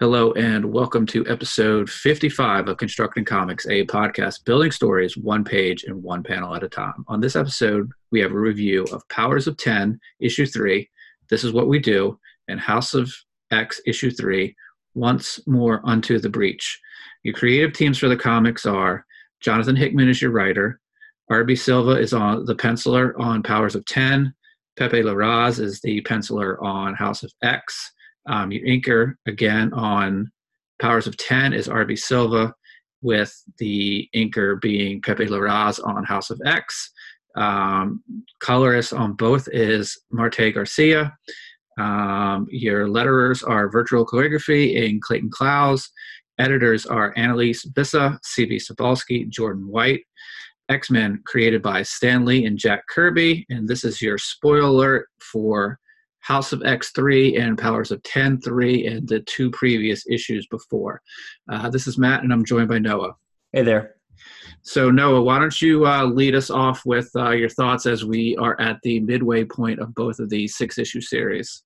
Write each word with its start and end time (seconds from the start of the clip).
Hello, 0.00 0.30
and 0.34 0.64
welcome 0.64 1.06
to 1.06 1.26
episode 1.26 1.90
55 1.90 2.68
of 2.68 2.76
Constructing 2.76 3.24
Comics, 3.24 3.66
a 3.66 3.84
podcast 3.86 4.44
building 4.44 4.70
stories 4.70 5.16
one 5.16 5.42
page 5.42 5.82
and 5.82 6.00
one 6.00 6.22
panel 6.22 6.54
at 6.54 6.62
a 6.62 6.68
time. 6.68 7.04
On 7.08 7.20
this 7.20 7.34
episode, 7.34 7.90
we 8.12 8.20
have 8.20 8.30
a 8.30 8.38
review 8.38 8.84
of 8.92 9.02
Powers 9.08 9.48
of 9.48 9.56
10, 9.56 9.98
issue 10.20 10.46
3, 10.46 10.88
This 11.28 11.42
is 11.42 11.52
What 11.52 11.66
We 11.66 11.80
Do, 11.80 12.16
and 12.46 12.60
House 12.60 12.94
of 12.94 13.12
X, 13.50 13.80
issue 13.86 14.12
3, 14.12 14.54
Once 14.94 15.40
More 15.48 15.80
Unto 15.84 16.20
the 16.20 16.30
Breach. 16.30 16.80
Your 17.24 17.34
creative 17.34 17.72
teams 17.72 17.98
for 17.98 18.06
the 18.06 18.16
comics 18.16 18.66
are 18.66 19.04
Jonathan 19.40 19.74
Hickman 19.74 20.08
is 20.08 20.22
your 20.22 20.30
writer, 20.30 20.80
RB 21.28 21.58
Silva 21.58 21.98
is 21.98 22.12
on 22.14 22.44
the 22.44 22.54
penciler 22.54 23.18
on 23.18 23.42
Powers 23.42 23.74
of 23.74 23.84
10, 23.86 24.32
Pepe 24.78 25.02
Larraz 25.02 25.58
is 25.58 25.80
the 25.80 26.00
penciler 26.02 26.62
on 26.62 26.94
House 26.94 27.24
of 27.24 27.32
X. 27.42 27.90
Um, 28.28 28.52
your 28.52 28.66
anchor 28.66 29.18
again 29.26 29.72
on 29.72 30.30
Powers 30.80 31.06
of 31.06 31.16
10 31.16 31.52
is 31.52 31.66
RB 31.66 31.98
Silva, 31.98 32.54
with 33.02 33.32
the 33.58 34.08
anchor 34.14 34.56
being 34.56 35.00
Pepe 35.02 35.26
Larraz 35.26 35.80
on 35.84 36.04
House 36.04 36.30
of 36.30 36.40
X. 36.44 36.90
Um, 37.36 38.02
colorist 38.40 38.92
on 38.92 39.14
both 39.14 39.48
is 39.52 39.98
Marte 40.10 40.52
Gracia. 40.52 41.16
Um, 41.78 42.46
your 42.50 42.86
letterers 42.88 43.48
are 43.48 43.70
Virtual 43.70 44.04
Calligraphy 44.04 44.84
and 44.84 45.00
Clayton 45.00 45.30
Cowles. 45.36 45.88
Editors 46.38 46.86
are 46.86 47.12
Annalise 47.16 47.64
Bissa, 47.66 48.18
C.B. 48.24 48.56
Cebulski, 48.56 49.28
Jordan 49.28 49.66
White. 49.68 50.02
X 50.68 50.90
Men 50.90 51.22
created 51.24 51.62
by 51.62 51.82
Stan 51.82 52.24
Lee 52.26 52.44
and 52.44 52.58
Jack 52.58 52.82
Kirby. 52.88 53.46
And 53.48 53.66
this 53.66 53.84
is 53.84 54.02
your 54.02 54.18
spoiler 54.18 54.60
alert 54.60 55.08
for 55.32 55.78
House 56.20 56.52
of 56.52 56.60
X3 56.60 57.40
and 57.40 57.58
Powers 57.58 57.90
of 57.90 58.02
10 58.02 58.40
3 58.40 58.86
and 58.86 59.08
the 59.08 59.20
two 59.20 59.50
previous 59.50 60.06
issues 60.08 60.46
before. 60.48 61.00
Uh, 61.50 61.70
this 61.70 61.86
is 61.86 61.98
Matt, 61.98 62.22
and 62.22 62.32
I'm 62.32 62.44
joined 62.44 62.68
by 62.68 62.78
Noah. 62.78 63.14
Hey 63.52 63.62
there. 63.62 63.94
So, 64.62 64.90
Noah, 64.90 65.22
why 65.22 65.38
don't 65.38 65.62
you 65.62 65.86
uh, 65.86 66.04
lead 66.04 66.34
us 66.34 66.50
off 66.50 66.84
with 66.84 67.08
uh, 67.16 67.30
your 67.30 67.48
thoughts 67.48 67.86
as 67.86 68.04
we 68.04 68.36
are 68.36 68.60
at 68.60 68.78
the 68.82 69.00
midway 69.00 69.44
point 69.44 69.80
of 69.80 69.94
both 69.94 70.18
of 70.18 70.28
these 70.28 70.56
six 70.56 70.78
issue 70.78 71.00
series? 71.00 71.62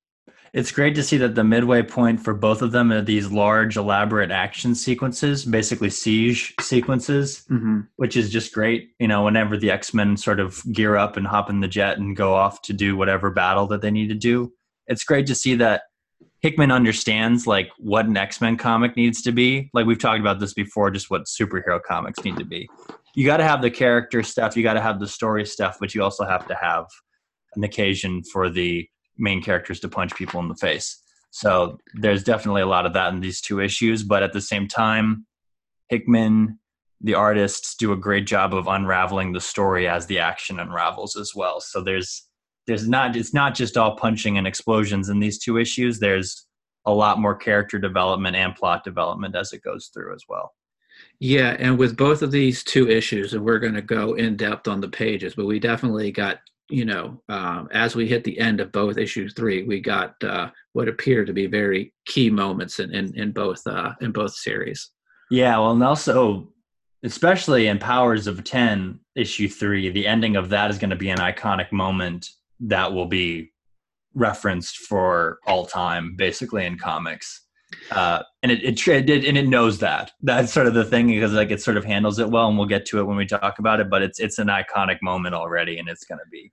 It's 0.53 0.71
great 0.71 0.95
to 0.97 1.03
see 1.03 1.17
that 1.17 1.35
the 1.35 1.45
midway 1.45 1.83
point 1.83 2.21
for 2.21 2.35
both 2.35 2.61
of 2.61 2.73
them 2.73 2.93
are 2.93 3.01
these 3.01 3.31
large, 3.31 3.79
elaborate 3.79 4.31
action 4.31 4.75
sequences, 4.75 5.47
basically 5.47 5.89
siege 5.89 6.55
sequences, 6.61 7.45
mm-hmm. 7.51 7.81
which 7.97 8.19
is 8.19 8.29
just 8.29 8.53
great. 8.53 8.91
You 8.99 9.09
know, 9.09 9.25
whenever 9.25 9.57
the 9.57 9.71
X 9.71 9.95
Men 9.95 10.17
sort 10.19 10.41
of 10.41 10.63
gear 10.71 10.97
up 10.97 11.17
and 11.17 11.27
hop 11.27 11.49
in 11.49 11.61
the 11.61 11.69
jet 11.69 11.97
and 11.97 12.15
go 12.15 12.35
off 12.35 12.61
to 12.63 12.75
do 12.75 12.97
whatever 12.97 13.31
battle 13.31 13.67
that 13.69 13.81
they 13.81 13.91
need 13.91 14.09
to 14.09 14.15
do, 14.15 14.53
it's 14.87 15.05
great 15.05 15.27
to 15.29 15.35
see 15.35 15.55
that 15.55 15.85
Hickman 16.41 16.71
understands 16.71 17.47
like 17.47 17.71
what 17.79 18.05
an 18.05 18.17
X 18.17 18.43
Men 18.43 18.59
comic 18.59 18.95
needs 18.95 19.23
to 19.23 19.33
be. 19.33 19.71
Like 19.73 19.87
we've 19.87 19.99
talked 19.99 20.21
about 20.21 20.39
this 20.39 20.53
before, 20.53 20.91
just 20.91 21.09
what 21.09 21.23
superhero 21.25 21.81
comics 21.83 22.23
need 22.25 22.37
to 22.37 22.45
be. 22.45 22.69
You 23.15 23.25
got 23.25 23.39
to 23.39 23.45
have 23.45 23.63
the 23.63 23.71
character 23.71 24.23
stuff, 24.23 24.55
you 24.55 24.63
got 24.63 24.75
to 24.75 24.83
have 24.83 25.01
the 25.01 25.09
story 25.09 25.47
stuff, 25.47 25.79
but 25.81 25.95
you 25.95 26.03
also 26.03 26.27
have 26.27 26.47
to 26.49 26.55
have 26.55 26.87
an 27.55 27.65
occasion 27.65 28.23
for 28.23 28.51
the 28.51 28.87
main 29.19 29.43
characters 29.43 29.81
to 29.81 29.89
punch 29.89 30.15
people 30.15 30.41
in 30.41 30.49
the 30.49 30.55
face. 30.55 30.99
So 31.31 31.79
there's 31.95 32.25
definitely 32.25 32.63
a 32.63 32.67
lot 32.67 32.87
of 32.87 32.93
that 32.93 33.13
in 33.13 33.21
these 33.21 33.41
two 33.41 33.61
issues, 33.61 34.03
but 34.03 34.23
at 34.23 34.33
the 34.33 34.41
same 34.41 34.69
time, 34.69 35.27
Hickman, 35.89 36.59
the 37.01 37.15
artists, 37.15 37.75
do 37.75 37.93
a 37.93 37.97
great 37.97 38.27
job 38.27 38.55
of 38.55 38.69
unraveling 38.69 39.33
the 39.33 39.41
story 39.41 39.89
as 39.89 40.07
the 40.07 40.19
action 40.19 40.61
unravels 40.61 41.17
as 41.17 41.35
well. 41.35 41.61
So 41.61 41.83
there's 41.83 42.29
there's 42.67 42.87
not 42.87 43.17
it's 43.17 43.35
not 43.35 43.55
just 43.55 43.77
all 43.77 43.97
punching 43.97 44.39
and 44.39 44.47
explosions 44.47 45.09
in 45.09 45.19
these 45.19 45.39
two 45.39 45.59
issues. 45.59 45.99
There's 45.99 46.47
a 46.87 46.93
lot 46.93 47.19
more 47.19 47.35
character 47.35 47.79
development 47.79 48.37
and 48.37 48.55
plot 48.55 48.85
development 48.85 49.35
as 49.35 49.53
it 49.53 49.63
goes 49.63 49.91
through 49.93 50.15
as 50.15 50.25
well. 50.29 50.53
Yeah, 51.19 51.57
and 51.59 51.79
with 51.79 51.97
both 51.97 52.23
of 52.23 52.31
these 52.31 52.63
two 52.63 52.89
issues, 52.89 53.35
and 53.35 53.45
we're 53.45 53.59
going 53.59 53.75
to 53.75 53.83
go 53.83 54.15
in 54.15 54.37
depth 54.37 54.69
on 54.69 54.81
the 54.81 54.89
pages, 54.89 55.35
but 55.35 55.47
we 55.47 55.59
definitely 55.59 56.11
got 56.11 56.41
you 56.73 56.85
know, 56.87 57.23
um, 57.29 57.69
as 57.73 57.95
we 57.95 58.09
hit 58.09 58.25
the 58.25 58.39
end 58.39 58.61
of 58.61 58.73
both 58.73 58.97
issue 58.97 59.29
three, 59.29 59.63
we 59.63 59.81
got 59.81 60.15
uh, 60.25 60.51
what 60.73 60.89
appear 60.89 61.25
to 61.25 61.33
be 61.33 61.47
very 61.47 61.93
key 62.07 62.31
moments 62.31 62.79
in 62.79 62.95
in, 62.95 63.15
in 63.17 63.33
both 63.33 63.67
uh, 63.67 63.93
in 64.01 64.11
both 64.13 64.35
series. 64.35 64.91
Yeah, 65.31 65.59
well, 65.59 65.73
and 65.73 65.83
also, 65.83 66.49
especially 67.03 67.67
in 67.67 67.79
Powers 67.79 68.27
of 68.27 68.43
Ten, 68.45 69.01
issue 69.15 69.49
three, 69.49 69.91
the 69.91 70.07
ending 70.07 70.37
of 70.37 70.49
that 70.51 70.71
is 70.71 70.79
going 70.79 70.91
to 70.91 70.97
be 70.97 71.11
an 71.11 71.19
iconic 71.19 71.73
moment 71.73 72.29
that 72.61 72.93
will 72.93 73.07
be 73.07 73.53
referenced 74.15 74.77
for 74.79 75.39
all 75.47 75.67
time, 75.67 76.15
basically 76.17 76.65
in 76.65 76.79
comics. 76.79 77.47
Uh, 77.91 78.23
and 78.43 78.53
it, 78.53 78.63
it, 78.63 79.11
it 79.11 79.25
and 79.25 79.39
it 79.39 79.49
knows 79.49 79.79
that. 79.79 80.13
That's 80.23 80.53
sort 80.53 80.67
of 80.67 80.75
the 80.75 80.85
thing 80.85 81.09
because 81.09 81.33
like 81.33 81.51
it 81.51 81.63
sort 81.63 81.77
of 81.77 81.85
handles 81.85 82.19
it 82.19 82.31
well, 82.31 82.49
and 82.49 82.57
we'll 82.57 82.67
get 82.67 82.87
to 82.87 83.01
it 83.01 83.05
when 83.05 83.17
we 83.17 83.27
talk 83.27 83.59
about 83.59 83.81
it. 83.81 83.91
But 83.91 84.03
it's 84.03 84.21
it's 84.21 84.39
an 84.39 84.49
iconic 84.49 84.99
moment 85.03 85.35
already, 85.35 85.79
and 85.79 85.89
it's 85.89 86.05
going 86.05 86.19
to 86.19 86.29
be 86.31 86.53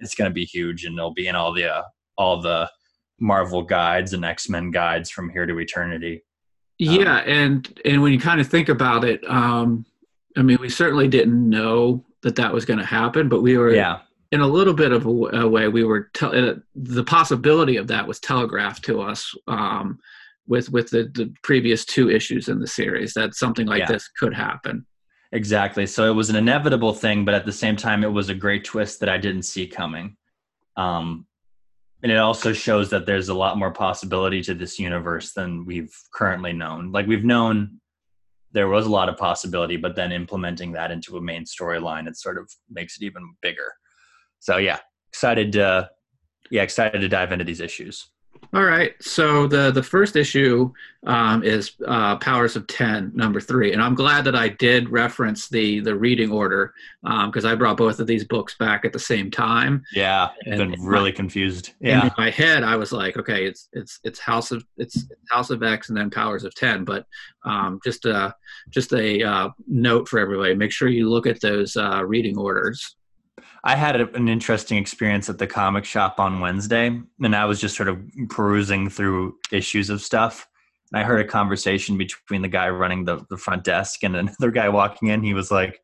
it's 0.00 0.14
going 0.14 0.30
to 0.30 0.34
be 0.34 0.44
huge, 0.44 0.84
and 0.84 0.98
it'll 0.98 1.14
be 1.14 1.28
in 1.28 1.36
all 1.36 1.52
the 1.52 1.72
uh, 1.72 1.82
all 2.16 2.40
the 2.40 2.70
Marvel 3.18 3.62
guides 3.62 4.12
and 4.12 4.24
X 4.24 4.48
Men 4.48 4.70
guides 4.70 5.10
from 5.10 5.30
here 5.30 5.46
to 5.46 5.58
eternity. 5.58 6.24
Yeah, 6.78 7.20
um, 7.20 7.28
and 7.28 7.80
and 7.84 8.02
when 8.02 8.12
you 8.12 8.18
kind 8.18 8.40
of 8.40 8.48
think 8.48 8.68
about 8.68 9.04
it, 9.04 9.22
um, 9.28 9.84
I 10.36 10.42
mean, 10.42 10.58
we 10.60 10.68
certainly 10.68 11.08
didn't 11.08 11.48
know 11.48 12.04
that 12.22 12.36
that 12.36 12.52
was 12.52 12.64
going 12.64 12.78
to 12.78 12.84
happen, 12.84 13.28
but 13.28 13.42
we 13.42 13.56
were 13.56 13.74
yeah. 13.74 14.00
In 14.32 14.42
a 14.42 14.46
little 14.46 14.74
bit 14.74 14.92
of 14.92 15.06
a, 15.06 15.08
a 15.08 15.48
way, 15.48 15.66
we 15.66 15.82
were 15.82 16.08
te- 16.14 16.26
uh, 16.26 16.54
the 16.76 17.02
possibility 17.02 17.76
of 17.76 17.88
that 17.88 18.06
was 18.06 18.20
telegraphed 18.20 18.84
to 18.84 19.00
us 19.00 19.34
um, 19.48 19.98
with 20.46 20.70
with 20.70 20.88
the, 20.90 21.10
the 21.14 21.34
previous 21.42 21.84
two 21.84 22.08
issues 22.08 22.48
in 22.48 22.60
the 22.60 22.66
series 22.66 23.12
that 23.14 23.34
something 23.34 23.66
like 23.66 23.80
yeah. 23.80 23.86
this 23.86 24.08
could 24.08 24.32
happen. 24.32 24.86
Exactly. 25.32 25.86
So 25.86 26.10
it 26.10 26.14
was 26.14 26.28
an 26.30 26.36
inevitable 26.36 26.92
thing, 26.92 27.24
but 27.24 27.34
at 27.34 27.46
the 27.46 27.52
same 27.52 27.76
time, 27.76 28.02
it 28.02 28.12
was 28.12 28.28
a 28.28 28.34
great 28.34 28.64
twist 28.64 29.00
that 29.00 29.08
I 29.08 29.16
didn't 29.16 29.42
see 29.44 29.66
coming. 29.66 30.16
Um, 30.76 31.26
and 32.02 32.10
it 32.10 32.16
also 32.16 32.52
shows 32.52 32.90
that 32.90 33.06
there's 33.06 33.28
a 33.28 33.34
lot 33.34 33.58
more 33.58 33.70
possibility 33.70 34.42
to 34.42 34.54
this 34.54 34.78
universe 34.78 35.32
than 35.32 35.64
we've 35.66 35.94
currently 36.12 36.52
known. 36.52 36.90
Like 36.92 37.06
we've 37.06 37.24
known 37.24 37.80
there 38.52 38.68
was 38.68 38.86
a 38.86 38.90
lot 38.90 39.08
of 39.08 39.16
possibility, 39.16 39.76
but 39.76 39.94
then 39.94 40.10
implementing 40.10 40.72
that 40.72 40.90
into 40.90 41.16
a 41.16 41.20
main 41.20 41.44
storyline, 41.44 42.08
it 42.08 42.16
sort 42.16 42.38
of 42.38 42.50
makes 42.68 42.96
it 42.96 43.04
even 43.04 43.34
bigger. 43.42 43.72
So 44.40 44.56
yeah, 44.56 44.78
excited 45.12 45.52
to 45.52 45.90
yeah 46.50 46.62
excited 46.62 47.00
to 47.00 47.08
dive 47.08 47.32
into 47.32 47.44
these 47.44 47.60
issues. 47.60 48.08
All 48.52 48.64
right. 48.64 49.00
So 49.00 49.46
the 49.46 49.70
the 49.70 49.82
first 49.82 50.16
issue 50.16 50.72
um, 51.06 51.44
is 51.44 51.72
uh, 51.86 52.16
Powers 52.16 52.56
of 52.56 52.66
Ten, 52.66 53.12
number 53.14 53.40
three, 53.40 53.72
and 53.72 53.80
I'm 53.80 53.94
glad 53.94 54.24
that 54.24 54.34
I 54.34 54.48
did 54.48 54.90
reference 54.90 55.48
the 55.48 55.78
the 55.78 55.94
reading 55.94 56.32
order 56.32 56.74
because 57.02 57.44
um, 57.44 57.50
I 57.50 57.54
brought 57.54 57.76
both 57.76 58.00
of 58.00 58.08
these 58.08 58.24
books 58.24 58.56
back 58.58 58.84
at 58.84 58.92
the 58.92 58.98
same 58.98 59.30
time. 59.30 59.84
Yeah, 59.92 60.30
I've 60.50 60.58
been 60.58 60.82
really 60.82 61.12
my, 61.12 61.16
confused. 61.16 61.74
Yeah, 61.80 62.06
in 62.06 62.10
my 62.18 62.30
head, 62.30 62.64
I 62.64 62.74
was 62.74 62.90
like, 62.90 63.16
okay, 63.16 63.46
it's 63.46 63.68
it's 63.72 64.00
it's 64.02 64.18
House 64.18 64.50
of 64.50 64.64
it's 64.78 65.06
House 65.30 65.50
of 65.50 65.62
X 65.62 65.88
and 65.88 65.96
then 65.96 66.10
Powers 66.10 66.42
of 66.42 66.52
Ten. 66.56 66.84
But 66.84 67.06
um, 67.44 67.78
just 67.84 68.04
a 68.04 68.34
just 68.68 68.92
a 68.92 69.22
uh, 69.22 69.50
note 69.68 70.08
for 70.08 70.18
everybody: 70.18 70.56
make 70.56 70.72
sure 70.72 70.88
you 70.88 71.08
look 71.08 71.28
at 71.28 71.40
those 71.40 71.76
uh, 71.76 72.02
reading 72.04 72.36
orders. 72.36 72.96
I 73.64 73.76
had 73.76 74.00
a, 74.00 74.12
an 74.14 74.28
interesting 74.28 74.78
experience 74.78 75.28
at 75.28 75.38
the 75.38 75.46
comic 75.46 75.84
shop 75.84 76.18
on 76.18 76.40
Wednesday, 76.40 77.00
and 77.22 77.36
I 77.36 77.44
was 77.44 77.60
just 77.60 77.76
sort 77.76 77.88
of 77.88 77.98
perusing 78.28 78.88
through 78.88 79.36
issues 79.52 79.90
of 79.90 80.02
stuff. 80.02 80.46
And 80.92 81.00
I 81.00 81.04
heard 81.04 81.20
a 81.20 81.28
conversation 81.28 81.96
between 81.96 82.42
the 82.42 82.48
guy 82.48 82.68
running 82.68 83.04
the, 83.04 83.24
the 83.30 83.36
front 83.36 83.64
desk 83.64 84.02
and 84.02 84.16
another 84.16 84.50
guy 84.50 84.68
walking 84.68 85.08
in. 85.08 85.22
He 85.22 85.34
was 85.34 85.50
like, 85.50 85.80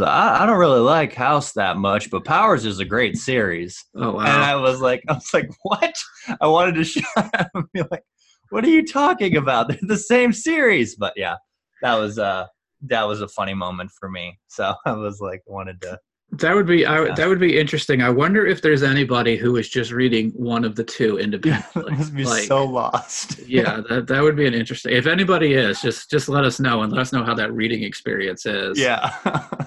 I, 0.00 0.42
I 0.42 0.46
don't 0.46 0.58
really 0.58 0.80
like 0.80 1.14
House 1.14 1.52
that 1.52 1.76
much, 1.76 2.10
but 2.10 2.24
Powers 2.24 2.64
is 2.64 2.78
a 2.78 2.84
great 2.84 3.16
series. 3.16 3.84
Oh 3.94 4.12
wow! 4.12 4.20
And 4.20 4.30
I 4.30 4.56
was 4.56 4.80
like, 4.80 5.02
I 5.08 5.14
was 5.14 5.34
like, 5.34 5.50
what? 5.62 5.94
I 6.40 6.46
wanted 6.46 6.76
to 6.76 6.84
shut 6.84 7.04
up 7.16 7.50
and 7.54 7.64
be 7.72 7.82
like, 7.90 8.02
what 8.50 8.64
are 8.64 8.70
you 8.70 8.86
talking 8.86 9.36
about? 9.36 9.68
They're 9.68 9.78
the 9.82 9.96
same 9.96 10.32
series. 10.32 10.96
But 10.96 11.14
yeah, 11.16 11.36
that 11.82 11.96
was 11.96 12.18
uh 12.18 12.46
that 12.82 13.04
was 13.04 13.20
a 13.20 13.28
funny 13.28 13.54
moment 13.54 13.90
for 13.98 14.08
me. 14.08 14.38
So 14.48 14.74
I 14.86 14.92
was 14.92 15.20
like, 15.20 15.42
wanted 15.46 15.80
to 15.82 15.98
that 16.32 16.54
would 16.54 16.66
be 16.66 16.86
I, 16.86 17.12
that 17.14 17.28
would 17.28 17.40
be 17.40 17.58
interesting. 17.58 18.00
I 18.00 18.08
wonder 18.08 18.46
if 18.46 18.62
there's 18.62 18.82
anybody 18.82 19.36
who 19.36 19.56
is 19.56 19.68
just 19.68 19.92
reading 19.92 20.30
one 20.30 20.64
of 20.64 20.76
the 20.76 20.84
two 20.84 21.18
independently. 21.18 21.94
Yeah, 21.98 22.10
be 22.14 22.24
like, 22.24 22.44
so 22.44 22.64
lost. 22.64 23.38
yeah, 23.46 23.82
that 23.88 24.06
that 24.06 24.22
would 24.22 24.36
be 24.36 24.46
an 24.46 24.54
interesting. 24.54 24.94
If 24.94 25.06
anybody 25.06 25.52
is, 25.52 25.82
just 25.82 26.10
just 26.10 26.30
let 26.30 26.44
us 26.44 26.58
know 26.58 26.82
and 26.82 26.92
let 26.92 27.02
us 27.02 27.12
know 27.12 27.22
how 27.22 27.34
that 27.34 27.52
reading 27.52 27.82
experience 27.82 28.46
is. 28.46 28.78
Yeah. 28.78 29.14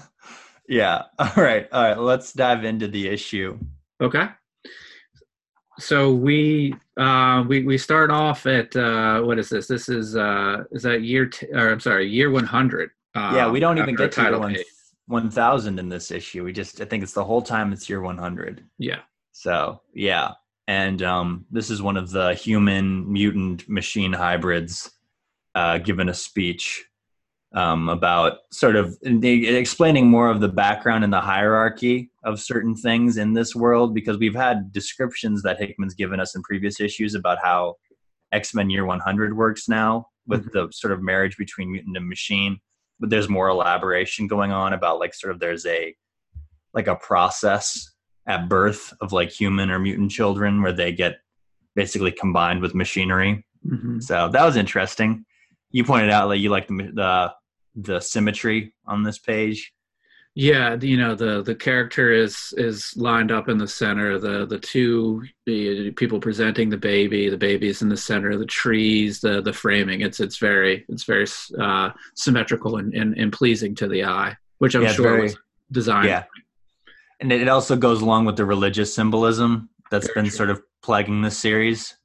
yeah. 0.67 1.03
All 1.19 1.31
right. 1.37 1.67
All 1.71 1.83
right. 1.83 1.99
Let's 1.99 2.33
dive 2.33 2.65
into 2.65 2.87
the 2.87 3.07
issue. 3.09 3.59
Okay. 4.01 4.27
So 5.77 6.13
we 6.13 6.73
uh, 6.97 7.43
we 7.47 7.63
we 7.63 7.77
start 7.77 8.09
off 8.09 8.47
at 8.47 8.75
uh, 8.75 9.21
what 9.21 9.37
is 9.37 9.49
this? 9.49 9.67
This 9.67 9.87
is 9.87 10.15
uh, 10.15 10.63
is 10.71 10.81
that 10.81 11.03
year? 11.03 11.27
T- 11.27 11.47
or 11.53 11.69
I'm 11.69 11.79
sorry, 11.79 12.07
year 12.07 12.31
100. 12.31 12.89
yeah, 13.15 13.51
we 13.51 13.59
don't 13.59 13.77
even 13.77 13.93
get 13.95 14.13
to 14.13 14.31
the 14.31 14.39
one. 14.39 14.55
1000 15.07 15.79
in 15.79 15.89
this 15.89 16.11
issue. 16.11 16.43
We 16.43 16.53
just, 16.53 16.81
I 16.81 16.85
think 16.85 17.03
it's 17.03 17.13
the 17.13 17.23
whole 17.23 17.41
time 17.41 17.73
it's 17.73 17.89
year 17.89 18.01
100. 18.01 18.63
Yeah. 18.77 19.01
So, 19.31 19.81
yeah. 19.93 20.31
and 20.67 21.01
um, 21.03 21.45
this 21.51 21.69
is 21.69 21.81
one 21.81 21.97
of 21.97 22.09
the 22.09 22.33
human 22.33 23.11
mutant 23.11 23.67
machine 23.69 24.13
hybrids 24.13 24.91
uh, 25.53 25.77
given 25.77 26.09
a 26.09 26.13
speech 26.13 26.85
um, 27.53 27.87
about 27.87 28.39
sort 28.51 28.75
of 28.75 28.97
explaining 29.03 30.09
more 30.09 30.29
of 30.29 30.41
the 30.41 30.49
background 30.49 31.03
and 31.03 31.13
the 31.13 31.21
hierarchy 31.21 32.11
of 32.23 32.39
certain 32.41 32.75
things 32.75 33.17
in 33.17 33.33
this 33.33 33.55
world 33.55 33.93
because 33.93 34.17
we've 34.17 34.35
had 34.35 34.73
descriptions 34.73 35.41
that 35.43 35.57
Hickman's 35.57 35.93
given 35.93 36.19
us 36.19 36.35
in 36.35 36.41
previous 36.43 36.81
issues 36.81 37.15
about 37.15 37.37
how 37.41 37.75
X-Men 38.33 38.69
Year 38.69 38.85
100 38.85 39.37
works 39.37 39.69
now 39.69 40.07
with 40.27 40.41
mm-hmm. 40.47 40.67
the 40.67 40.71
sort 40.73 40.91
of 40.91 41.01
marriage 41.01 41.37
between 41.37 41.71
mutant 41.71 41.95
and 41.95 42.09
machine 42.09 42.59
but 42.99 43.09
there's 43.09 43.29
more 43.29 43.49
elaboration 43.49 44.27
going 44.27 44.51
on 44.51 44.73
about 44.73 44.99
like 44.99 45.13
sort 45.13 45.31
of 45.31 45.39
there's 45.39 45.65
a 45.65 45.95
like 46.73 46.87
a 46.87 46.95
process 46.95 47.91
at 48.27 48.49
birth 48.49 48.93
of 49.01 49.11
like 49.11 49.29
human 49.29 49.69
or 49.69 49.79
mutant 49.79 50.11
children 50.11 50.61
where 50.61 50.73
they 50.73 50.91
get 50.91 51.19
basically 51.75 52.11
combined 52.11 52.61
with 52.61 52.75
machinery. 52.75 53.45
Mm-hmm. 53.65 53.99
So 53.99 54.29
that 54.29 54.45
was 54.45 54.55
interesting. 54.55 55.25
You 55.71 55.83
pointed 55.83 56.09
out 56.09 56.27
like 56.27 56.39
you 56.39 56.49
like 56.49 56.67
the 56.67 56.91
the 56.93 57.33
the 57.75 57.99
symmetry 57.99 58.73
on 58.85 59.03
this 59.03 59.19
page. 59.19 59.73
Yeah, 60.37 60.75
you 60.81 60.97
know 60.97 61.15
the 61.15 61.41
the 61.41 61.55
character 61.55 62.11
is 62.11 62.53
is 62.57 62.93
lined 62.97 63.31
up 63.31 63.47
in 63.47 63.57
the 63.57 63.69
center. 63.69 64.19
The 64.19 64.45
the 64.45 64.59
two 64.59 65.23
the 65.45 65.91
people 65.91 66.19
presenting 66.19 66.69
the 66.69 66.77
baby, 66.77 67.29
the 67.29 67.37
baby 67.37 67.69
is 67.69 67.81
in 67.81 67.87
the 67.87 67.95
center. 67.95 68.37
The 68.37 68.45
trees, 68.45 69.21
the 69.21 69.41
the 69.41 69.53
framing. 69.53 70.01
It's 70.01 70.19
it's 70.19 70.37
very 70.37 70.83
it's 70.89 71.05
very 71.05 71.25
uh, 71.57 71.91
symmetrical 72.15 72.75
and, 72.77 72.93
and, 72.93 73.17
and 73.17 73.31
pleasing 73.31 73.75
to 73.75 73.87
the 73.87 74.03
eye, 74.03 74.35
which 74.57 74.75
I'm 74.75 74.83
yeah, 74.83 74.91
sure 74.91 75.09
very, 75.09 75.21
was 75.21 75.37
designed. 75.71 76.09
Yeah, 76.09 76.25
and 77.21 77.31
it 77.31 77.47
also 77.47 77.77
goes 77.77 78.01
along 78.01 78.25
with 78.25 78.35
the 78.35 78.45
religious 78.45 78.93
symbolism 78.93 79.69
that's 79.89 80.07
very 80.07 80.15
been 80.15 80.25
true. 80.25 80.37
sort 80.37 80.49
of 80.49 80.61
plaguing 80.83 81.21
this 81.21 81.37
series. 81.37 81.95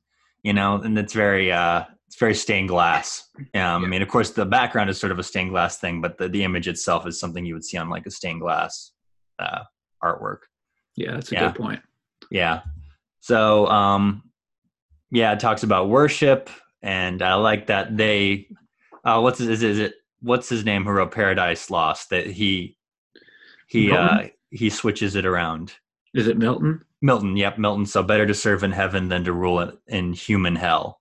You 0.44 0.52
know, 0.52 0.76
and 0.76 0.96
it's 0.96 1.14
very 1.14 1.50
uh, 1.50 1.82
it's 2.10 2.18
very 2.18 2.34
stained 2.34 2.68
glass. 2.68 3.28
Um, 3.38 3.46
yeah. 3.54 3.76
I 3.76 3.86
mean, 3.86 4.02
of 4.02 4.08
course, 4.08 4.30
the 4.30 4.44
background 4.44 4.90
is 4.90 4.98
sort 4.98 5.12
of 5.12 5.20
a 5.20 5.22
stained 5.22 5.50
glass 5.50 5.78
thing, 5.78 6.00
but 6.00 6.18
the, 6.18 6.28
the 6.28 6.42
image 6.42 6.66
itself 6.66 7.06
is 7.06 7.20
something 7.20 7.46
you 7.46 7.54
would 7.54 7.64
see 7.64 7.78
on 7.78 7.88
like 7.88 8.04
a 8.04 8.10
stained 8.10 8.40
glass 8.40 8.90
uh, 9.38 9.60
artwork. 10.02 10.38
Yeah, 10.96 11.12
that's 11.12 11.30
a 11.30 11.36
yeah. 11.36 11.46
good 11.46 11.54
point. 11.54 11.80
Yeah. 12.28 12.62
So, 13.20 13.68
um, 13.68 14.24
yeah, 15.12 15.34
it 15.34 15.38
talks 15.38 15.62
about 15.62 15.88
worship, 15.88 16.50
and 16.82 17.22
I 17.22 17.34
like 17.34 17.68
that 17.68 17.96
they. 17.96 18.48
Uh, 19.04 19.20
what's 19.20 19.38
his, 19.38 19.48
is, 19.48 19.62
is 19.62 19.78
it? 19.78 19.94
What's 20.20 20.48
his 20.48 20.64
name? 20.64 20.82
Who 20.82 20.90
wrote 20.90 21.12
Paradise 21.12 21.70
Lost? 21.70 22.10
That 22.10 22.26
he 22.26 22.76
he 23.68 23.92
uh, 23.92 24.30
he 24.50 24.68
switches 24.68 25.14
it 25.14 25.26
around. 25.26 25.74
Is 26.12 26.26
it 26.26 26.38
Milton? 26.38 26.84
Milton, 27.02 27.36
yep, 27.36 27.56
Milton. 27.56 27.86
So 27.86 28.02
better 28.02 28.26
to 28.26 28.34
serve 28.34 28.64
in 28.64 28.72
heaven 28.72 29.08
than 29.08 29.22
to 29.24 29.32
rule 29.32 29.72
in 29.86 30.12
human 30.12 30.56
hell. 30.56 30.99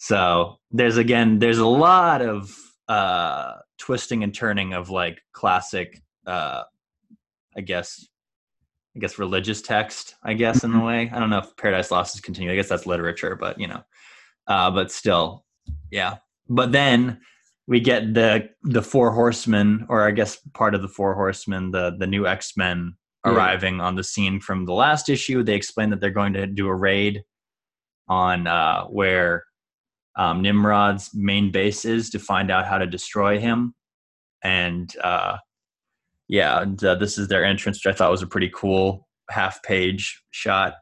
So 0.00 0.56
there's 0.70 0.96
again, 0.96 1.38
there's 1.38 1.58
a 1.58 1.66
lot 1.66 2.22
of 2.22 2.56
uh, 2.88 3.56
twisting 3.78 4.24
and 4.24 4.34
turning 4.34 4.72
of 4.72 4.88
like 4.88 5.20
classic, 5.32 6.02
uh, 6.26 6.62
I 7.54 7.60
guess, 7.60 8.06
I 8.96 9.00
guess 9.00 9.18
religious 9.18 9.60
text. 9.60 10.14
I 10.24 10.32
guess 10.32 10.64
in 10.64 10.70
a 10.70 10.74
mm-hmm. 10.74 10.86
way. 10.86 11.10
I 11.12 11.18
don't 11.18 11.28
know 11.28 11.38
if 11.38 11.54
Paradise 11.58 11.90
Lost 11.90 12.14
is 12.14 12.22
continuing. 12.22 12.54
I 12.54 12.56
guess 12.56 12.70
that's 12.70 12.86
literature, 12.86 13.36
but 13.36 13.60
you 13.60 13.68
know, 13.68 13.82
uh, 14.46 14.70
but 14.70 14.90
still, 14.90 15.44
yeah. 15.90 16.16
But 16.48 16.72
then 16.72 17.20
we 17.66 17.78
get 17.78 18.14
the 18.14 18.48
the 18.62 18.82
four 18.82 19.12
horsemen, 19.12 19.84
or 19.90 20.08
I 20.08 20.12
guess 20.12 20.38
part 20.54 20.74
of 20.74 20.80
the 20.80 20.88
four 20.88 21.14
horsemen, 21.14 21.72
the 21.72 21.94
the 21.98 22.06
new 22.06 22.26
X 22.26 22.56
Men 22.56 22.96
arriving 23.26 23.76
yeah. 23.76 23.82
on 23.82 23.96
the 23.96 24.04
scene 24.04 24.40
from 24.40 24.64
the 24.64 24.72
last 24.72 25.10
issue. 25.10 25.42
They 25.42 25.56
explain 25.56 25.90
that 25.90 26.00
they're 26.00 26.10
going 26.10 26.32
to 26.32 26.46
do 26.46 26.68
a 26.68 26.74
raid 26.74 27.22
on 28.08 28.46
uh, 28.46 28.86
where 28.86 29.44
um, 30.20 30.42
Nimrod's 30.42 31.14
main 31.14 31.50
base 31.50 31.86
is 31.86 32.10
to 32.10 32.18
find 32.18 32.50
out 32.50 32.66
how 32.66 32.76
to 32.76 32.86
destroy 32.86 33.38
him. 33.40 33.74
And 34.44 34.94
uh, 35.02 35.38
yeah, 36.28 36.60
and, 36.60 36.84
uh, 36.84 36.96
this 36.96 37.16
is 37.16 37.28
their 37.28 37.42
entrance, 37.42 37.78
which 37.78 37.92
I 37.92 37.96
thought 37.96 38.10
was 38.10 38.20
a 38.20 38.26
pretty 38.26 38.50
cool 38.54 39.08
half 39.30 39.62
page 39.62 40.22
shot. 40.30 40.74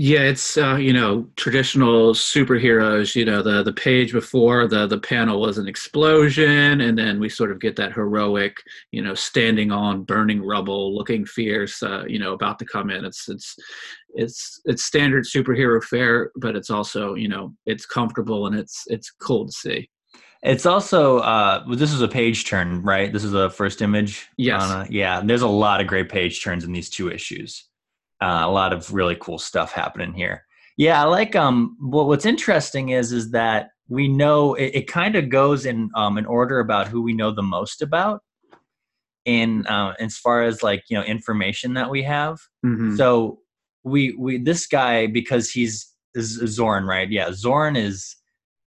Yeah, 0.00 0.20
it's 0.20 0.56
uh, 0.56 0.76
you 0.76 0.92
know 0.92 1.26
traditional 1.34 2.14
superheroes. 2.14 3.16
You 3.16 3.24
know 3.24 3.42
the 3.42 3.64
the 3.64 3.72
page 3.72 4.12
before 4.12 4.68
the 4.68 4.86
the 4.86 5.00
panel 5.00 5.40
was 5.40 5.58
an 5.58 5.66
explosion, 5.66 6.82
and 6.82 6.96
then 6.96 7.18
we 7.18 7.28
sort 7.28 7.50
of 7.50 7.58
get 7.58 7.74
that 7.76 7.94
heroic, 7.94 8.58
you 8.92 9.02
know, 9.02 9.16
standing 9.16 9.72
on 9.72 10.04
burning 10.04 10.40
rubble, 10.40 10.94
looking 10.94 11.26
fierce. 11.26 11.82
Uh, 11.82 12.04
you 12.06 12.20
know, 12.20 12.32
about 12.32 12.60
to 12.60 12.64
come 12.64 12.90
in. 12.90 13.04
It's 13.04 13.28
it's 13.28 13.56
it's 14.14 14.60
it's 14.66 14.84
standard 14.84 15.24
superhero 15.24 15.82
fare, 15.82 16.30
but 16.36 16.54
it's 16.54 16.70
also 16.70 17.14
you 17.14 17.26
know 17.26 17.52
it's 17.66 17.84
comfortable 17.84 18.46
and 18.46 18.56
it's 18.56 18.84
it's 18.86 19.10
cool 19.10 19.46
to 19.46 19.52
see. 19.52 19.90
It's 20.44 20.64
also 20.64 21.18
uh, 21.18 21.64
this 21.74 21.92
is 21.92 22.02
a 22.02 22.08
page 22.08 22.44
turn, 22.44 22.82
right? 22.82 23.12
This 23.12 23.24
is 23.24 23.34
a 23.34 23.50
first 23.50 23.82
image. 23.82 24.28
Yes. 24.36 24.88
Yeah. 24.90 25.22
There's 25.24 25.42
a 25.42 25.48
lot 25.48 25.80
of 25.80 25.88
great 25.88 26.08
page 26.08 26.44
turns 26.44 26.62
in 26.62 26.70
these 26.70 26.88
two 26.88 27.10
issues. 27.10 27.67
Uh, 28.20 28.42
a 28.42 28.50
lot 28.50 28.72
of 28.72 28.92
really 28.92 29.16
cool 29.20 29.38
stuff 29.38 29.72
happening 29.72 30.12
here. 30.12 30.44
Yeah, 30.76 31.02
I 31.02 31.06
like 31.06 31.36
um. 31.36 31.76
What, 31.80 32.06
what's 32.06 32.26
interesting 32.26 32.90
is 32.90 33.12
is 33.12 33.30
that 33.32 33.70
we 33.88 34.08
know 34.08 34.54
it, 34.54 34.72
it 34.74 34.86
kind 34.86 35.16
of 35.16 35.28
goes 35.28 35.66
in 35.66 35.90
um 35.94 36.18
an 36.18 36.26
order 36.26 36.60
about 36.60 36.88
who 36.88 37.02
we 37.02 37.12
know 37.12 37.30
the 37.30 37.42
most 37.42 37.82
about 37.82 38.20
in 39.24 39.66
uh, 39.66 39.94
as 40.00 40.16
far 40.16 40.42
as 40.42 40.62
like 40.62 40.84
you 40.88 40.96
know 40.96 41.04
information 41.04 41.74
that 41.74 41.90
we 41.90 42.02
have. 42.02 42.38
Mm-hmm. 42.64 42.96
So 42.96 43.40
we 43.84 44.12
we 44.18 44.38
this 44.38 44.66
guy 44.66 45.06
because 45.06 45.50
he's 45.50 45.92
is 46.14 46.40
Xorn, 46.40 46.86
right? 46.86 47.10
Yeah, 47.10 47.28
Xorn 47.28 47.76
is 47.76 48.16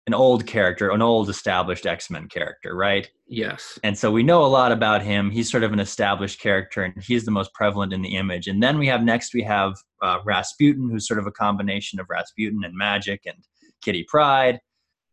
an 0.06 0.14
old 0.14 0.46
character, 0.46 0.90
an 0.90 1.02
old 1.02 1.28
established 1.28 1.84
X 1.84 2.10
Men 2.10 2.28
character, 2.28 2.76
right? 2.76 3.10
Yes. 3.26 3.78
And 3.82 3.98
so 3.98 4.10
we 4.12 4.22
know 4.22 4.44
a 4.44 4.46
lot 4.46 4.70
about 4.70 5.02
him. 5.02 5.30
He's 5.30 5.50
sort 5.50 5.64
of 5.64 5.72
an 5.72 5.80
established 5.80 6.40
character, 6.40 6.84
and 6.84 7.02
he's 7.02 7.24
the 7.24 7.32
most 7.32 7.52
prevalent 7.54 7.92
in 7.92 8.02
the 8.02 8.16
image. 8.16 8.46
And 8.46 8.62
then 8.62 8.78
we 8.78 8.86
have 8.86 9.02
next 9.02 9.34
we 9.34 9.42
have 9.42 9.74
uh, 10.02 10.18
Rasputin, 10.24 10.88
who's 10.88 11.08
sort 11.08 11.18
of 11.18 11.26
a 11.26 11.32
combination 11.32 11.98
of 11.98 12.06
Rasputin 12.08 12.62
and 12.64 12.76
magic 12.76 13.22
and 13.26 13.36
Kitty 13.82 14.04
Pryde, 14.08 14.60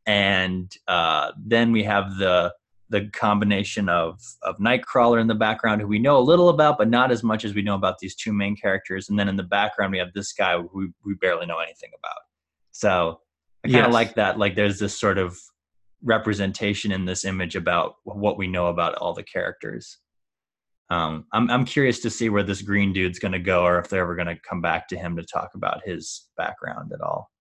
and 0.05 0.71
uh, 0.87 1.31
then 1.43 1.71
we 1.71 1.83
have 1.83 2.17
the 2.17 2.53
the 2.89 3.09
combination 3.09 3.89
of 3.89 4.19
of 4.43 4.57
Nightcrawler 4.59 5.19
in 5.19 5.25
the 5.25 5.33
background, 5.33 5.81
who 5.81 5.87
we 5.87 5.97
know 5.97 6.19
a 6.19 6.21
little 6.21 6.49
about, 6.49 6.77
but 6.77 6.89
not 6.89 7.11
as 7.11 7.23
much 7.23 7.45
as 7.45 7.55
we 7.55 7.63
know 7.63 7.75
about 7.75 7.97
these 7.97 8.15
two 8.15 8.31
main 8.31 8.55
characters. 8.55 9.09
And 9.09 9.17
then 9.17 9.27
in 9.27 9.37
the 9.37 9.43
background, 9.43 9.91
we 9.91 9.97
have 9.97 10.13
this 10.13 10.33
guy 10.33 10.55
who 10.59 10.93
we 11.03 11.15
barely 11.15 11.47
know 11.47 11.57
anything 11.57 11.89
about. 11.97 12.19
So 12.71 13.21
I 13.63 13.69
kind 13.69 13.85
of 13.85 13.87
yes. 13.87 13.93
like 13.93 14.15
that. 14.15 14.37
Like 14.37 14.55
there's 14.55 14.79
this 14.79 14.99
sort 14.99 15.17
of 15.17 15.37
representation 16.03 16.91
in 16.91 17.05
this 17.05 17.23
image 17.23 17.55
about 17.55 17.95
what 18.03 18.37
we 18.37 18.47
know 18.47 18.67
about 18.67 18.95
all 18.95 19.13
the 19.13 19.23
characters. 19.23 19.97
Um, 20.89 21.25
I'm 21.31 21.49
I'm 21.49 21.65
curious 21.65 21.99
to 22.01 22.09
see 22.09 22.29
where 22.29 22.43
this 22.43 22.61
green 22.61 22.93
dude's 22.93 23.19
going 23.19 23.31
to 23.31 23.39
go, 23.39 23.63
or 23.63 23.79
if 23.79 23.87
they're 23.87 24.01
ever 24.01 24.15
going 24.15 24.27
to 24.27 24.39
come 24.47 24.61
back 24.61 24.87
to 24.89 24.97
him 24.97 25.15
to 25.15 25.23
talk 25.23 25.51
about 25.55 25.81
his 25.85 26.27
background 26.37 26.91
at 26.93 27.01
all. 27.01 27.31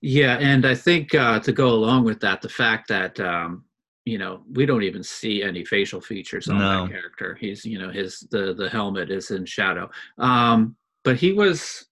Yeah, 0.00 0.38
and 0.38 0.66
I 0.66 0.74
think 0.74 1.14
uh, 1.14 1.38
to 1.40 1.52
go 1.52 1.68
along 1.68 2.04
with 2.04 2.18
that, 2.20 2.42
the 2.42 2.48
fact 2.48 2.88
that 2.88 3.20
um, 3.20 3.64
you 4.04 4.18
know 4.18 4.42
we 4.52 4.66
don't 4.66 4.82
even 4.82 5.02
see 5.02 5.42
any 5.42 5.64
facial 5.64 6.00
features 6.00 6.48
on 6.48 6.58
no. 6.58 6.82
that 6.82 6.92
character 6.92 7.36
he's 7.40 7.64
you 7.64 7.78
know 7.78 7.90
his 7.90 8.26
the 8.30 8.54
the 8.54 8.68
helmet 8.68 9.10
is 9.10 9.30
in 9.30 9.44
shadow 9.44 9.88
um 10.18 10.76
but 11.04 11.16
he 11.16 11.32
was 11.32 11.86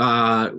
uh 0.00 0.50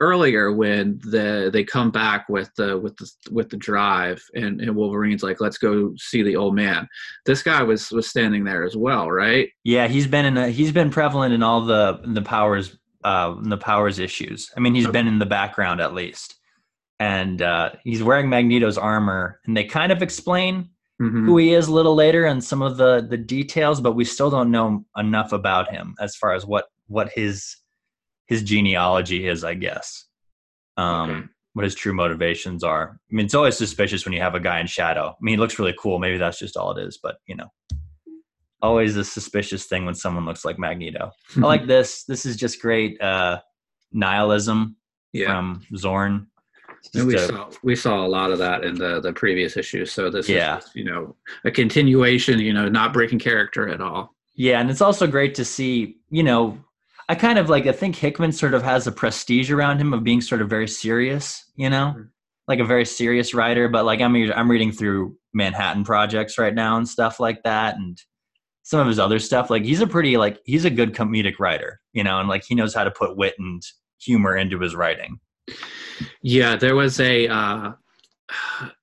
earlier 0.00 0.52
when 0.52 0.98
the 1.04 1.48
they 1.52 1.64
come 1.64 1.90
back 1.90 2.28
with 2.28 2.50
the 2.56 2.76
with 2.78 2.96
the 2.96 3.10
with 3.30 3.48
the 3.48 3.56
drive 3.56 4.22
and, 4.34 4.60
and 4.60 4.74
wolverine's 4.74 5.22
like 5.22 5.40
let's 5.40 5.56
go 5.56 5.92
see 5.96 6.22
the 6.22 6.36
old 6.36 6.54
man 6.54 6.86
this 7.24 7.42
guy 7.42 7.62
was 7.62 7.90
was 7.90 8.06
standing 8.06 8.44
there 8.44 8.62
as 8.62 8.76
well 8.76 9.10
right 9.10 9.48
yeah 9.64 9.88
he's 9.88 10.06
been 10.06 10.26
in 10.26 10.36
a, 10.36 10.48
he's 10.50 10.72
been 10.72 10.90
prevalent 10.90 11.32
in 11.32 11.42
all 11.42 11.64
the 11.64 12.00
the 12.08 12.20
powers 12.20 12.76
uh 13.04 13.34
the 13.44 13.56
powers 13.56 13.98
issues 13.98 14.50
i 14.56 14.60
mean 14.60 14.74
he's 14.74 14.84
okay. 14.84 14.92
been 14.92 15.06
in 15.06 15.18
the 15.18 15.26
background 15.26 15.80
at 15.80 15.94
least 15.94 16.36
and 16.98 17.42
uh, 17.42 17.70
he's 17.84 18.02
wearing 18.02 18.28
Magneto's 18.28 18.78
armor, 18.78 19.40
and 19.46 19.56
they 19.56 19.64
kind 19.64 19.92
of 19.92 20.02
explain 20.02 20.70
mm-hmm. 21.00 21.26
who 21.26 21.36
he 21.36 21.52
is 21.52 21.68
a 21.68 21.72
little 21.72 21.94
later 21.94 22.24
and 22.24 22.42
some 22.42 22.62
of 22.62 22.76
the 22.76 23.06
the 23.08 23.16
details, 23.16 23.80
but 23.80 23.92
we 23.92 24.04
still 24.04 24.30
don't 24.30 24.50
know 24.50 24.84
enough 24.96 25.32
about 25.32 25.70
him 25.70 25.94
as 26.00 26.16
far 26.16 26.32
as 26.32 26.46
what 26.46 26.66
what 26.88 27.10
his 27.10 27.56
his 28.26 28.42
genealogy 28.42 29.26
is, 29.28 29.44
I 29.44 29.54
guess. 29.54 30.04
Um, 30.76 31.10
okay. 31.10 31.28
What 31.54 31.64
his 31.64 31.74
true 31.74 31.94
motivations 31.94 32.62
are. 32.62 33.00
I 33.10 33.14
mean, 33.14 33.24
it's 33.24 33.34
always 33.34 33.56
suspicious 33.56 34.04
when 34.04 34.12
you 34.12 34.20
have 34.20 34.34
a 34.34 34.40
guy 34.40 34.60
in 34.60 34.66
shadow. 34.66 35.08
I 35.08 35.14
mean, 35.22 35.34
he 35.34 35.38
looks 35.38 35.58
really 35.58 35.74
cool. 35.78 35.98
Maybe 35.98 36.18
that's 36.18 36.38
just 36.38 36.56
all 36.56 36.76
it 36.76 36.86
is, 36.86 36.98
but 37.02 37.16
you 37.26 37.34
know, 37.34 37.50
always 38.60 38.96
a 38.96 39.04
suspicious 39.04 39.64
thing 39.64 39.86
when 39.86 39.94
someone 39.94 40.26
looks 40.26 40.44
like 40.44 40.58
Magneto. 40.58 41.12
I 41.36 41.40
like 41.40 41.66
this. 41.66 42.04
This 42.04 42.26
is 42.26 42.36
just 42.36 42.60
great 42.60 43.00
uh, 43.00 43.40
nihilism 43.90 44.76
yeah. 45.12 45.28
from 45.28 45.62
Xorn 45.72 46.26
and 46.94 47.06
we 47.06 47.14
to, 47.14 47.26
saw 47.26 47.50
we 47.62 47.76
saw 47.76 48.06
a 48.06 48.08
lot 48.08 48.30
of 48.30 48.38
that 48.38 48.64
in 48.64 48.74
the 48.76 49.00
the 49.00 49.12
previous 49.12 49.56
issues. 49.56 49.92
So 49.92 50.10
this 50.10 50.28
yeah. 50.28 50.58
is 50.58 50.70
you 50.74 50.84
know 50.84 51.16
a 51.44 51.50
continuation. 51.50 52.38
You 52.38 52.52
know, 52.52 52.68
not 52.68 52.92
breaking 52.92 53.18
character 53.18 53.68
at 53.68 53.80
all. 53.80 54.14
Yeah, 54.34 54.60
and 54.60 54.70
it's 54.70 54.80
also 54.80 55.06
great 55.06 55.34
to 55.36 55.44
see. 55.44 55.98
You 56.10 56.22
know, 56.22 56.58
I 57.08 57.14
kind 57.14 57.38
of 57.38 57.48
like 57.48 57.66
I 57.66 57.72
think 57.72 57.96
Hickman 57.96 58.32
sort 58.32 58.54
of 58.54 58.62
has 58.62 58.86
a 58.86 58.92
prestige 58.92 59.50
around 59.50 59.80
him 59.80 59.94
of 59.94 60.02
being 60.02 60.20
sort 60.20 60.42
of 60.42 60.50
very 60.50 60.66
serious, 60.66 61.44
you 61.54 61.70
know, 61.70 61.94
mm-hmm. 61.96 62.02
like 62.48 62.58
a 62.58 62.64
very 62.64 62.84
serious 62.84 63.32
writer. 63.32 63.68
But 63.68 63.84
like 63.84 64.00
I'm 64.00 64.14
I'm 64.32 64.50
reading 64.50 64.72
through 64.72 65.16
Manhattan 65.32 65.84
Projects 65.84 66.38
right 66.38 66.54
now 66.54 66.76
and 66.76 66.88
stuff 66.88 67.20
like 67.20 67.42
that, 67.44 67.76
and 67.76 68.00
some 68.64 68.80
of 68.80 68.88
his 68.88 68.98
other 68.98 69.20
stuff. 69.20 69.50
Like 69.50 69.64
he's 69.64 69.80
a 69.80 69.86
pretty 69.86 70.16
like 70.16 70.40
he's 70.44 70.64
a 70.64 70.70
good 70.70 70.94
comedic 70.94 71.38
writer, 71.38 71.80
you 71.92 72.02
know, 72.02 72.18
and 72.18 72.28
like 72.28 72.44
he 72.44 72.56
knows 72.56 72.74
how 72.74 72.82
to 72.82 72.90
put 72.90 73.16
wit 73.16 73.34
and 73.38 73.62
humor 74.00 74.36
into 74.36 74.58
his 74.58 74.74
writing. 74.74 75.20
Yeah, 76.22 76.56
there 76.56 76.74
was 76.74 76.98
a 76.98 77.28
uh, 77.28 77.72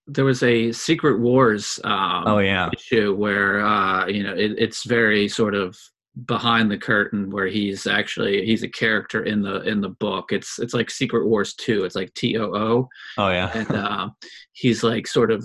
there 0.08 0.26
was 0.26 0.42
a 0.44 0.72
Secret 0.72 1.20
Wars 1.20 1.80
um, 1.84 2.24
oh 2.26 2.40
yeah 2.40 2.70
issue 2.74 3.14
where 3.14 3.60
uh, 3.60 4.08
you 4.08 4.24
know 4.24 4.34
it, 4.34 4.54
it's 4.58 4.86
very 4.86 5.28
sort 5.28 5.56
of 5.56 5.78
behind 6.26 6.70
the 6.70 6.78
curtain 6.78 7.32
where 7.32 7.48
he's 7.48 7.88
actually 7.88 8.46
he's 8.46 8.62
a 8.62 8.70
character 8.70 9.24
in 9.24 9.42
the 9.42 9.62
in 9.62 9.82
the 9.82 9.90
book 9.90 10.32
it's 10.32 10.60
it's 10.60 10.74
like 10.74 10.92
secret 10.92 11.26
wars 11.26 11.56
2 11.56 11.86
it's 11.86 11.96
like 11.96 12.14
too 12.14 12.38
oh 13.18 13.30
yeah 13.30 13.50
and 13.58 13.72
uh, 13.72 14.10
he's 14.52 14.84
like 14.84 15.08
sort 15.08 15.32
of 15.32 15.44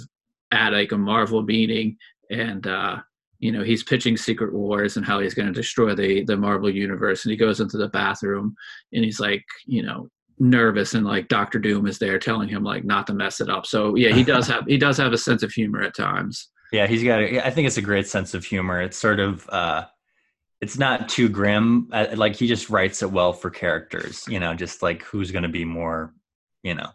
at 0.53 0.75
like 0.75 0.93
a 0.93 0.99
marvel 0.99 1.43
meeting 1.43 1.97
and 2.31 2.67
uh 2.67 2.99
you 3.39 3.51
know 3.51 3.63
he's 3.63 3.83
pitching 3.83 4.15
secret 4.15 4.53
wars 4.53 4.99
and 4.99 5.07
how 5.07 5.21
he's 5.21 5.33
going 5.33 5.49
to 5.49 5.55
destroy 5.55 5.95
the 5.95 6.23
the 6.25 6.37
marvel 6.37 6.69
universe 6.69 7.25
and 7.25 7.31
he 7.31 7.37
goes 7.37 7.61
into 7.61 7.79
the 7.79 7.89
bathroom 7.89 8.55
and 8.93 9.05
he's 9.05 9.21
like 9.21 9.45
you 9.65 9.83
know 9.83 10.07
nervous 10.41 10.95
and 10.95 11.05
like 11.05 11.29
Doctor 11.29 11.59
Doom 11.59 11.87
is 11.87 11.99
there 11.99 12.19
telling 12.19 12.49
him 12.49 12.63
like 12.63 12.85
not 12.85 13.09
to 13.09 13.13
mess 13.13 13.41
it 13.41 13.51
up. 13.51 13.67
So 13.67 13.97
yeah, 13.97 14.15
he 14.15 14.23
does 14.23 14.47
have 14.49 14.65
he 14.67 14.79
does 14.79 14.97
have 14.99 15.13
a 15.13 15.19
sense 15.19 15.43
of 15.43 15.51
humor 15.51 15.83
at 15.83 15.97
times. 15.97 16.49
Yeah, 16.71 16.87
he's 16.87 17.03
got. 17.03 17.21
A, 17.21 17.45
I 17.45 17.51
think 17.51 17.67
it's 17.67 17.77
a 17.77 17.83
great 17.83 18.07
sense 18.07 18.35
of 18.35 18.45
humor. 18.45 18.81
It's 18.81 18.97
sort 18.97 19.19
of. 19.19 19.49
uh 19.49 19.87
it's 20.61 20.79
not 20.79 21.09
too 21.09 21.29
grim. 21.29 21.89
Uh, 21.93 22.07
like 22.15 22.35
he 22.37 22.47
just 22.47 22.71
writes 22.71 23.03
it 23.03 23.11
well 23.11 23.33
for 23.33 23.51
characters. 23.51 24.25
You 24.29 24.41
know, 24.41 24.55
just 24.55 24.83
like 24.83 25.03
who's 25.03 25.31
going 25.31 25.45
to 25.45 25.49
be 25.49 25.65
more, 25.65 26.15
you 26.63 26.75
know, 26.75 26.91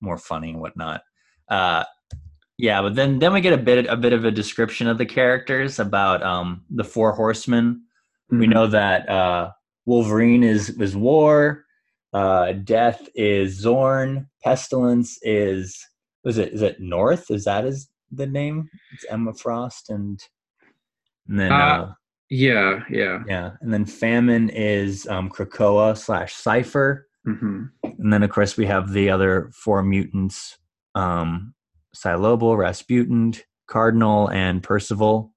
more 0.00 0.18
funny 0.18 0.50
and 0.50 0.60
whatnot. 0.60 1.02
Uh, 1.48 1.84
yeah, 2.58 2.82
but 2.82 2.94
then 2.94 3.18
then 3.18 3.32
we 3.32 3.40
get 3.40 3.52
a 3.52 3.58
bit 3.58 3.86
a 3.86 3.96
bit 3.96 4.12
of 4.12 4.24
a 4.24 4.30
description 4.30 4.86
of 4.86 4.98
the 4.98 5.06
characters 5.06 5.78
about 5.78 6.22
um 6.22 6.64
the 6.70 6.84
four 6.84 7.12
horsemen. 7.12 7.82
Mm-hmm. 8.30 8.38
We 8.38 8.46
know 8.46 8.66
that 8.68 9.08
uh 9.08 9.50
Wolverine 9.86 10.44
is 10.44 10.70
is 10.70 10.96
war. 10.96 11.64
Uh, 12.12 12.52
Death 12.52 13.08
is 13.16 13.64
Xorn. 13.64 14.28
Pestilence 14.44 15.18
is 15.22 15.84
was 16.22 16.38
it 16.38 16.52
is 16.52 16.62
it 16.62 16.80
North? 16.80 17.30
Is 17.30 17.44
that 17.44 17.64
is 17.64 17.88
the 18.12 18.26
name? 18.26 18.68
It's 18.92 19.04
Emma 19.10 19.34
Frost 19.34 19.90
and 19.90 20.20
and 21.28 21.40
then 21.40 21.52
uh, 21.52 21.56
uh, 21.56 21.92
yeah 22.30 22.80
yeah 22.90 23.22
yeah 23.28 23.50
and 23.60 23.72
then 23.72 23.84
Famine 23.84 24.48
is 24.50 25.06
um, 25.08 25.28
Krakoa 25.28 25.96
slash 25.96 26.34
Cypher. 26.34 27.06
Mm-hmm. 27.26 27.64
And 27.82 28.12
then 28.12 28.22
of 28.22 28.30
course 28.30 28.56
we 28.56 28.66
have 28.66 28.92
the 28.92 29.10
other 29.10 29.50
four 29.54 29.82
mutants: 29.82 30.58
um, 30.94 31.54
Cylobel, 31.96 32.56
Rasputin, 32.58 33.34
Cardinal, 33.66 34.28
and 34.30 34.62
Percival, 34.62 35.32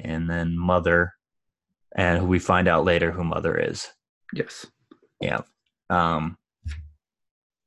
and 0.00 0.28
then 0.28 0.58
Mother, 0.58 1.12
and 1.94 2.18
who 2.18 2.26
we 2.26 2.38
find 2.38 2.68
out 2.68 2.84
later 2.84 3.12
who 3.12 3.22
Mother 3.24 3.56
is. 3.56 3.88
Yes. 4.32 4.66
Yeah. 5.20 5.42
Um, 5.90 6.36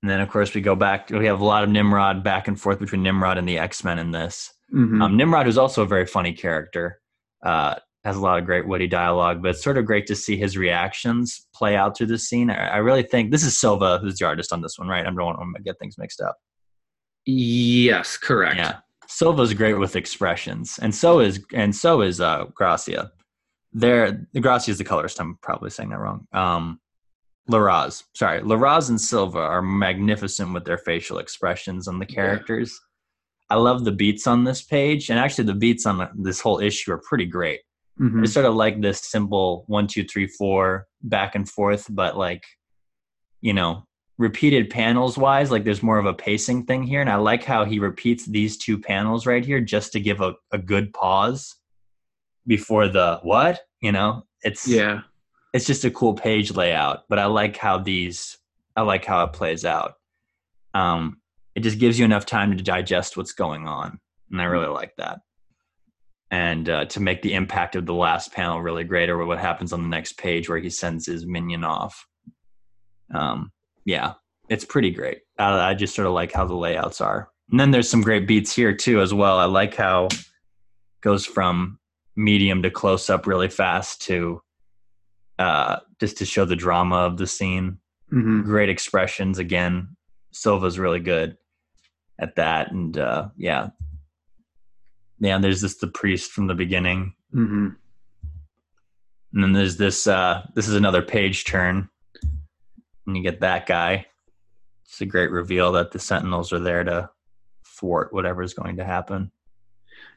and 0.02 0.10
then, 0.12 0.22
of 0.22 0.30
course, 0.30 0.54
we 0.54 0.62
go 0.62 0.76
back. 0.76 1.10
We 1.10 1.26
have 1.26 1.42
a 1.42 1.46
lot 1.46 1.64
of 1.64 1.70
Nimrod 1.70 2.24
back 2.24 2.48
and 2.48 2.60
forth 2.60 2.80
between 2.80 3.02
Nimrod 3.02 3.38
and 3.38 3.48
the 3.48 3.58
X 3.58 3.84
Men 3.84 3.98
in 3.98 4.12
this. 4.12 4.54
Mm-hmm. 4.74 5.02
Um, 5.02 5.18
Nimrod, 5.18 5.48
is 5.48 5.58
also 5.58 5.84
a 5.84 5.88
very 5.88 6.06
funny 6.06 6.34
character, 6.34 7.00
uh, 7.44 7.76
has 8.06 8.16
a 8.16 8.20
lot 8.20 8.38
of 8.38 8.46
great 8.46 8.68
witty 8.68 8.88
dialogue, 8.88 9.42
but 9.42 9.50
it's 9.50 9.64
sort 9.64 9.80
of 9.80 9.86
great 9.86 10.06
to 10.08 10.16
see 10.16 10.38
his 10.38 10.56
reactions 10.56 11.48
play 11.56 11.76
out 11.76 11.98
through 11.98 12.06
the 12.06 12.20
scene. 12.20 12.52
I, 12.52 12.68
I 12.68 12.78
really 12.78 13.02
think 13.02 13.32
this 13.32 13.44
is 13.44 13.60
Silva 13.60 13.98
who's 13.98 14.20
the 14.20 14.26
artist 14.26 14.54
on 14.54 14.62
this 14.62 14.78
one, 14.78 14.88
right? 14.88 15.02
I 15.02 15.06
don't 15.06 15.16
want 15.16 15.40
to 15.56 15.64
get 15.64 15.80
things 15.80 15.98
mixed 15.98 16.22
up. 16.22 16.38
Yes, 17.26 18.16
correct. 18.16 18.58
Yeah, 18.58 18.78
Silva's 19.08 19.56
great 19.56 19.74
with 19.74 19.96
expressions, 19.96 20.80
and 20.82 20.94
so 20.94 21.20
is 21.20 21.44
and 21.54 21.76
so 21.76 22.02
is 22.02 22.22
uh, 22.22 22.46
Gracia. 22.54 23.12
There, 23.74 24.26
Gracia 24.40 24.72
is 24.72 24.78
the 24.78 24.84
colorist. 24.84 25.20
I'm 25.20 25.38
probably 25.42 25.72
saying 25.72 25.90
that 25.90 26.00
wrong. 26.00 26.28
Um, 26.32 26.80
Larraz, 27.50 28.04
sorry, 28.14 28.42
Larraz 28.42 28.90
and 28.90 29.02
Silva 29.02 29.40
are 29.40 29.62
magnificent 29.62 30.54
with 30.54 30.64
their 30.64 30.78
facial 30.78 31.18
expressions 31.18 31.88
on 31.88 32.00
the 32.00 32.06
characters. 32.06 32.80
Yeah. 33.50 33.58
I 33.58 33.60
love 33.60 33.84
the 33.84 33.92
beats 33.92 34.28
on 34.28 34.44
this 34.44 34.62
page, 34.62 35.10
and 35.10 35.18
actually, 35.18 35.46
the 35.46 35.56
beats 35.56 35.88
on 35.88 36.08
this 36.16 36.40
whole 36.40 36.60
issue 36.60 36.92
are 36.92 37.02
pretty 37.08 37.26
great. 37.26 37.62
Mm-hmm. 38.00 38.24
It's 38.24 38.34
sort 38.34 38.46
of 38.46 38.56
like 38.56 38.82
this 38.82 39.00
simple 39.00 39.64
one, 39.68 39.88
two, 39.88 40.04
three, 40.04 40.28
four 40.28 40.88
back 41.02 41.36
and 41.36 41.50
forth, 41.50 41.88
but 41.90 42.18
like, 42.18 42.44
you 43.42 43.54
know, 43.54 43.86
repeated 44.18 44.70
panels 44.70 45.18
wise, 45.18 45.52
like 45.52 45.64
there's 45.64 45.84
more 45.84 45.98
of 45.98 46.06
a 46.06 46.14
pacing 46.14 46.66
thing 46.66 46.84
here. 46.84 47.02
And 47.02 47.10
I 47.10 47.16
like 47.16 47.44
how 47.44 47.64
he 47.66 47.80
repeats 47.80 48.26
these 48.26 48.58
two 48.58 48.78
panels 48.78 49.26
right 49.26 49.46
here 49.46 49.62
just 49.62 49.94
to 49.94 50.00
give 50.00 50.22
a, 50.22 50.34
a 50.52 50.58
good 50.58 50.94
pause 50.94 51.56
before 52.48 52.88
the 52.88 53.20
what, 53.24 53.62
you 53.82 53.92
know, 53.92 54.24
it's 54.46 54.68
yeah. 54.68 55.02
it's 55.52 55.66
just 55.66 55.84
a 55.84 55.92
cool 55.92 56.14
page 56.14 56.56
layout 56.56 57.04
but 57.10 57.20
i 57.20 57.26
like 57.26 57.58
how 57.58 57.78
these 57.78 58.38
i 58.78 58.82
like 58.82 59.04
how 59.04 59.26
it 59.26 59.34
plays 59.34 59.66
out. 59.66 59.96
Um, 60.74 61.22
it 61.56 61.62
just 61.62 61.80
gives 61.80 61.98
you 61.98 62.06
enough 62.06 62.26
time 62.26 62.56
to 62.56 62.64
digest 62.64 63.18
what's 63.18 63.32
going 63.32 63.68
on 63.68 64.00
and 64.32 64.42
i 64.42 64.46
really 64.46 64.68
like 64.68 64.94
that 64.98 65.22
and 66.32 66.70
uh, 66.70 66.86
to 66.86 67.00
make 67.00 67.22
the 67.22 67.34
impact 67.34 67.76
of 67.76 67.86
the 67.86 67.94
last 67.94 68.34
panel 68.34 68.62
really 68.62 68.84
great 68.84 69.10
or 69.10 69.24
what 69.26 69.40
happens 69.40 69.72
on 69.72 69.82
the 69.82 69.88
next 69.88 70.18
page 70.18 70.50
where 70.50 70.58
he 70.58 70.70
sends 70.70 71.06
his 71.06 71.26
minion 71.26 71.64
off 71.64 72.06
um, 73.14 73.52
yeah 73.86 74.14
it's 74.50 74.66
pretty 74.66 74.92
great 74.92 75.20
I, 75.38 75.72
I 75.72 75.74
just 75.74 75.96
sort 75.96 76.08
of 76.08 76.14
like 76.14 76.32
how 76.32 76.46
the 76.46 76.56
layouts 76.56 77.02
are 77.02 77.30
and 77.52 77.60
then 77.60 77.72
there's 77.72 77.90
some 77.90 78.02
great 78.02 78.28
beats 78.28 78.56
here 78.56 78.74
too 78.74 79.02
as 79.02 79.14
well 79.14 79.38
i 79.38 79.46
like 79.46 79.76
how 79.76 80.08
goes 81.02 81.26
from 81.26 81.80
medium 82.16 82.64
to 82.64 82.72
close 82.72 83.10
up 83.10 83.28
really 83.28 83.50
fast 83.50 84.02
to 84.04 84.42
uh, 85.38 85.78
just 86.00 86.18
to 86.18 86.26
show 86.26 86.46
the 86.46 86.56
drama 86.56 86.96
of 86.98 87.18
the 87.18 87.28
scene. 87.28 87.78
Mm-hmm. 88.12 88.44
Great 88.44 88.70
expressions 88.70 89.38
again. 89.40 89.96
Silva's 90.32 90.80
really 90.80 91.00
good 91.00 91.38
at 92.20 92.36
that, 92.36 92.72
and 92.72 92.98
uh, 92.98 93.30
yeah, 93.38 93.70
yeah. 95.20 95.38
There's 95.40 95.62
this 95.62 95.78
the 95.78 95.88
priest 95.88 96.32
from 96.32 96.48
the 96.48 96.56
beginning, 96.56 97.14
mm-hmm. 97.34 97.70
and 99.34 99.44
then 99.44 99.54
there's 99.54 99.78
this. 99.78 100.08
Uh, 100.08 100.46
this 100.56 100.68
is 100.68 100.76
another 100.76 101.02
page 101.02 101.46
turn, 101.46 101.90
and 103.08 103.18
you 103.18 103.24
get 103.24 103.42
that 103.42 103.66
guy. 103.66 104.06
It's 104.86 105.02
a 105.02 105.06
great 105.06 105.32
reveal 105.32 105.72
that 105.74 105.92
the 105.92 106.00
Sentinels 106.00 106.54
are 106.54 106.60
there 106.60 106.84
to 106.84 107.10
thwart 107.66 108.14
whatever 108.14 108.42
is 108.44 108.54
going 108.54 108.78
to 108.78 108.86
happen. 108.86 109.32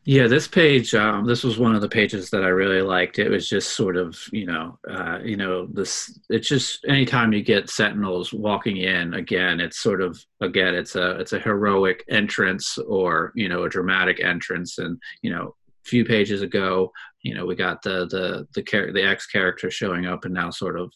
Yeah, 0.04 0.26
this 0.26 0.48
page, 0.48 0.94
um, 0.94 1.26
this 1.26 1.44
was 1.44 1.58
one 1.58 1.74
of 1.74 1.82
the 1.82 1.88
pages 1.88 2.30
that 2.30 2.42
I 2.42 2.48
really 2.48 2.80
liked. 2.80 3.18
It 3.18 3.28
was 3.28 3.46
just 3.48 3.76
sort 3.76 3.96
of, 3.96 4.18
you 4.32 4.46
know, 4.46 4.78
uh, 4.88 5.18
you 5.22 5.36
know, 5.36 5.66
this. 5.66 6.18
It's 6.30 6.48
just 6.48 6.84
anytime 6.86 7.32
you 7.32 7.42
get 7.42 7.68
Sentinels 7.68 8.32
walking 8.32 8.78
in 8.78 9.14
again, 9.14 9.60
it's 9.60 9.78
sort 9.78 10.00
of 10.00 10.18
again, 10.40 10.74
it's 10.74 10.96
a 10.96 11.10
it's 11.20 11.34
a 11.34 11.38
heroic 11.38 12.04
entrance 12.08 12.78
or 12.78 13.32
you 13.34 13.48
know 13.48 13.64
a 13.64 13.68
dramatic 13.68 14.20
entrance. 14.24 14.78
And 14.78 14.98
you 15.20 15.30
know, 15.30 15.54
a 15.68 15.88
few 15.88 16.06
pages 16.06 16.40
ago, 16.40 16.90
you 17.22 17.34
know, 17.34 17.44
we 17.44 17.54
got 17.54 17.82
the 17.82 18.06
the 18.06 18.46
the 18.54 18.62
char- 18.62 18.92
the 18.92 19.02
X 19.02 19.26
character 19.26 19.70
showing 19.70 20.06
up, 20.06 20.24
and 20.24 20.32
now 20.32 20.48
sort 20.50 20.80
of 20.80 20.90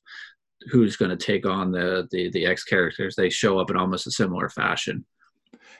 who's 0.70 0.96
going 0.96 1.10
to 1.10 1.16
take 1.16 1.44
on 1.44 1.70
the 1.70 2.08
the 2.10 2.30
the 2.30 2.46
X 2.46 2.64
characters. 2.64 3.14
They 3.14 3.28
show 3.28 3.58
up 3.58 3.70
in 3.70 3.76
almost 3.76 4.06
a 4.06 4.10
similar 4.10 4.48
fashion. 4.48 5.04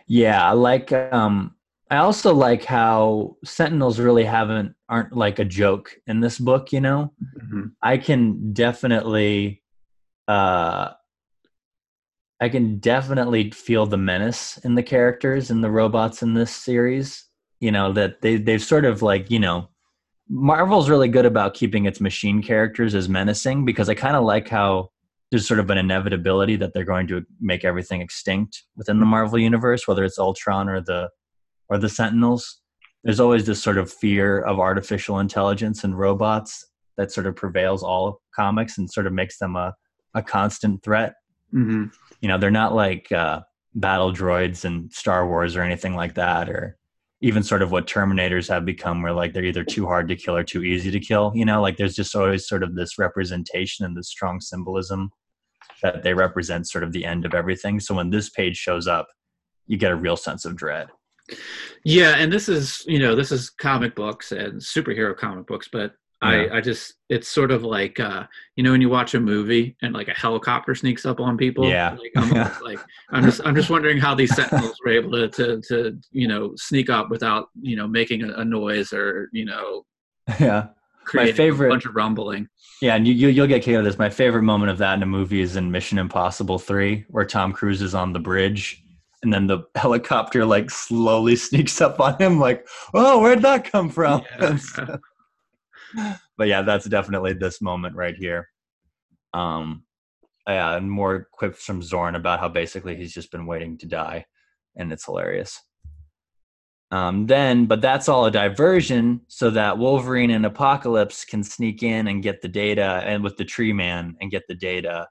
Yeah, 0.07 0.47
I 0.47 0.53
like 0.53 0.93
um 0.93 1.55
I 1.93 1.99
also 1.99 2.33
like 2.33 2.65
how 2.65 3.37
Sentinels 3.45 4.01
really 4.01 4.25
haven't 4.25 4.75
aren't 4.89 5.15
like 5.15 5.39
a 5.39 5.45
joke 5.45 5.95
in 6.07 6.21
this 6.21 6.39
book. 6.39 6.73
You 6.73 6.81
know, 6.81 7.13
mm-hmm. 7.39 7.67
I 7.83 7.99
can 7.99 8.55
definitely, 8.55 9.63
uh, 10.27 10.93
I 12.41 12.49
can 12.49 12.79
definitely 12.79 13.51
feel 13.51 13.85
the 13.85 13.99
menace 13.99 14.57
in 14.65 14.75
the 14.75 14.83
characters 14.83 15.51
and 15.51 15.63
the 15.63 15.71
robots 15.71 16.23
in 16.23 16.33
this 16.33 16.51
series. 16.51 17.29
You 17.61 17.71
know 17.71 17.93
that 17.93 18.23
they 18.23 18.37
they've 18.37 18.63
sort 18.63 18.87
of 18.87 19.03
like 19.03 19.31
you 19.31 19.39
know, 19.39 19.69
Marvel's 20.31 20.89
really 20.89 21.09
good 21.09 21.27
about 21.27 21.53
keeping 21.53 21.85
its 21.85 22.01
machine 22.01 22.43
characters 22.43 22.95
as 22.95 23.07
menacing 23.07 23.67
because 23.67 23.91
I 23.91 23.95
kind 23.95 24.17
of 24.17 24.25
like 24.25 24.49
how 24.49 24.89
there's 25.31 25.47
sort 25.47 25.61
of 25.61 25.69
an 25.69 25.77
inevitability 25.77 26.57
that 26.57 26.73
they're 26.73 26.85
going 26.85 27.07
to 27.09 27.23
make 27.39 27.67
everything 27.67 28.01
extinct 28.01 28.65
within 28.77 28.99
the 28.99 29.05
Marvel 29.05 29.39
universe, 29.39 29.87
whether 29.87 30.05
it's 30.05 30.19
Ultron 30.19 30.71
or 30.71 30.81
the 30.81 31.11
or 31.69 31.79
the 31.79 31.89
Sentinels. 31.89 32.61
There's 33.05 33.21
always 33.21 33.47
this 33.47 33.63
sort 33.63 33.79
of 33.79 33.93
fear 33.93 34.41
of 34.41 34.61
artificial 34.61 35.19
intelligence 35.19 35.85
and 35.85 35.99
robots 35.99 36.67
that 36.97 37.11
sort 37.11 37.27
of 37.27 37.35
prevails 37.35 37.83
all 37.83 38.21
comics 38.35 38.79
and 38.79 38.91
sort 38.91 39.07
of 39.07 39.13
makes 39.13 39.39
them 39.39 39.57
a, 39.57 39.75
a 40.15 40.23
constant 40.23 40.83
threat. 40.83 41.15
Mm-hmm. 41.53 41.87
You 42.21 42.29
know, 42.29 42.39
they're 42.39 42.51
not 42.51 42.75
like 42.75 43.11
uh, 43.11 43.41
battle 43.75 44.13
droids 44.13 44.65
and 44.65 44.93
Star 44.93 45.27
Wars 45.27 45.57
or 45.57 45.63
anything 45.63 45.95
like 45.95 46.15
that. 46.15 46.49
Or 46.49 46.77
even 47.23 47.43
sort 47.43 47.63
of 47.63 47.71
what 47.71 47.87
Terminators 47.87 48.49
have 48.49 48.65
become, 48.65 49.01
where 49.01 49.13
like 49.13 49.33
they're 49.33 49.45
either 49.45 49.65
too 49.65 49.87
hard 49.87 50.09
to 50.09 50.17
kill 50.17 50.37
or 50.37 50.43
too 50.43 50.65
easy 50.65 50.91
to 50.91 51.01
kill. 51.01 51.33
You 51.35 51.45
know, 51.45 51.63
like 51.63 51.77
there's 51.77 51.95
just 51.95 52.15
always 52.15 52.49
sort 52.49 52.63
of 52.63 52.75
this 52.75 52.99
representation 52.99 53.85
and 53.85 53.97
this 53.97 54.09
strong 54.09 54.41
symbolism 54.41 55.11
that 55.83 56.03
they 56.03 56.15
represent 56.15 56.69
sort 56.69 56.85
of 56.85 56.93
the 56.93 57.05
end 57.05 57.25
of 57.25 57.35
everything. 57.35 57.81
So 57.81 57.95
when 57.95 58.11
this 58.11 58.29
page 58.29 58.57
shows 58.57 58.87
up, 58.87 59.09
you 59.67 59.77
get 59.77 59.93
a 59.93 59.97
real 59.97 60.17
sense 60.17 60.45
of 60.45 60.57
dread. 60.57 60.89
Yeah, 61.85 62.17
and 62.17 62.33
this 62.33 62.49
is 62.49 62.85
you 62.87 62.99
know 62.99 63.15
this 63.15 63.33
is 63.33 63.51
comic 63.51 63.95
books 63.95 64.33
and 64.33 64.61
superhero 64.61 65.17
comic 65.17 65.47
books, 65.47 65.69
but 65.73 65.95
I, 66.23 66.59
I 66.59 66.61
just 66.61 66.95
it's 67.09 67.27
sort 67.27 67.51
of 67.51 67.65
like 67.65 67.99
uh, 67.99 68.25
you 68.55 68.63
know 68.63 68.71
when 68.71 68.81
you 68.81 68.89
watch 68.89 69.15
a 69.15 69.21
movie 69.21 69.77
and 69.83 69.93
like 69.93 70.07
a 70.09 70.15
helicopter 70.15 70.75
sneaks 70.75 71.05
up 71.05 71.19
on 71.19 71.37
people. 71.37 71.69
Yeah. 71.69 71.97
Like 71.99 72.13
I'm 72.17 72.31
like 72.63 72.79
I'm 73.11 73.25
just 73.25 73.41
I'm 73.45 73.57
just 73.57 73.71
wondering 73.71 73.99
how 73.99 74.15
these 74.15 74.35
sentinels 74.35 74.77
were 74.85 74.93
able 74.93 75.11
to 75.11 75.29
to 75.29 75.61
to 75.63 75.99
you 76.13 76.29
know 76.29 76.53
sneak 76.57 76.91
up 76.91 77.11
without 77.11 77.49
you 77.61 77.75
know 77.75 77.89
making 77.89 78.23
a, 78.23 78.35
a 78.35 78.45
noise 78.45 78.93
or 78.93 79.29
you 79.33 79.45
know 79.45 79.85
yeah 80.39 80.69
my 81.13 81.33
favorite 81.33 81.67
a 81.67 81.71
bunch 81.71 81.87
of 81.87 81.97
rumbling. 81.97 82.49
Yeah, 82.81 82.95
and 82.95 83.07
you, 83.07 83.15
you 83.15 83.29
you'll 83.29 83.49
get 83.49 83.63
kicked 83.63 83.83
this. 83.83 83.99
My 83.99 84.11
favorite 84.11 84.43
moment 84.43 84.71
of 84.71 84.79
that 84.79 84.95
in 84.95 85.03
a 85.03 85.07
movie 85.07 85.41
is 85.41 85.57
in 85.57 85.73
Mission 85.73 85.99
Impossible 85.99 86.59
Three, 86.59 87.05
where 87.09 87.25
Tom 87.25 87.53
Cruise 87.53 87.83
is 87.83 87.95
on 87.95 88.13
the 88.13 88.21
bridge 88.21 88.83
and 89.23 89.33
then 89.33 89.47
the 89.47 89.63
helicopter 89.75 90.45
like 90.45 90.71
slowly 90.71 91.37
sneaks 91.37 91.81
up 91.81 92.01
on 92.01 92.19
him 92.21 92.39
like 92.39 92.67
oh 92.95 93.21
where'd 93.21 93.43
that 93.43 93.71
come 93.71 93.89
from 93.89 94.23
yeah. 94.41 94.97
but 96.37 96.49
yeah, 96.49 96.63
that's 96.63 96.87
definitely 96.87 97.33
this 97.33 97.61
moment 97.61 97.97
right 97.97 98.17
here. 98.17 98.49
Um, 99.35 99.85
yeah, 100.47 100.77
and 100.77 100.91
more 100.91 101.29
quips 101.33 101.65
from 101.65 101.83
Xorn 101.83 102.17
about 102.17 102.41
how 102.41 102.49
basically 102.49 102.97
he's 102.97 103.13
just 103.13 103.31
been 103.31 103.47
waiting 103.47 103.79
to 103.79 103.87
die, 103.87 104.27
and 104.77 104.93
it's 104.93 105.05
hilarious. 105.05 105.61
Um, 106.91 107.27
then, 107.27 107.65
but 107.67 107.81
that's 107.81 108.09
all 108.09 108.27
a 108.27 108.31
diversion 108.31 109.23
so 109.29 109.51
that 109.51 109.79
Wolverine 109.79 110.31
and 110.31 110.45
Apocalypse 110.45 111.25
can 111.25 111.43
sneak 111.43 111.83
in 111.83 112.09
and 112.09 112.23
get 112.23 112.43
the 112.43 112.49
data, 112.49 113.03
and 113.05 113.23
with 113.23 113.37
the 113.37 113.45
Tree 113.45 113.73
Man 113.73 114.17
and 114.21 114.31
get 114.31 114.43
the 114.49 114.55
data 114.55 115.09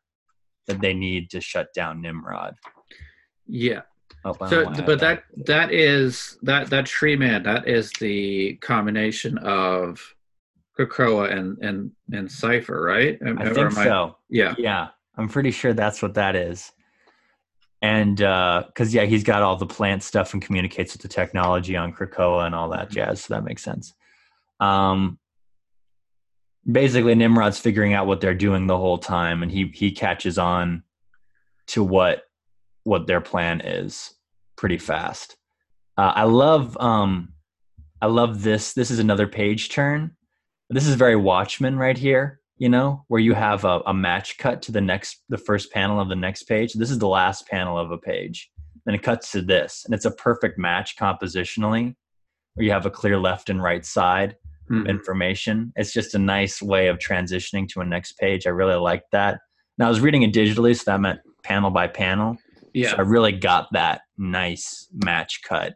that 0.68 0.80
they 0.80 0.94
need 0.94 1.32
to 1.32 1.42
shut 1.42 1.68
down 1.74 2.02
Nimrod. 2.02 2.56
Yeah. 3.48 3.82
Oh, 4.26 4.36
so, 4.48 4.66
but 4.86 5.00
that 5.00 5.24
that 5.46 5.74
is 5.74 6.38
that 6.44 6.70
that 6.70 6.86
Tree 6.86 7.16
Man 7.16 7.44
that 7.44 7.68
is 7.68 7.92
the 8.00 8.56
combination 8.56 9.38
of 9.40 10.16
Krakoa 10.78 11.32
and 11.32 11.58
and 11.60 11.92
and 12.12 12.32
Cypher, 12.32 12.82
right? 12.82 13.18
I 13.26 13.50
think 13.50 13.78
I, 13.78 13.84
so. 13.84 14.18
Yeah, 14.30 14.56
yeah. 14.58 14.90
I'm 15.18 15.28
pretty 15.28 15.52
sure 15.52 15.74
that's 15.74 16.02
what 16.02 16.14
that 16.16 16.36
is. 16.36 16.72
And 17.82 18.18
because 18.18 18.66
uh, 18.80 19.00
yeah, 19.00 19.06
he's 19.06 19.24
got 19.24 19.42
all 19.42 19.56
the 19.56 19.66
plant 19.66 20.04
stuff 20.04 20.34
and 20.34 20.42
communicates 20.42 20.94
with 20.94 21.02
the 21.02 21.08
technology 21.08 21.76
on 21.76 21.94
Krakoa 21.94 22.46
and 22.46 22.56
all 22.56 22.70
that 22.70 22.90
mm-hmm. 22.90 22.94
jazz. 22.94 23.24
So 23.24 23.34
that 23.34 23.44
makes 23.44 23.64
sense. 23.64 23.94
Um, 24.60 25.18
basically, 26.70 27.16
Nimrod's 27.16 27.60
figuring 27.60 27.94
out 27.94 28.08
what 28.08 28.22
they're 28.22 28.36
doing 28.36 28.68
the 28.68 28.78
whole 28.78 29.00
time, 29.00 29.44
and 29.44 29.52
he 29.52 29.72
he 29.74 29.92
catches 29.92 30.38
on 30.38 30.84
to 31.68 31.84
what 31.84 32.24
what 32.84 33.08
their 33.08 33.22
plan 33.22 33.62
is 33.62 34.14
pretty 34.58 34.78
fast. 34.78 35.36
Uh, 35.98 36.14
I 36.16 36.24
love 36.24 36.78
um, 36.80 37.34
I 38.02 38.08
love 38.08 38.44
this. 38.44 38.74
This 38.74 38.92
is 38.92 39.00
another 39.00 39.28
page 39.28 39.70
turn 39.70 40.16
this 40.72 40.88
is 40.88 40.96
very 40.96 41.18
Watchmen 41.18 41.78
right 41.78 41.98
here, 41.98 42.40
you 42.58 42.70
know, 42.70 43.04
where 43.10 43.20
you 43.20 43.34
have 43.34 43.66
a, 43.66 43.82
a 43.86 43.94
match 43.94 44.38
cut 44.38 44.62
to 44.64 44.72
the 44.72 44.80
next, 44.80 45.22
the 45.28 45.38
first 45.38 45.72
panel 45.72 46.00
of 46.00 46.08
the 46.08 46.16
next 46.16 46.44
page. 46.44 46.74
This 46.74 46.90
is 46.90 46.98
the 46.98 47.10
last 47.10 47.46
panel 47.48 47.78
of 47.78 47.92
a 47.92 47.98
page. 47.98 48.50
Then 48.86 48.96
it 48.96 49.04
cuts 49.04 49.32
to 49.34 49.42
this, 49.42 49.84
and 49.86 49.94
it's 49.94 50.06
a 50.06 50.12
perfect 50.12 50.58
match 50.58 50.96
compositionally, 50.96 51.94
where 52.54 52.64
you 52.64 52.72
have 52.72 52.86
a 52.86 52.90
clear 52.90 53.20
left 53.20 53.50
and 53.50 53.62
right 53.62 53.86
side 53.86 54.38
mm-hmm. 54.72 54.88
information. 54.88 55.74
It's 55.76 55.92
just 55.92 56.16
a 56.16 56.20
nice 56.20 56.62
way 56.62 56.88
of 56.88 56.98
transitioning 56.98 57.68
to 57.70 57.82
a 57.82 57.86
next 57.86 58.14
page. 58.14 58.48
I 58.48 58.52
really 58.52 58.76
like 58.76 59.04
that. 59.12 59.40
Now 59.78 59.88
I 59.88 59.90
was 59.90 60.00
reading 60.00 60.24
it 60.24 60.34
digitally, 60.34 60.76
so 60.76 60.90
that 60.90 61.02
meant 61.02 61.20
panel 61.44 61.70
by 61.70 61.88
panel. 61.88 62.38
Yeah, 62.74 62.92
so 62.92 62.98
I 62.98 63.02
really 63.02 63.32
got 63.32 63.68
that 63.74 64.02
nice 64.18 64.88
match 64.94 65.42
cut 65.44 65.76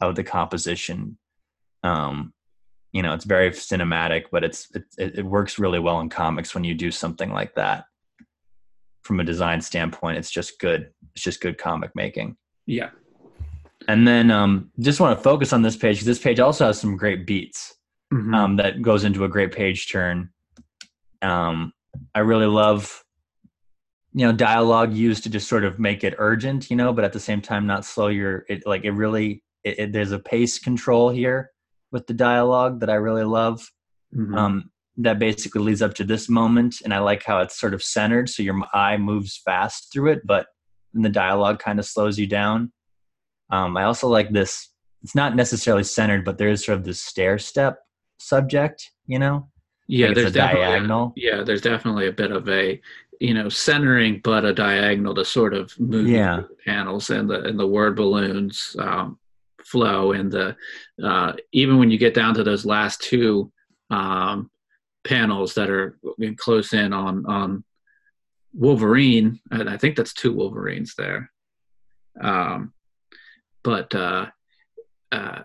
of 0.00 0.14
the 0.14 0.24
composition. 0.24 1.18
Um, 1.82 2.32
you 2.96 3.02
know 3.02 3.12
it's 3.12 3.26
very 3.26 3.50
cinematic 3.50 4.24
but 4.32 4.42
it's 4.42 4.68
it, 4.74 5.18
it 5.18 5.24
works 5.24 5.58
really 5.58 5.78
well 5.78 6.00
in 6.00 6.08
comics 6.08 6.54
when 6.54 6.64
you 6.64 6.74
do 6.74 6.90
something 6.90 7.30
like 7.30 7.54
that. 7.54 7.84
From 9.02 9.20
a 9.20 9.24
design 9.24 9.60
standpoint 9.60 10.16
it's 10.16 10.30
just 10.30 10.58
good 10.58 10.90
it's 11.14 11.22
just 11.22 11.42
good 11.42 11.58
comic 11.58 11.90
making. 11.94 12.38
Yeah. 12.64 12.90
And 13.86 14.08
then 14.08 14.30
um, 14.30 14.70
just 14.80 14.98
want 14.98 15.16
to 15.16 15.22
focus 15.22 15.52
on 15.52 15.60
this 15.60 15.76
page 15.76 15.96
because 15.96 16.06
this 16.06 16.18
page 16.18 16.40
also 16.40 16.66
has 16.66 16.80
some 16.80 16.96
great 16.96 17.26
beats 17.26 17.74
mm-hmm. 18.12 18.34
um, 18.34 18.56
that 18.56 18.80
goes 18.80 19.04
into 19.04 19.24
a 19.24 19.28
great 19.28 19.52
page 19.52 19.92
turn. 19.92 20.30
Um, 21.20 21.72
i 22.14 22.20
really 22.20 22.46
love 22.46 23.04
you 24.16 24.26
know 24.26 24.32
dialogue 24.32 24.92
used 24.94 25.22
to 25.22 25.30
just 25.30 25.48
sort 25.48 25.62
of 25.62 25.78
make 25.78 26.02
it 26.02 26.14
urgent 26.18 26.70
you 26.70 26.76
know 26.76 26.92
but 26.92 27.04
at 27.04 27.12
the 27.12 27.20
same 27.20 27.40
time 27.40 27.66
not 27.66 27.84
slow 27.84 28.08
your 28.08 28.44
it 28.48 28.66
like 28.66 28.84
it 28.84 28.92
really 28.92 29.44
it, 29.62 29.78
it, 29.78 29.92
there's 29.92 30.12
a 30.12 30.18
pace 30.18 30.58
control 30.58 31.10
here 31.10 31.50
with 31.90 32.06
the 32.06 32.14
dialogue 32.14 32.80
that 32.80 32.90
I 32.90 32.94
really 32.94 33.24
love. 33.24 33.68
Mm-hmm. 34.14 34.34
Um, 34.34 34.70
that 34.98 35.18
basically 35.18 35.60
leads 35.60 35.82
up 35.82 35.92
to 35.94 36.04
this 36.04 36.26
moment, 36.26 36.76
and 36.82 36.94
I 36.94 37.00
like 37.00 37.22
how 37.22 37.40
it's 37.40 37.60
sort 37.60 37.74
of 37.74 37.82
centered, 37.82 38.30
so 38.30 38.42
your 38.42 38.58
eye 38.72 38.96
moves 38.96 39.42
fast 39.44 39.92
through 39.92 40.12
it, 40.12 40.26
but 40.26 40.46
then 40.94 41.02
the 41.02 41.10
dialogue 41.10 41.58
kind 41.58 41.78
of 41.78 41.84
slows 41.84 42.18
you 42.18 42.26
down. 42.26 42.72
Um, 43.50 43.76
I 43.76 43.84
also 43.84 44.08
like 44.08 44.30
this. 44.30 44.70
It's 45.02 45.14
not 45.14 45.36
necessarily 45.36 45.84
centered, 45.84 46.24
but 46.24 46.38
there 46.38 46.48
is 46.48 46.64
sort 46.64 46.78
of 46.78 46.84
this 46.84 47.02
stair 47.02 47.38
step 47.38 47.78
subject, 48.18 48.90
you 49.06 49.18
know. 49.18 49.50
Yeah, 49.86 50.14
there's 50.14 50.32
definitely 50.32 50.66
diagonal. 50.66 51.12
Yeah, 51.14 51.42
there's 51.42 51.60
definitely 51.60 52.06
a 52.06 52.12
bit 52.12 52.32
of 52.32 52.48
a 52.48 52.80
you 53.20 53.34
know 53.34 53.48
centering, 53.48 54.20
but 54.22 54.44
a 54.44 54.52
diagonal 54.52 55.14
to 55.14 55.24
sort 55.24 55.54
of 55.54 55.78
move 55.78 56.08
yeah. 56.08 56.42
the 56.48 56.56
panels 56.64 57.10
and 57.10 57.28
the 57.28 57.44
and 57.44 57.58
the 57.58 57.66
word 57.66 57.96
balloons. 57.96 58.76
Um, 58.78 59.18
flow 59.66 60.12
and 60.12 60.30
the 60.30 60.56
uh, 61.02 61.32
even 61.52 61.78
when 61.78 61.90
you 61.90 61.98
get 61.98 62.14
down 62.14 62.34
to 62.34 62.44
those 62.44 62.64
last 62.64 63.02
two 63.02 63.50
um, 63.90 64.48
panels 65.04 65.54
that 65.54 65.68
are 65.70 65.98
close 66.36 66.72
in 66.72 66.92
on 66.92 67.26
on 67.26 67.64
Wolverine, 68.52 69.38
and 69.50 69.68
I 69.68 69.76
think 69.76 69.96
that's 69.96 70.14
two 70.14 70.32
Wolverines 70.32 70.94
there. 70.96 71.30
Um, 72.20 72.72
but 73.62 73.94
uh, 73.94 74.26
uh, 75.12 75.42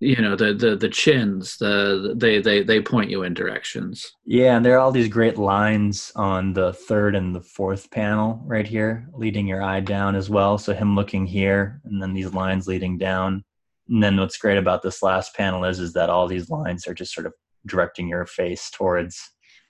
you 0.00 0.20
know 0.20 0.36
the 0.36 0.54
the 0.54 0.76
the 0.76 0.88
chins 0.88 1.56
the 1.56 2.14
they 2.16 2.40
they 2.40 2.62
they 2.62 2.80
point 2.80 3.10
you 3.10 3.24
in 3.24 3.34
directions. 3.34 4.12
Yeah 4.24 4.56
and 4.56 4.64
there 4.64 4.74
are 4.76 4.78
all 4.78 4.92
these 4.92 5.08
great 5.08 5.38
lines 5.38 6.12
on 6.14 6.52
the 6.52 6.72
third 6.72 7.16
and 7.16 7.34
the 7.34 7.40
fourth 7.40 7.90
panel 7.90 8.40
right 8.44 8.66
here 8.66 9.08
leading 9.12 9.46
your 9.46 9.62
eye 9.62 9.80
down 9.80 10.14
as 10.14 10.30
well. 10.30 10.56
So 10.56 10.72
him 10.72 10.94
looking 10.94 11.26
here 11.26 11.80
and 11.84 12.00
then 12.00 12.14
these 12.14 12.32
lines 12.32 12.68
leading 12.68 12.96
down. 12.96 13.44
And 13.88 14.02
then 14.02 14.16
what's 14.18 14.36
great 14.36 14.58
about 14.58 14.82
this 14.82 15.02
last 15.02 15.34
panel 15.34 15.64
is 15.64 15.80
is 15.80 15.92
that 15.94 16.10
all 16.10 16.28
these 16.28 16.48
lines 16.48 16.86
are 16.86 16.94
just 16.94 17.12
sort 17.12 17.26
of 17.26 17.32
directing 17.66 18.08
your 18.08 18.26
face 18.26 18.70
towards 18.70 19.20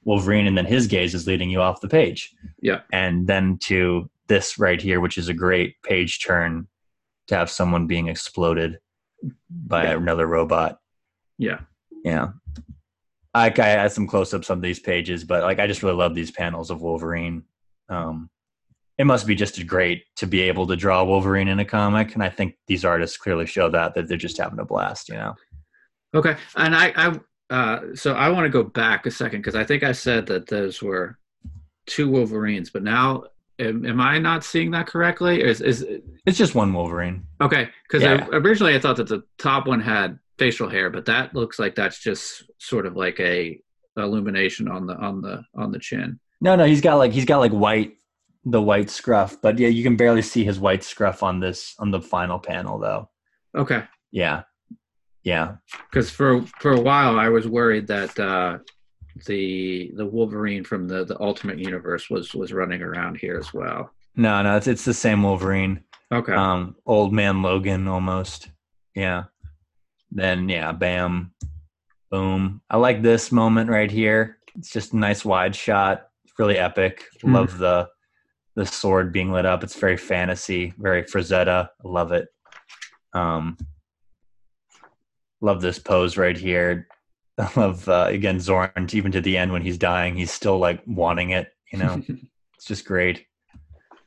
wolverine 0.05 0.47
and 0.47 0.57
then 0.57 0.67
his 0.67 0.87
gaze 0.87 1.15
is 1.15 1.27
leading 1.27 1.49
you 1.51 1.63
off 1.63 1.81
the 1.81 1.89
page. 1.89 2.35
Yeah. 2.61 2.81
And 2.93 3.27
then 3.27 3.59
to 3.63 4.11
this 4.27 4.59
right 4.59 4.81
here 4.81 5.01
which 5.01 5.17
is 5.17 5.29
a 5.29 5.35
great 5.35 5.81
page 5.83 6.23
turn 6.23 6.69
to 7.29 7.37
have 7.37 7.51
someone 7.51 7.87
being 7.87 8.09
exploded 8.09 8.79
by 9.51 9.85
yeah. 9.85 9.97
another 9.97 10.27
robot. 10.27 10.79
Yeah. 11.39 11.61
Yeah. 12.05 12.29
I, 13.35 13.53
I 13.57 13.67
had 13.67 13.93
some 13.93 14.07
close 14.07 14.33
ups 14.35 14.51
on 14.51 14.61
these 14.61 14.81
pages, 14.81 15.25
but 15.25 15.43
like 15.43 15.59
I 15.59 15.67
just 15.67 15.83
really 15.83 15.97
love 15.97 16.15
these 16.15 16.31
panels 16.31 16.71
of 16.71 16.83
Wolverine. 16.83 17.45
Um, 17.89 18.31
it 18.99 19.07
must 19.07 19.27
be 19.27 19.35
just 19.35 19.65
great 19.67 20.05
to 20.17 20.27
be 20.27 20.41
able 20.43 20.67
to 20.67 20.77
draw 20.77 21.05
Wolverine 21.05 21.49
in 21.49 21.61
a 21.61 21.65
comic, 21.65 22.15
and 22.15 22.23
I 22.23 22.29
think 22.29 22.57
these 22.67 22.85
artists 22.85 23.17
clearly 23.17 23.47
show 23.47 23.71
that 23.71 23.95
that 23.95 24.09
they're 24.09 24.17
just 24.17 24.39
having 24.39 24.59
a 24.59 24.65
blast, 24.65 25.09
you 25.09 25.15
know. 25.15 25.35
Okay, 26.15 26.37
and 26.57 26.75
I, 26.75 26.93
I 26.97 27.55
uh, 27.55 27.81
so 27.95 28.15
I 28.15 28.29
want 28.31 28.45
to 28.45 28.51
go 28.51 28.65
back 28.65 29.07
a 29.07 29.11
second 29.11 29.41
because 29.41 29.55
I 29.55 29.63
think 29.63 29.85
I 29.85 29.93
said 29.93 30.27
that 30.27 30.49
those 30.49 30.83
were 30.83 31.17
two 31.87 32.11
Wolverines, 32.11 32.71
but 32.71 32.83
now 32.83 33.25
am, 33.59 33.85
am 33.85 34.01
I 34.01 34.19
not 34.19 34.45
seeing 34.45 34.71
that 34.73 34.87
correctly? 34.87 35.43
Is 35.43 35.61
is 35.61 35.87
it's 36.27 36.39
just 36.39 36.55
one 36.55 36.73
Wolverine? 36.73 37.27
Okay, 37.41 37.69
because 37.85 38.03
yeah. 38.03 38.27
originally 38.33 38.75
I 38.75 38.81
thought 38.81 38.97
that 38.97 39.09
the 39.09 39.23
top 39.39 39.67
one 39.67 39.81
had 39.81 40.19
facial 40.39 40.69
hair, 40.69 40.91
but 40.91 41.05
that 41.07 41.35
looks 41.35 41.59
like 41.59 41.75
that's 41.75 41.99
just 41.99 42.45
sort 42.59 42.87
of 42.87 42.97
like 42.97 43.19
a 43.21 43.61
illumination 43.97 44.69
on 44.69 44.87
the 44.87 44.97
on 44.97 45.21
the 45.21 45.45
on 45.55 45.73
the 45.73 45.79
chin. 45.79 46.19
No, 46.41 46.57
no, 46.57 46.65
he's 46.65 46.81
got 46.81 46.97
like 46.97 47.13
he's 47.13 47.25
got 47.25 47.39
like 47.39 47.53
white 47.53 47.95
the 48.45 48.63
white 48.63 48.91
scruff, 48.91 49.41
but 49.43 49.59
yeah, 49.59 49.69
you 49.69 49.83
can 49.83 49.97
barely 49.97 50.23
see 50.23 50.45
his 50.45 50.59
white 50.59 50.85
scruff 50.85 51.23
on 51.23 51.41
this 51.41 51.75
on 51.79 51.91
the 51.91 52.01
final 52.01 52.39
panel 52.39 52.79
though. 52.79 53.11
Okay. 53.57 53.83
Yeah. 54.11 54.43
Yeah. 55.23 55.57
Because 55.91 56.11
for 56.11 56.43
for 56.59 56.73
a 56.73 56.81
while 56.81 57.19
I 57.19 57.29
was 57.29 57.47
worried 57.47 57.87
that 57.89 58.19
uh 58.19 58.59
the 59.27 59.93
the 59.97 60.07
Wolverine 60.07 60.65
from 60.65 60.89
the 60.89 61.05
the 61.05 61.21
Ultimate 61.21 61.59
Universe 61.59 62.11
was 62.11 62.35
was 62.35 62.53
running 62.53 62.83
around 62.83 63.17
here 63.17 63.37
as 63.37 63.53
well. 63.55 63.91
No, 64.17 64.43
no, 64.43 64.57
it's 64.57 64.67
it's 64.67 64.85
the 64.85 64.95
same 64.95 65.23
Wolverine. 65.23 65.85
Okay. 66.13 66.33
Um, 66.33 66.77
old 66.87 67.13
man 67.13 67.43
Logan 67.43 67.87
almost. 67.89 68.49
Yeah. 68.95 69.25
then 70.11 70.49
yeah, 70.49 70.73
bam, 70.73 71.33
boom. 72.11 72.61
I 72.71 72.77
like 72.79 73.03
this 73.03 73.31
moment 73.31 73.71
right 73.71 73.91
here. 73.91 74.39
It's 74.57 74.71
just 74.71 74.93
a 74.93 74.97
nice 74.97 75.25
wide 75.25 75.55
shot. 75.55 76.09
It's 76.25 76.39
really 76.39 76.59
epic. 76.59 77.05
Mm. 77.23 77.35
Love 77.35 77.59
the 77.59 77.89
the 78.57 78.67
sword 78.67 79.13
being 79.13 79.31
lit 79.31 79.47
up. 79.47 79.63
It's 79.63 79.79
very 79.79 79.97
fantasy, 79.97 80.75
very 80.79 81.05
Frazetta. 81.05 81.69
Love 81.85 82.13
it. 82.13 82.27
Um, 83.13 83.57
love 85.41 85.61
this 85.61 85.79
pose 85.79 86.17
right 86.17 86.37
here. 86.37 86.89
Love 87.57 87.89
uh, 87.89 88.07
again 88.09 88.41
Zoran 88.41 88.89
even 88.93 89.13
to 89.13 89.21
the 89.21 89.37
end 89.37 89.53
when 89.53 89.63
he's 89.63 89.79
dying, 89.79 90.17
he's 90.17 90.33
still 90.33 90.59
like 90.59 90.83
wanting 90.87 91.31
it. 91.31 91.53
You 91.73 91.79
know, 91.79 92.03
it's 92.55 92.67
just 92.67 92.85
great. 92.85 93.27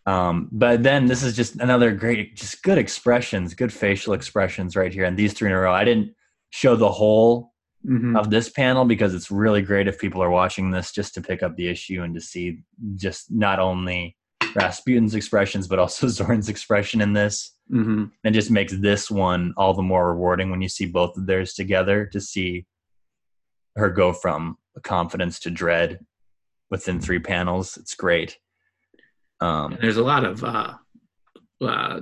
Um, 0.06 0.50
but 0.52 0.84
then 0.84 1.06
this 1.06 1.24
is 1.24 1.36
just 1.36 1.56
another 1.58 1.92
great, 1.92 2.36
just 2.36 2.64
good 2.64 2.78
expressions, 2.78 3.54
good 3.54 3.72
facial 3.72 4.14
expressions 4.14 4.76
right 4.76 4.94
here. 4.94 5.06
And 5.06 5.18
these 5.18 5.34
three 5.34 5.50
in 5.50 5.56
a 5.56 5.60
row. 5.60 5.74
I 5.74 5.86
didn't 5.86 6.16
show 6.50 6.76
the 6.76 6.92
whole 6.92 7.54
mm-hmm. 7.86 8.16
of 8.16 8.30
this 8.30 8.50
panel 8.50 8.86
because 8.86 9.14
it's 9.14 9.30
really 9.30 9.62
great 9.62 9.88
if 9.88 10.00
people 10.00 10.22
are 10.24 10.32
watching 10.32 10.72
this 10.72 10.92
just 10.92 11.14
to 11.14 11.22
pick 11.22 11.44
up 11.44 11.56
the 11.56 11.68
issue 11.68 12.02
and 12.02 12.16
to 12.16 12.22
see 12.22 12.64
just 12.96 13.32
not 13.32 13.60
only 13.60 14.18
Rasputin's 14.56 15.16
expressions 15.16 15.68
but 15.68 15.80
also 15.80 16.08
Zoran's 16.10 16.50
expression 16.50 17.00
in 17.00 17.14
this. 17.14 17.56
Mm-hmm. 17.72 18.06
And 18.26 18.36
just 18.36 18.52
makes 18.52 18.74
this 18.74 19.10
one 19.10 19.54
all 19.56 19.74
the 19.74 19.82
more 19.82 20.12
rewarding 20.12 20.50
when 20.50 20.62
you 20.62 20.68
see 20.68 20.88
both 20.88 21.16
of 21.16 21.26
theirs 21.26 21.54
together 21.54 22.06
to 22.08 22.20
see 22.20 22.66
her 23.76 23.90
go 23.90 24.14
from 24.14 24.58
confidence 24.84 25.40
to 25.42 25.50
dread 25.50 26.00
within 26.70 27.00
three 27.00 27.20
panels. 27.20 27.78
It's 27.78 27.96
great. 27.96 28.38
Um, 29.40 29.78
there's 29.82 29.98
a 29.98 30.04
lot 30.04 30.24
of 30.24 30.44
uh, 30.44 30.74
uh, 31.62 32.02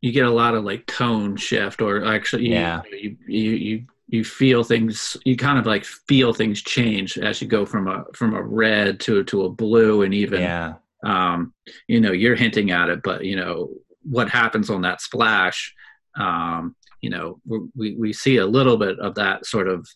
you 0.00 0.12
get 0.12 0.26
a 0.26 0.30
lot 0.30 0.54
of 0.54 0.64
like 0.64 0.86
tone 0.86 1.36
shift, 1.36 1.82
or 1.82 2.04
actually, 2.04 2.46
you, 2.46 2.52
yeah, 2.52 2.82
you, 2.90 3.16
you 3.26 3.50
you 3.52 3.86
you 4.08 4.24
feel 4.24 4.64
things. 4.64 5.16
You 5.24 5.36
kind 5.36 5.58
of 5.58 5.66
like 5.66 5.84
feel 5.84 6.32
things 6.32 6.62
change 6.62 7.18
as 7.18 7.42
you 7.42 7.48
go 7.48 7.66
from 7.66 7.88
a 7.88 8.04
from 8.14 8.34
a 8.34 8.42
red 8.42 9.00
to 9.00 9.24
to 9.24 9.44
a 9.44 9.50
blue, 9.50 10.02
and 10.02 10.14
even 10.14 10.40
yeah. 10.40 10.74
Um, 11.04 11.54
you 11.86 12.00
know, 12.00 12.10
you're 12.10 12.34
hinting 12.34 12.72
at 12.72 12.88
it, 12.88 13.02
but 13.04 13.24
you 13.24 13.36
know 13.36 13.70
what 14.02 14.28
happens 14.28 14.70
on 14.70 14.82
that 14.82 15.00
splash. 15.00 15.74
Um, 16.16 16.74
you 17.00 17.10
know, 17.10 17.40
we 17.76 17.94
we 17.94 18.12
see 18.12 18.38
a 18.38 18.46
little 18.46 18.76
bit 18.76 18.98
of 18.98 19.14
that 19.16 19.46
sort 19.46 19.68
of 19.68 19.86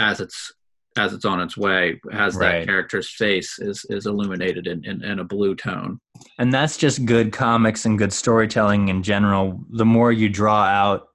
as 0.00 0.20
it's 0.20 0.52
as 0.96 1.12
it's 1.12 1.24
on 1.24 1.40
its 1.40 1.56
way 1.56 2.00
has 2.10 2.34
right. 2.34 2.60
that 2.60 2.66
character's 2.66 3.08
face 3.10 3.58
is 3.60 3.86
is 3.90 4.06
illuminated 4.06 4.66
in, 4.66 4.84
in, 4.84 5.04
in, 5.04 5.20
a 5.20 5.24
blue 5.24 5.54
tone. 5.54 6.00
And 6.38 6.52
that's 6.52 6.76
just 6.76 7.04
good 7.04 7.32
comics 7.32 7.84
and 7.84 7.96
good 7.96 8.12
storytelling 8.12 8.88
in 8.88 9.04
general. 9.04 9.60
The 9.70 9.84
more 9.84 10.10
you 10.10 10.28
draw 10.28 10.64
out 10.64 11.06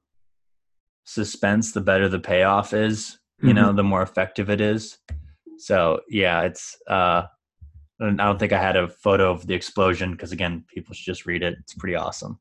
suspense 1.04 1.72
the 1.72 1.82
better 1.82 2.10
the 2.10 2.20
payoff 2.20 2.74
is 2.74 3.20
you 3.40 3.50
mm-hmm. 3.50 3.58
know 3.58 3.74
the 3.74 3.84
more 3.84 4.02
effective 4.02 4.50
it 4.50 4.62
is. 4.62 4.98
So 5.58 6.02
yeah 6.10 6.44
it's 6.44 6.78
uh 6.88 7.24
i 8.02 8.12
don't 8.12 8.40
think 8.40 8.52
i 8.52 8.62
had 8.62 8.76
a 8.76 8.90
photo 8.90 9.32
of 9.32 9.48
the 9.48 9.54
explosion 9.54 10.12
because 10.12 10.32
again 10.32 10.66
people 10.74 10.94
should 10.94 11.06
just 11.06 11.26
read 11.26 11.44
it. 11.44 11.58
It's 11.60 11.74
pretty 11.74 11.96
awesome. 11.96 12.40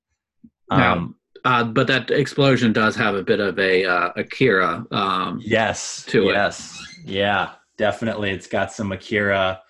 Um 0.70 1.16
uh, 1.44 1.64
but 1.64 1.86
that 1.86 2.10
explosion 2.10 2.72
does 2.72 2.96
have 2.96 3.14
a 3.14 3.22
bit 3.22 3.40
of 3.40 3.58
a 3.58 3.84
uh, 3.84 4.12
Akira. 4.16 4.86
Um, 4.90 5.40
yes. 5.42 6.04
To 6.08 6.24
yes. 6.24 6.78
it. 7.04 7.10
Yeah, 7.10 7.52
definitely. 7.76 8.30
It's 8.30 8.46
got 8.46 8.72
some 8.72 8.92
Akira. 8.92 9.60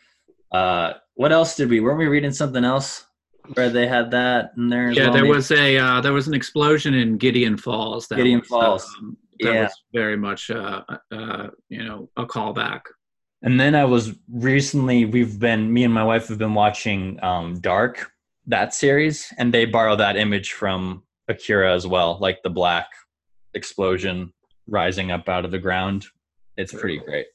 Uh, 0.52 0.94
what 1.14 1.32
else 1.32 1.56
did 1.56 1.70
we? 1.70 1.80
Weren't 1.80 1.98
we 1.98 2.06
reading 2.06 2.32
something 2.32 2.64
else 2.64 3.06
where 3.54 3.70
they 3.70 3.87
had 3.87 4.10
that 4.12 4.52
in 4.56 4.68
there? 4.68 4.90
Yeah, 4.90 5.04
well? 5.04 5.12
there 5.12 5.26
was 5.26 5.50
a 5.50 5.76
uh, 5.76 6.00
there 6.00 6.12
was 6.12 6.28
an 6.28 6.34
explosion 6.34 6.94
in 6.94 7.18
Gideon 7.18 7.56
Falls. 7.56 8.08
That 8.08 8.16
Gideon 8.16 8.40
was, 8.40 8.48
Falls. 8.48 8.96
Um, 8.98 9.16
that 9.40 9.52
yeah. 9.52 9.62
was 9.64 9.82
very 9.92 10.16
much 10.16 10.50
uh, 10.50 10.82
uh, 11.10 11.48
you 11.68 11.84
know 11.84 12.08
a 12.16 12.26
callback. 12.26 12.82
And 13.42 13.60
then 13.60 13.74
I 13.74 13.84
was 13.84 14.14
recently 14.32 15.04
we've 15.04 15.38
been 15.38 15.72
me 15.72 15.84
and 15.84 15.92
my 15.92 16.04
wife 16.04 16.28
have 16.28 16.38
been 16.38 16.54
watching 16.54 17.22
um, 17.22 17.60
Dark 17.60 18.10
that 18.46 18.74
series, 18.74 19.32
and 19.38 19.52
they 19.52 19.64
borrow 19.64 19.96
that 19.96 20.16
image 20.16 20.52
from 20.52 21.03
Akira 21.28 21.74
as 21.74 21.87
well, 21.87 22.18
like 22.20 22.42
the 22.42 22.50
black 22.50 22.88
explosion 23.54 24.32
rising 24.66 25.10
up 25.10 25.28
out 25.28 25.44
of 25.44 25.50
the 25.50 25.58
ground. 25.58 26.06
It's 26.56 26.72
pretty 26.72 26.98
great. 26.98 27.26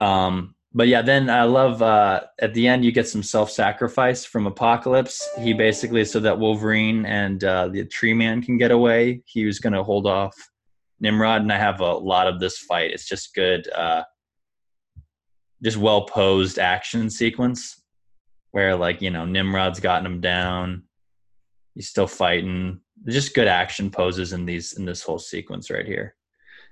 Um, 0.00 0.54
but 0.72 0.88
yeah, 0.88 1.02
then 1.02 1.28
I 1.28 1.44
love 1.44 1.82
uh, 1.82 2.22
at 2.40 2.54
the 2.54 2.68
end 2.68 2.84
you 2.84 2.92
get 2.92 3.08
some 3.08 3.22
self-sacrifice 3.22 4.24
from 4.24 4.46
Apocalypse. 4.46 5.28
He 5.40 5.52
basically 5.52 6.04
so 6.04 6.20
that 6.20 6.38
Wolverine 6.38 7.04
and 7.06 7.42
uh, 7.42 7.68
the 7.68 7.84
Tree 7.86 8.14
Man 8.14 8.40
can 8.40 8.56
get 8.56 8.70
away. 8.70 9.22
He 9.26 9.44
was 9.44 9.58
going 9.58 9.72
to 9.72 9.82
hold 9.82 10.06
off 10.06 10.34
Nimrod, 11.00 11.42
and 11.42 11.52
I 11.52 11.58
have 11.58 11.80
a 11.80 11.92
lot 11.92 12.28
of 12.28 12.38
this 12.38 12.58
fight. 12.58 12.92
It's 12.92 13.08
just 13.08 13.34
good, 13.34 13.68
uh, 13.72 14.04
just 15.62 15.76
well 15.76 16.02
posed 16.02 16.58
action 16.58 17.10
sequence 17.10 17.82
where 18.52 18.76
like 18.76 19.02
you 19.02 19.10
know 19.10 19.24
Nimrod's 19.24 19.80
gotten 19.80 20.06
him 20.06 20.20
down 20.20 20.84
he's 21.74 21.88
still 21.88 22.06
fighting. 22.06 22.80
Just 23.06 23.34
good 23.34 23.48
action 23.48 23.90
poses 23.90 24.32
in 24.32 24.44
these 24.46 24.74
in 24.74 24.84
this 24.84 25.02
whole 25.02 25.18
sequence 25.18 25.70
right 25.70 25.86
here. 25.86 26.14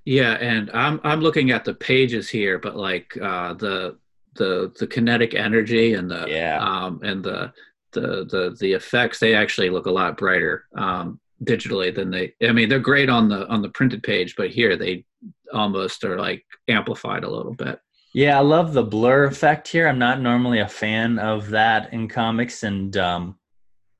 Yeah, 0.04 0.32
and 0.34 0.70
I'm 0.72 1.00
I'm 1.04 1.20
looking 1.20 1.50
at 1.50 1.64
the 1.64 1.74
pages 1.74 2.28
here, 2.28 2.58
but 2.58 2.76
like 2.76 3.16
uh, 3.20 3.54
the 3.54 3.96
the 4.34 4.72
the 4.78 4.86
kinetic 4.86 5.34
energy 5.34 5.94
and 5.94 6.10
the 6.10 6.26
yeah 6.28 6.58
um, 6.60 7.00
and 7.02 7.22
the 7.22 7.52
the 7.92 8.24
the 8.24 8.56
the 8.58 8.72
effects 8.72 9.18
they 9.18 9.34
actually 9.34 9.70
look 9.70 9.86
a 9.86 9.90
lot 9.90 10.16
brighter 10.16 10.66
um, 10.76 11.20
digitally 11.44 11.94
than 11.94 12.10
they. 12.10 12.34
I 12.42 12.52
mean, 12.52 12.68
they're 12.68 12.78
great 12.78 13.08
on 13.08 13.28
the 13.28 13.46
on 13.48 13.62
the 13.62 13.70
printed 13.70 14.02
page, 14.02 14.34
but 14.36 14.50
here 14.50 14.76
they 14.76 15.04
almost 15.52 16.04
are 16.04 16.18
like 16.18 16.44
amplified 16.68 17.24
a 17.24 17.30
little 17.30 17.54
bit. 17.54 17.80
Yeah, 18.14 18.38
I 18.38 18.40
love 18.40 18.72
the 18.72 18.82
blur 18.82 19.24
effect 19.24 19.68
here. 19.68 19.86
I'm 19.86 19.98
not 19.98 20.20
normally 20.20 20.60
a 20.60 20.68
fan 20.68 21.18
of 21.18 21.50
that 21.50 21.92
in 21.92 22.08
comics, 22.08 22.62
and 22.62 22.96
um, 22.96 23.38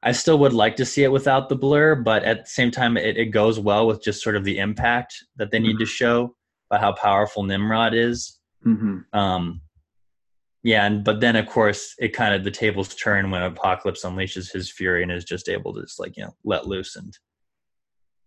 I 0.02 0.12
still 0.12 0.38
would 0.38 0.52
like 0.52 0.76
to 0.76 0.84
see 0.84 1.02
it 1.02 1.12
without 1.12 1.48
the 1.48 1.56
blur, 1.56 1.96
but 1.96 2.22
at 2.22 2.44
the 2.44 2.50
same 2.50 2.70
time, 2.70 2.96
it, 2.96 3.16
it 3.16 3.26
goes 3.26 3.58
well 3.58 3.86
with 3.86 4.02
just 4.02 4.22
sort 4.22 4.36
of 4.36 4.44
the 4.44 4.58
impact 4.58 5.24
that 5.36 5.50
they 5.50 5.58
need 5.58 5.72
mm-hmm. 5.72 5.80
to 5.80 5.86
show 5.86 6.36
by 6.70 6.78
how 6.78 6.92
powerful 6.92 7.42
Nimrod 7.42 7.94
is. 7.94 8.38
Mm-hmm. 8.64 9.18
Um, 9.18 9.60
yeah, 10.62 10.86
and 10.86 11.04
but 11.04 11.20
then 11.20 11.36
of 11.36 11.46
course 11.46 11.94
it 11.98 12.08
kind 12.08 12.34
of 12.34 12.44
the 12.44 12.50
tables 12.50 12.94
turn 12.94 13.30
when 13.30 13.42
Apocalypse 13.42 14.04
unleashes 14.04 14.52
his 14.52 14.70
fury 14.70 15.02
and 15.02 15.12
is 15.12 15.24
just 15.24 15.48
able 15.48 15.72
to 15.74 15.82
just 15.82 16.00
like 16.00 16.16
you 16.16 16.24
know 16.24 16.34
let 16.44 16.66
loose 16.66 16.96
and 16.96 17.16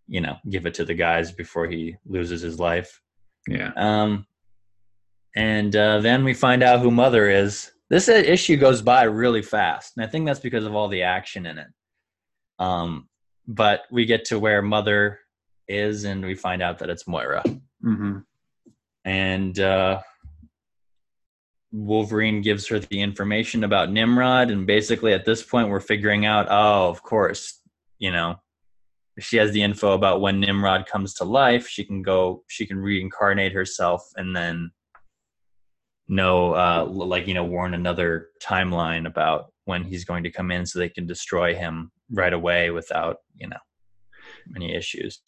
you 0.08 0.22
know 0.22 0.38
give 0.50 0.66
it 0.66 0.74
to 0.76 0.86
the 0.86 0.94
guys 0.94 1.32
before 1.32 1.68
he 1.68 1.96
loses 2.06 2.42
his 2.42 2.60
life. 2.60 3.02
Yeah. 3.48 3.72
Um, 3.76 4.26
and 5.36 5.76
uh, 5.76 6.00
then 6.00 6.24
we 6.24 6.34
find 6.34 6.64
out 6.64 6.80
who 6.80 6.92
Mother 6.92 7.30
is, 7.30 7.71
this 7.92 8.08
issue 8.08 8.56
goes 8.56 8.82
by 8.82 9.04
really 9.04 9.42
fast, 9.42 9.98
and 9.98 10.06
I 10.06 10.10
think 10.10 10.26
that's 10.26 10.40
because 10.40 10.64
of 10.64 10.74
all 10.74 10.88
the 10.88 11.04
action 11.04 11.46
in 11.46 11.58
it. 11.58 11.68
Um, 12.58 13.10
but 13.46 13.82
we 13.92 14.06
get 14.06 14.24
to 14.26 14.40
where 14.40 14.62
Mother 14.62 15.20
is, 15.68 16.06
and 16.06 16.26
we 16.26 16.34
find 16.34 16.62
out 16.62 16.80
that 16.80 16.90
it's 16.90 17.06
Moira. 17.06 17.44
Mm-hmm. 17.84 18.20
And 19.04 19.60
uh, 19.60 20.00
Wolverine 21.74 22.42
gives 22.42 22.66
her 22.68 22.80
the 22.80 23.02
information 23.02 23.66
about 23.66 23.92
Nimrod, 23.92 24.52
and 24.52 24.66
basically 24.66 25.12
at 25.12 25.26
this 25.26 25.44
point, 25.44 25.68
we're 25.68 25.82
figuring 25.82 26.26
out, 26.26 26.48
oh, 26.50 26.88
of 26.88 27.04
course, 27.04 27.60
you 28.00 28.14
know, 28.14 28.38
she 29.20 29.36
has 29.36 29.52
the 29.52 29.64
info 29.64 29.92
about 29.92 30.22
when 30.22 30.40
Nimrod 30.40 30.86
comes 30.86 31.14
to 31.16 31.26
life. 31.26 31.68
She 31.68 31.84
can 31.84 32.02
go, 32.02 32.46
she 32.48 32.66
can 32.66 32.78
reincarnate 32.78 33.52
herself, 33.52 34.10
and 34.16 34.34
then 34.34 34.72
know 36.12 36.54
uh, 36.54 36.86
like 36.86 37.28
you 37.28 37.34
know 37.34 37.46
warn 37.46 37.74
another 37.74 38.30
timeline 38.44 39.08
about 39.08 39.52
when 39.66 39.84
he's 39.84 40.06
going 40.06 40.24
to 40.24 40.32
come 40.32 40.52
in 40.52 40.66
so 40.66 40.78
they 40.78 40.90
can 40.90 41.08
destroy 41.08 41.56
him 41.56 41.92
right 42.12 42.34
away 42.34 42.70
without 42.70 43.18
you 43.36 43.48
know 43.48 43.58
any 44.56 44.76
issues. 44.76 45.22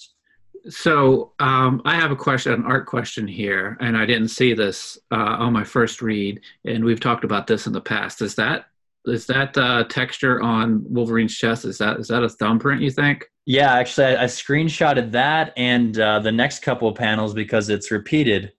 So 0.70 1.34
um, 1.40 1.82
i 1.86 1.96
have 1.96 2.12
a 2.12 2.16
question 2.16 2.54
an 2.54 2.66
art 2.66 2.86
question 2.86 3.28
here 3.28 3.78
and 3.82 3.98
i 3.98 4.06
didn't 4.06 4.30
see 4.30 4.54
this 4.54 4.98
uh, 5.12 5.36
on 5.40 5.52
my 5.52 5.64
first 5.64 6.02
read 6.02 6.40
and 6.66 6.84
we've 6.84 7.00
talked 7.00 7.24
about 7.24 7.48
this 7.48 7.68
in 7.68 7.74
the 7.74 7.82
past. 7.82 8.22
Is 8.22 8.36
that 8.36 8.66
is 9.06 9.26
that 9.28 9.58
uh, 9.58 9.84
texture 9.86 10.42
on 10.42 10.84
wolverine's 10.88 11.36
chest? 11.36 11.66
Is 11.66 11.78
that 11.80 12.00
is 12.00 12.08
that 12.08 12.24
a 12.24 12.30
thumbprint 12.30 12.82
you 12.82 12.92
think? 12.92 13.26
Yeah 13.46 13.74
actually 13.74 14.08
i, 14.08 14.24
I 14.24 14.26
screenshotted 14.26 15.12
that 15.12 15.54
and 15.56 15.98
uh, 15.98 16.20
the 16.20 16.32
next 16.32 16.60
couple 16.60 16.88
of 16.88 16.96
panels 16.96 17.34
because 17.34 17.70
it's 17.70 17.92
repeated 17.92 18.54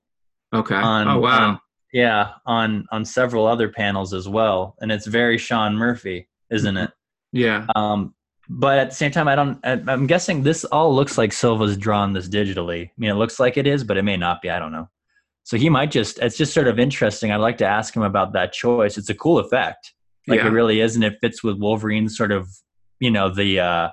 okay. 0.55 0.75
on, 0.75 1.09
oh 1.09 1.21
wow. 1.21 1.49
on, 1.49 1.61
yeah, 1.95 2.33
on 2.45 2.87
on 2.91 3.05
several 3.05 3.47
other 3.47 3.69
panels 3.69 4.13
as 4.13 4.29
well, 4.29 4.75
and 4.81 4.91
it's 4.91 5.07
very 5.07 5.39
Sean 5.39 5.77
Murphy, 5.77 6.29
isn't 6.51 6.77
it? 6.77 6.91
Yeah. 7.33 7.67
Um, 7.77 8.17
but 8.49 8.79
at 8.81 8.91
the 8.91 8.97
same 8.97 9.13
time, 9.13 9.29
I 9.29 9.37
don't. 9.37 9.61
I'm 9.65 10.09
guessing 10.09 10.43
this 10.43 10.65
all 10.65 10.93
looks 10.93 11.17
like 11.17 11.33
Silva's 11.33 11.77
drawn 11.77 12.13
this 12.13 12.29
digitally. 12.29 12.89
I 12.89 12.93
mean, 12.99 13.11
it 13.11 13.15
looks 13.15 13.39
like 13.39 13.57
it 13.57 13.69
is, 13.69 13.85
but 13.85 13.97
it 13.97 14.03
may 14.03 14.17
not 14.17 14.43
be. 14.43 14.51
I 14.51 14.59
don't 14.59 14.73
know. 14.73 14.91
So 15.45 15.57
he 15.57 15.69
might 15.71 15.93
just. 15.93 16.19
It's 16.19 16.37
just 16.37 16.53
sort 16.53 16.67
of 16.67 16.81
interesting. 16.81 17.31
I'd 17.31 17.37
like 17.37 17.59
to 17.59 17.67
ask 17.67 17.95
him 17.95 18.03
about 18.03 18.33
that 18.33 18.53
choice. 18.53 18.99
It's 18.99 19.09
a 19.09 19.15
cool 19.15 19.39
effect. 19.39 19.95
Like 20.27 20.41
yeah. 20.41 20.49
it 20.49 20.51
really 20.51 20.81
is, 20.81 20.97
and 20.97 21.05
it 21.05 21.19
fits 21.21 21.45
with 21.45 21.61
Wolverine's 21.61 22.17
sort 22.17 22.33
of, 22.33 22.49
you 22.99 23.13
know, 23.13 23.29
the 23.29 23.61
uh, 23.61 23.91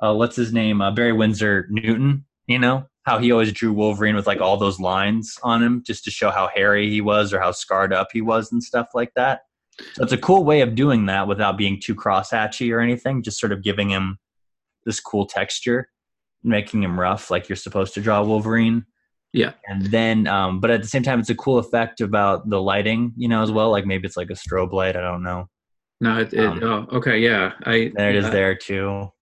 uh 0.00 0.14
what's 0.14 0.34
his 0.34 0.52
name, 0.52 0.80
uh, 0.82 0.90
Barry 0.90 1.12
Windsor 1.12 1.68
Newton. 1.70 2.24
You 2.48 2.58
know 2.58 2.88
how 3.06 3.18
he 3.18 3.30
always 3.30 3.52
drew 3.52 3.72
Wolverine 3.72 4.16
with 4.16 4.26
like 4.26 4.40
all 4.40 4.56
those 4.56 4.80
lines 4.80 5.38
on 5.44 5.62
him 5.62 5.82
just 5.86 6.04
to 6.04 6.10
show 6.10 6.30
how 6.30 6.50
hairy 6.52 6.90
he 6.90 7.00
was 7.00 7.32
or 7.32 7.40
how 7.40 7.52
scarred 7.52 7.92
up 7.92 8.08
he 8.12 8.20
was 8.20 8.50
and 8.50 8.62
stuff 8.62 8.88
like 8.94 9.12
that. 9.14 9.42
So 9.94 10.02
it's 10.02 10.12
a 10.12 10.18
cool 10.18 10.44
way 10.44 10.60
of 10.60 10.74
doing 10.74 11.06
that 11.06 11.28
without 11.28 11.56
being 11.56 11.80
too 11.80 11.94
crosshatchy 11.94 12.72
or 12.74 12.80
anything, 12.80 13.22
just 13.22 13.38
sort 13.38 13.52
of 13.52 13.62
giving 13.62 13.90
him 13.90 14.18
this 14.84 14.98
cool 14.98 15.24
texture, 15.24 15.88
making 16.42 16.82
him 16.82 16.98
rough 16.98 17.30
like 17.30 17.48
you're 17.48 17.56
supposed 17.56 17.94
to 17.94 18.00
draw 18.00 18.24
Wolverine. 18.24 18.84
Yeah. 19.32 19.52
And 19.68 19.86
then, 19.86 20.26
um, 20.26 20.60
but 20.60 20.70
at 20.70 20.82
the 20.82 20.88
same 20.88 21.02
time, 21.02 21.20
it's 21.20 21.30
a 21.30 21.34
cool 21.34 21.58
effect 21.58 22.00
about 22.00 22.48
the 22.48 22.60
lighting, 22.60 23.12
you 23.16 23.28
know, 23.28 23.42
as 23.42 23.52
well. 23.52 23.70
Like 23.70 23.86
maybe 23.86 24.06
it's 24.06 24.16
like 24.16 24.30
a 24.30 24.34
strobe 24.34 24.72
light. 24.72 24.96
I 24.96 25.00
don't 25.00 25.22
know. 25.22 25.48
No, 26.00 26.18
it, 26.18 26.32
it 26.34 26.40
um, 26.40 26.60
oh, 26.62 26.96
okay, 26.96 27.18
yeah. 27.18 27.52
I 27.64 27.92
there 27.94 28.10
it 28.10 28.16
is 28.16 28.30
there 28.30 28.54
too. 28.54 29.12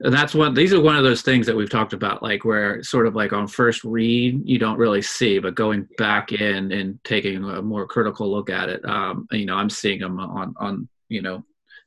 And 0.00 0.12
that's 0.12 0.34
one. 0.34 0.54
These 0.54 0.72
are 0.72 0.80
one 0.80 0.96
of 0.96 1.04
those 1.04 1.22
things 1.22 1.46
that 1.46 1.56
we've 1.56 1.70
talked 1.70 1.92
about, 1.92 2.22
like 2.22 2.44
where 2.44 2.82
sort 2.82 3.06
of 3.06 3.14
like 3.14 3.32
on 3.32 3.46
first 3.46 3.84
read 3.84 4.42
you 4.44 4.58
don't 4.58 4.78
really 4.78 5.02
see, 5.02 5.38
but 5.38 5.54
going 5.54 5.88
back 5.96 6.32
in 6.32 6.72
and 6.72 6.98
taking 7.04 7.42
a 7.42 7.62
more 7.62 7.86
critical 7.86 8.30
look 8.30 8.50
at 8.50 8.68
it, 8.68 8.84
um, 8.84 9.26
you 9.30 9.46
know, 9.46 9.54
I'm 9.54 9.70
seeing 9.70 10.00
them 10.00 10.18
on 10.20 10.54
on 10.58 10.88
you 11.08 11.22
know 11.22 11.44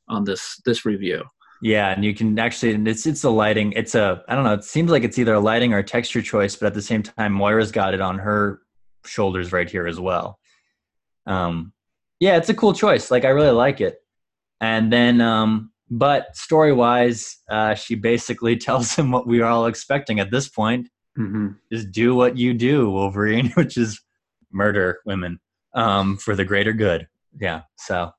on 0.08 0.24
this 0.24 0.60
this 0.64 0.84
review. 0.84 1.24
Yeah, 1.62 1.92
and 1.92 2.04
you 2.04 2.14
can 2.14 2.38
actually 2.38 2.74
and 2.74 2.88
it's 2.88 3.06
it's 3.06 3.24
a 3.24 3.30
lighting. 3.30 3.72
It's 3.72 3.94
a 3.94 4.22
I 4.28 4.34
don't 4.34 4.44
know. 4.44 4.54
It 4.54 4.64
seems 4.64 4.90
like 4.90 5.04
it's 5.04 5.18
either 5.18 5.34
a 5.34 5.40
lighting 5.40 5.72
or 5.72 5.78
a 5.78 5.84
texture 5.84 6.22
choice, 6.22 6.56
but 6.56 6.66
at 6.66 6.74
the 6.74 6.82
same 6.82 7.02
time, 7.02 7.32
Moira's 7.32 7.70
got 7.70 7.94
it 7.94 8.00
on 8.00 8.18
her 8.18 8.60
shoulders 9.04 9.52
right 9.52 9.70
here 9.70 9.86
as 9.86 10.00
well. 10.00 10.38
Um, 11.26 11.72
yeah, 12.18 12.36
it's 12.36 12.48
a 12.48 12.54
cool 12.54 12.72
choice. 12.72 13.10
Like 13.10 13.24
I 13.24 13.28
really 13.28 13.50
like 13.50 13.80
it. 13.80 14.02
And 14.60 14.92
then, 14.92 15.20
um, 15.20 15.69
but 15.90 16.34
story 16.36 16.72
wise, 16.72 17.38
uh, 17.50 17.74
she 17.74 17.94
basically 17.94 18.56
tells 18.66 18.94
him 18.94 19.10
what 19.10 19.26
we 19.26 19.40
are 19.40 19.50
all 19.50 19.66
expecting 19.66 20.20
at 20.20 20.30
this 20.30 20.48
point: 20.48 20.88
mm-hmm. 21.18 21.48
just 21.72 21.90
do 21.90 22.14
what 22.14 22.36
you 22.36 22.54
do, 22.54 22.90
Wolverine, 22.90 23.50
which 23.54 23.76
is 23.76 24.00
murder 24.52 25.00
women 25.04 25.40
um, 25.74 26.16
for 26.16 26.34
the 26.34 26.44
greater 26.44 26.72
good. 26.72 27.06
Yeah. 27.40 27.62
So 27.76 28.12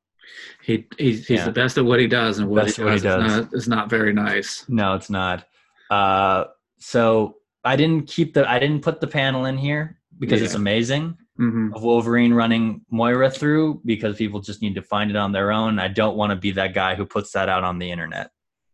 he 0.64 0.88
he's, 0.98 1.28
he's 1.28 1.40
yeah. 1.40 1.46
the 1.46 1.52
best 1.52 1.78
at 1.78 1.86
what 1.86 2.00
he 2.00 2.08
does, 2.08 2.40
and 2.40 2.50
what, 2.50 2.66
he 2.66 2.72
does, 2.72 2.80
what 2.80 2.94
he 2.94 3.00
does, 3.00 3.26
is, 3.26 3.38
not, 3.38 3.54
is 3.54 3.68
not 3.68 3.90
very 3.90 4.14
nice. 4.14 4.66
No, 4.68 4.94
it's 4.96 5.10
not. 5.10 5.46
Uh, 5.90 6.46
so 6.80 7.38
I 7.64 7.76
didn't 7.76 8.08
keep 8.08 8.34
the 8.34 8.50
I 8.50 8.60
didn't 8.60 8.82
put 8.82 9.02
the 9.02 9.08
panel 9.08 9.46
in 9.46 9.58
here 9.58 10.00
because 10.20 10.40
yeah. 10.40 10.46
it's 10.46 10.56
amazing 10.56 11.18
mm-hmm. 11.39 11.74
of 11.74 11.84
Wolverine 11.84 12.34
running 12.34 12.82
Moira 12.89 13.30
through 13.30 13.82
because 13.86 14.17
people 14.17 14.39
just 14.39 14.62
need 14.62 14.76
to 14.76 14.82
find 14.82 15.10
it 15.10 15.15
on 15.15 15.32
their 15.32 15.52
own. 15.52 15.80
I 15.80 15.88
don't 15.88 16.17
want 16.17 16.32
to 16.32 16.36
be 16.36 16.52
that 16.52 16.74
guy 16.74 16.96
who 16.96 17.06
puts 17.06 17.32
that 17.32 17.50
out 17.50 17.63
on 17.63 17.80
the 17.80 17.91
internet 17.91 18.32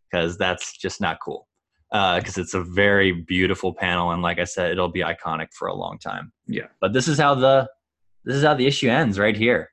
because 0.09 0.37
that's 0.37 0.77
just 0.77 1.01
not 1.01 1.19
cool. 1.19 1.47
Because 1.89 2.37
uh, 2.37 2.41
it's 2.41 2.53
a 2.53 2.63
very 2.63 3.13
beautiful 3.13 3.73
panel, 3.73 4.11
and 4.11 4.21
like 4.21 4.39
I 4.39 4.43
said, 4.43 4.71
it'll 4.71 4.89
be 4.89 4.99
iconic 5.01 5.53
for 5.53 5.69
a 5.69 5.73
long 5.73 5.97
time. 5.99 6.33
Yeah. 6.45 6.67
But 6.81 6.91
this 6.91 7.07
is 7.07 7.17
how 7.17 7.35
the 7.35 7.69
this 8.25 8.35
is 8.35 8.43
how 8.43 8.55
the 8.55 8.67
issue 8.67 8.89
ends 8.89 9.17
right 9.17 9.37
here, 9.37 9.71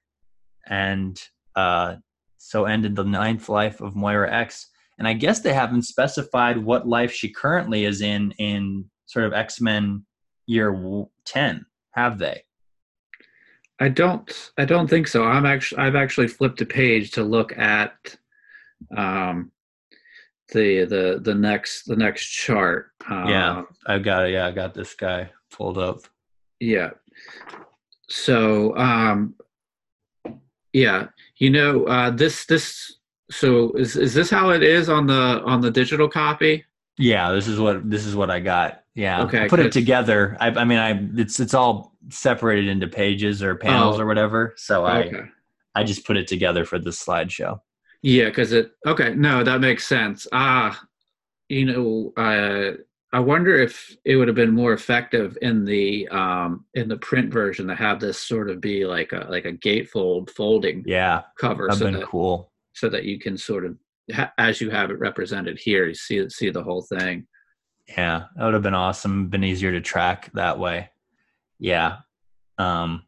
and 0.69 1.21
uh, 1.57 1.97
so 2.39 2.67
ended 2.67 2.95
the 2.95 3.03
ninth 3.03 3.49
life 3.49 3.81
of 3.81 3.97
Moira 3.97 4.33
X. 4.33 4.71
And 4.97 5.09
I 5.09 5.15
guess 5.15 5.41
they 5.41 5.53
haven't 5.53 5.83
specified 5.83 6.57
what 6.59 6.87
life 6.87 7.13
she 7.13 7.29
currently 7.29 7.85
is 7.85 8.01
in 8.01 8.31
in 8.39 8.85
sort 9.07 9.25
of 9.25 9.33
X 9.33 9.61
Men 9.61 10.07
year 10.47 11.07
10, 11.25 11.67
have 11.93 12.19
they? 12.19 12.43
I 13.81 13.89
don't 13.89 14.53
I 14.57 14.65
don't 14.65 14.89
think 14.89 15.09
so. 15.09 15.25
I'm 15.25 15.47
actually 15.47 15.83
I've 15.83 15.97
actually 15.97 16.29
flipped 16.29 16.61
a 16.61 16.67
page 16.67 17.13
to 17.13 17.25
look 17.25 17.57
at 17.59 18.17
um 18.97 19.51
the 20.53 20.85
the 20.85 21.21
the 21.23 21.35
next 21.35 21.85
the 21.85 21.97
next 21.97 22.27
chart. 22.27 22.91
yeah, 23.11 23.59
um, 23.59 23.67
I've 23.87 24.05
got 24.05 24.27
it. 24.27 24.33
Yeah, 24.33 24.47
I 24.47 24.53
got 24.53 24.75
this 24.75 24.95
guy 24.95 25.31
pulled 25.53 25.79
up. 25.79 26.01
Yeah. 26.61 26.91
So 28.09 28.77
um 28.77 29.35
yeah, 30.75 31.07
you 31.37 31.51
know, 31.51 31.85
uh, 31.85 32.11
this 32.11 32.45
this 32.47 32.99
so 33.31 33.73
is 33.73 33.97
is 33.97 34.13
this 34.13 34.29
how 34.29 34.51
it 34.51 34.63
is 34.63 34.89
on 34.89 35.07
the 35.07 35.41
on 35.45 35.61
the 35.61 35.71
digital 35.71 36.09
copy? 36.09 36.65
Yeah, 36.99 37.33
this 37.33 37.47
is 37.47 37.59
what 37.59 37.89
this 37.89 38.05
is 38.05 38.15
what 38.15 38.31
I 38.31 38.41
got. 38.41 38.83
Yeah, 38.95 39.23
okay. 39.23 39.45
I 39.45 39.49
put 39.49 39.61
it 39.61 39.73
together. 39.73 40.37
I, 40.41 40.49
I 40.49 40.65
mean, 40.65 40.79
I 40.79 41.09
it's 41.21 41.41
it's 41.41 41.55
all 41.55 41.94
separated 42.11 42.69
into 42.69 42.87
pages 42.87 43.43
or 43.43 43.55
panels 43.55 43.99
oh, 43.99 44.03
or 44.03 44.07
whatever. 44.07 44.55
So 44.57 44.85
I 44.85 45.05
okay. 45.05 45.23
I 45.75 45.85
just 45.85 46.07
put 46.07 46.17
it 46.17 46.29
together 46.29 46.65
for 46.65 46.79
this 46.79 47.05
slideshow. 47.05 47.61
Yeah, 48.03 48.27
because 48.27 48.53
it 48.53 48.73
okay. 48.87 49.15
No, 49.15 49.43
that 49.43 49.61
makes 49.61 49.87
sense. 49.87 50.27
Ah, 50.33 50.81
you 51.49 51.65
know, 51.67 52.13
uh, 52.17 52.77
I 53.13 53.21
wonder 53.21 53.57
if 53.57 53.97
it 54.05 54.17
would 54.17 54.29
have 54.29 54.35
been 54.35 54.53
more 54.53 54.73
effective 54.73 55.39
in 55.41 55.65
the 55.65 56.09
um, 56.09 56.65
in 56.75 56.89
the 56.89 56.97
print 56.97 57.33
version 57.33 57.69
to 57.69 57.75
have 57.75 58.01
this 58.01 58.19
sort 58.19 58.51
of 58.51 58.61
be 58.61 58.85
like 58.85 59.13
a 59.13 59.27
like 59.31 59.45
a 59.45 59.53
gatefold 59.53 60.31
folding 60.31 60.83
yeah 60.87 61.23
cover. 61.39 61.67
That'd 61.69 61.79
so 61.79 61.85
been 61.87 62.01
that, 62.01 62.07
cool. 62.07 62.53
So 62.73 62.89
that 62.89 63.05
you 63.05 63.19
can 63.19 63.39
sort 63.39 63.65
of 63.65 63.77
as 64.37 64.61
you 64.61 64.71
have 64.71 64.91
it 64.91 64.99
represented 64.99 65.59
here, 65.59 65.87
you 65.87 65.95
see 65.95 66.29
see 66.29 66.51
the 66.51 66.63
whole 66.63 66.83
thing. 66.83 67.27
Yeah, 67.89 68.25
that 68.37 68.45
would 68.45 68.55
have 68.55 68.63
been 68.63 68.75
awesome. 68.75 69.29
Been 69.29 69.45
easier 69.45 69.73
to 69.73 69.81
track 69.81 70.31
that 70.35 70.59
way. 70.59 70.91
Yeah. 71.65 71.99
Um, 72.59 73.05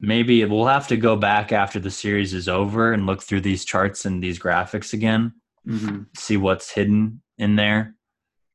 maybe 0.00 0.44
we'll 0.44 0.66
have 0.66 0.88
to 0.88 0.96
go 0.96 1.16
back 1.16 1.52
after 1.52 1.80
the 1.80 1.90
series 1.90 2.34
is 2.34 2.48
over 2.48 2.92
and 2.92 3.06
look 3.06 3.22
through 3.22 3.40
these 3.40 3.64
charts 3.64 4.04
and 4.04 4.22
these 4.22 4.38
graphics 4.38 4.92
again, 4.92 5.32
mm-hmm. 5.66 6.02
see 6.16 6.36
what's 6.36 6.70
hidden 6.70 7.22
in 7.38 7.56
there 7.56 7.96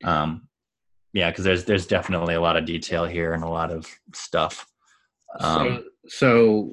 um, 0.04 0.48
yeah, 1.12 1.30
because 1.30 1.44
there's 1.44 1.64
there's 1.64 1.86
definitely 1.86 2.34
a 2.34 2.40
lot 2.40 2.56
of 2.56 2.64
detail 2.64 3.04
here 3.04 3.32
and 3.32 3.42
a 3.42 3.48
lot 3.48 3.70
of 3.70 3.86
stuff. 4.14 4.66
Um, 5.40 5.84
so, 6.06 6.72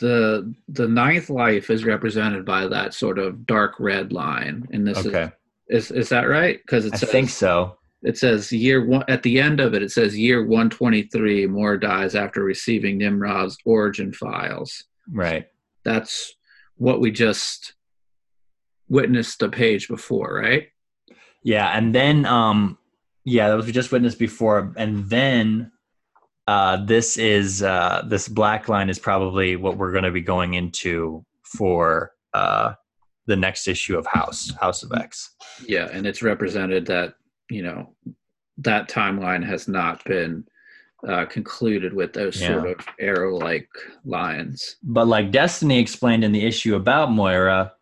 the 0.00 0.54
the 0.68 0.88
ninth 0.88 1.30
life 1.30 1.70
is 1.70 1.84
represented 1.84 2.44
by 2.44 2.66
that 2.66 2.94
sort 2.94 3.18
of 3.18 3.46
dark 3.46 3.74
red 3.78 4.12
line, 4.12 4.68
and 4.72 4.86
this 4.86 5.06
okay. 5.06 5.32
is 5.68 5.90
is 5.90 5.96
is 5.96 6.08
that 6.10 6.24
right? 6.24 6.58
Because 6.58 6.90
I 6.92 6.96
think 6.98 7.30
so. 7.30 7.77
It 8.02 8.16
says 8.16 8.52
year 8.52 8.84
one 8.84 9.04
at 9.08 9.22
the 9.22 9.40
end 9.40 9.60
of 9.60 9.74
it. 9.74 9.82
It 9.82 9.90
says 9.90 10.16
year 10.16 10.44
one 10.44 10.70
twenty 10.70 11.02
three. 11.04 11.46
Moore 11.46 11.76
dies 11.76 12.14
after 12.14 12.44
receiving 12.44 12.98
Nimrod's 12.98 13.58
origin 13.64 14.12
files. 14.12 14.84
Right. 15.10 15.46
That's 15.84 16.34
what 16.76 17.00
we 17.00 17.10
just 17.10 17.74
witnessed 18.88 19.42
a 19.42 19.48
page 19.48 19.88
before, 19.88 20.40
right? 20.42 20.68
Yeah, 21.42 21.68
and 21.76 21.94
then 21.94 22.24
um, 22.26 22.78
yeah, 23.24 23.48
that 23.48 23.56
was 23.56 23.66
we 23.66 23.72
just 23.72 23.92
witnessed 23.92 24.18
before, 24.18 24.72
and 24.76 25.08
then 25.08 25.72
uh, 26.46 26.84
this 26.84 27.16
is 27.16 27.62
uh, 27.62 28.02
this 28.06 28.28
black 28.28 28.68
line 28.68 28.88
is 28.88 28.98
probably 28.98 29.56
what 29.56 29.76
we're 29.76 29.92
going 29.92 30.04
to 30.04 30.10
be 30.10 30.20
going 30.20 30.54
into 30.54 31.24
for 31.42 32.12
uh, 32.34 32.74
the 33.26 33.36
next 33.36 33.68
issue 33.68 33.98
of 33.98 34.06
House 34.06 34.52
House 34.60 34.82
of 34.82 34.92
X. 34.92 35.34
Yeah, 35.66 35.88
and 35.92 36.06
it's 36.06 36.22
represented 36.22 36.86
that 36.86 37.14
you 37.50 37.62
know 37.62 37.94
that 38.58 38.88
timeline 38.88 39.44
has 39.44 39.68
not 39.68 40.04
been 40.04 40.44
uh, 41.06 41.24
concluded 41.26 41.92
with 41.92 42.12
those 42.12 42.40
yeah. 42.40 42.48
sort 42.48 42.66
of 42.66 42.86
arrow-like 42.98 43.68
lines. 44.04 44.76
But 44.82 45.06
like 45.06 45.30
Destiny 45.30 45.78
explained 45.78 46.24
in 46.24 46.32
the 46.32 46.44
issue 46.44 46.74
about 46.74 47.12
Moira, 47.12 47.72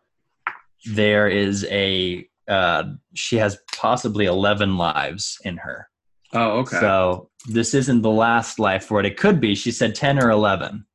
there 0.93 1.27
is 1.27 1.65
a 1.65 2.27
uh, 2.47 2.83
she 3.13 3.37
has 3.37 3.57
possibly 3.75 4.25
11 4.25 4.77
lives 4.77 5.37
in 5.43 5.57
her. 5.57 5.89
Oh, 6.33 6.59
okay. 6.59 6.79
So 6.79 7.29
this 7.47 7.73
isn't 7.73 8.01
the 8.01 8.09
last 8.09 8.59
life 8.59 8.85
for 8.85 8.99
it. 8.99 9.05
It 9.05 9.17
could 9.17 9.41
be. 9.41 9.55
She 9.55 9.71
said 9.71 9.95
10 9.95 10.23
or 10.23 10.29
11 10.29 10.85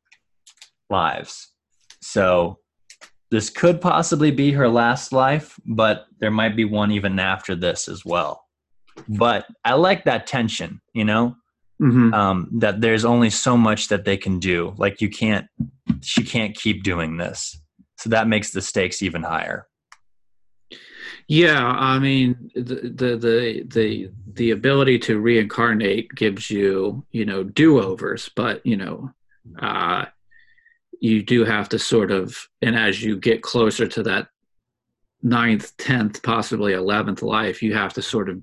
lives. 0.88 1.48
So 2.00 2.58
this 3.30 3.50
could 3.50 3.80
possibly 3.80 4.30
be 4.30 4.52
her 4.52 4.68
last 4.68 5.12
life, 5.12 5.58
but 5.66 6.06
there 6.20 6.30
might 6.30 6.56
be 6.56 6.64
one 6.64 6.90
even 6.90 7.18
after 7.18 7.54
this 7.54 7.88
as 7.88 8.04
well. 8.04 8.44
But 9.08 9.46
I 9.64 9.74
like 9.74 10.04
that 10.04 10.26
tension, 10.26 10.80
you 10.92 11.04
know, 11.04 11.36
mm-hmm. 11.80 12.12
um, 12.14 12.48
that 12.58 12.80
there's 12.80 13.04
only 13.04 13.30
so 13.30 13.56
much 13.56 13.88
that 13.88 14.04
they 14.04 14.16
can 14.16 14.38
do. 14.38 14.74
Like 14.76 15.00
you 15.00 15.08
can't, 15.08 15.46
she 16.00 16.22
can't 16.22 16.54
keep 16.54 16.82
doing 16.82 17.16
this. 17.16 17.60
So 17.98 18.10
that 18.10 18.28
makes 18.28 18.50
the 18.50 18.62
stakes 18.62 19.02
even 19.02 19.22
higher. 19.22 19.66
Yeah, 21.28 21.64
I 21.64 21.98
mean 21.98 22.50
the 22.54 22.92
the 22.94 23.16
the 23.16 23.62
the, 23.68 24.10
the 24.34 24.50
ability 24.50 24.98
to 25.00 25.20
reincarnate 25.20 26.10
gives 26.14 26.50
you 26.50 27.06
you 27.12 27.24
know 27.24 27.44
do 27.44 27.80
overs, 27.80 28.28
but 28.34 28.64
you 28.66 28.76
know 28.76 29.10
uh, 29.60 30.06
you 31.00 31.22
do 31.22 31.44
have 31.44 31.68
to 31.70 31.78
sort 31.78 32.10
of 32.10 32.48
and 32.60 32.76
as 32.76 33.02
you 33.02 33.16
get 33.16 33.42
closer 33.42 33.86
to 33.86 34.02
that 34.02 34.28
ninth, 35.22 35.76
tenth, 35.76 36.22
possibly 36.22 36.72
eleventh 36.72 37.22
life, 37.22 37.62
you 37.62 37.72
have 37.74 37.92
to 37.94 38.02
sort 38.02 38.28
of 38.28 38.42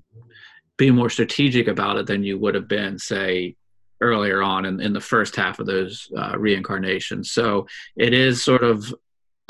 be 0.80 0.90
more 0.90 1.10
strategic 1.10 1.68
about 1.68 1.98
it 1.98 2.06
than 2.06 2.24
you 2.24 2.38
would 2.38 2.54
have 2.54 2.66
been, 2.66 2.98
say, 2.98 3.54
earlier 4.00 4.42
on 4.42 4.64
in, 4.64 4.80
in 4.80 4.94
the 4.94 5.00
first 5.00 5.36
half 5.36 5.58
of 5.58 5.66
those 5.66 6.10
uh, 6.16 6.36
reincarnations. 6.38 7.32
So 7.32 7.66
it 7.96 8.14
is 8.14 8.42
sort 8.42 8.64
of 8.64 8.92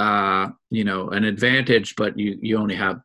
uh, 0.00 0.48
you 0.70 0.82
know 0.82 1.10
an 1.10 1.24
advantage, 1.24 1.94
but 1.96 2.18
you 2.18 2.36
you 2.42 2.58
only 2.58 2.74
have 2.74 3.00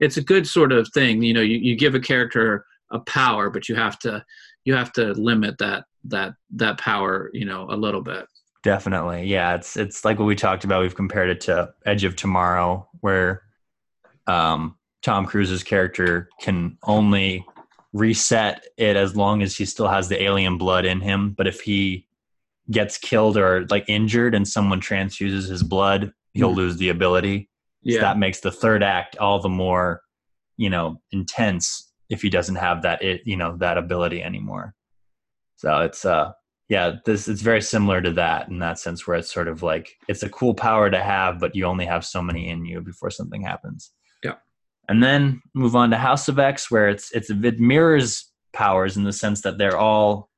it's 0.00 0.18
a 0.18 0.22
good 0.22 0.46
sort 0.46 0.70
of 0.70 0.86
thing. 0.92 1.22
You 1.22 1.32
know, 1.32 1.40
you, 1.40 1.56
you 1.56 1.74
give 1.74 1.94
a 1.94 2.00
character 2.00 2.66
a 2.90 3.00
power, 3.00 3.48
but 3.48 3.68
you 3.70 3.74
have 3.74 3.98
to 4.00 4.22
you 4.64 4.74
have 4.74 4.92
to 4.92 5.12
limit 5.14 5.56
that 5.58 5.84
that 6.04 6.34
that 6.56 6.78
power, 6.78 7.30
you 7.32 7.46
know, 7.46 7.66
a 7.70 7.76
little 7.76 8.02
bit. 8.02 8.26
Definitely. 8.62 9.24
Yeah, 9.24 9.54
it's 9.54 9.78
it's 9.78 10.04
like 10.04 10.18
what 10.18 10.26
we 10.26 10.36
talked 10.36 10.64
about. 10.64 10.82
We've 10.82 10.94
compared 10.94 11.30
it 11.30 11.40
to 11.42 11.72
Edge 11.86 12.04
of 12.04 12.16
Tomorrow 12.16 12.86
where 13.00 13.42
um 14.26 14.76
Tom 15.00 15.24
Cruise's 15.26 15.62
character 15.64 16.28
can 16.40 16.76
only 16.84 17.46
reset 17.92 18.64
it 18.76 18.96
as 18.96 19.16
long 19.16 19.42
as 19.42 19.56
he 19.56 19.64
still 19.64 19.88
has 19.88 20.08
the 20.08 20.22
alien 20.22 20.58
blood 20.58 20.84
in 20.84 21.00
him, 21.00 21.32
but 21.36 21.46
if 21.46 21.60
he 21.60 22.06
gets 22.70 22.96
killed 22.96 23.36
or 23.36 23.66
like 23.68 23.84
injured 23.88 24.34
and 24.34 24.46
someone 24.46 24.80
transfuses 24.80 25.48
his 25.48 25.62
blood, 25.62 26.12
he'll 26.32 26.52
mm. 26.52 26.56
lose 26.56 26.76
the 26.76 26.88
ability. 26.88 27.50
Yeah. 27.82 27.96
So 27.96 28.00
that 28.02 28.18
makes 28.18 28.40
the 28.40 28.52
third 28.52 28.82
act 28.82 29.16
all 29.18 29.40
the 29.40 29.48
more, 29.48 30.02
you 30.56 30.70
know, 30.70 31.00
intense 31.10 31.92
if 32.08 32.22
he 32.22 32.30
doesn't 32.30 32.56
have 32.56 32.82
that 32.82 33.02
it, 33.02 33.22
you 33.24 33.36
know, 33.36 33.56
that 33.58 33.78
ability 33.78 34.22
anymore. 34.22 34.74
So 35.56 35.80
it's 35.80 36.04
uh 36.04 36.32
yeah, 36.68 36.92
this 37.04 37.28
it's 37.28 37.42
very 37.42 37.60
similar 37.60 38.00
to 38.00 38.12
that 38.12 38.48
in 38.48 38.58
that 38.60 38.78
sense 38.78 39.06
where 39.06 39.18
it's 39.18 39.32
sort 39.32 39.48
of 39.48 39.62
like 39.62 39.90
it's 40.08 40.22
a 40.22 40.30
cool 40.30 40.54
power 40.54 40.88
to 40.88 41.02
have, 41.02 41.38
but 41.38 41.54
you 41.54 41.66
only 41.66 41.84
have 41.84 42.04
so 42.04 42.22
many 42.22 42.48
in 42.48 42.64
you 42.64 42.80
before 42.80 43.10
something 43.10 43.42
happens. 43.42 43.90
And 44.88 45.02
then 45.02 45.42
move 45.54 45.76
on 45.76 45.90
to 45.90 45.96
House 45.96 46.28
of 46.28 46.38
X 46.38 46.70
where 46.70 46.88
it's 46.88 47.12
it's 47.12 47.30
it 47.30 47.60
mirrors 47.60 48.30
powers 48.52 48.96
in 48.96 49.04
the 49.04 49.12
sense 49.12 49.42
that 49.42 49.58
they're 49.58 49.78
all 49.78 50.28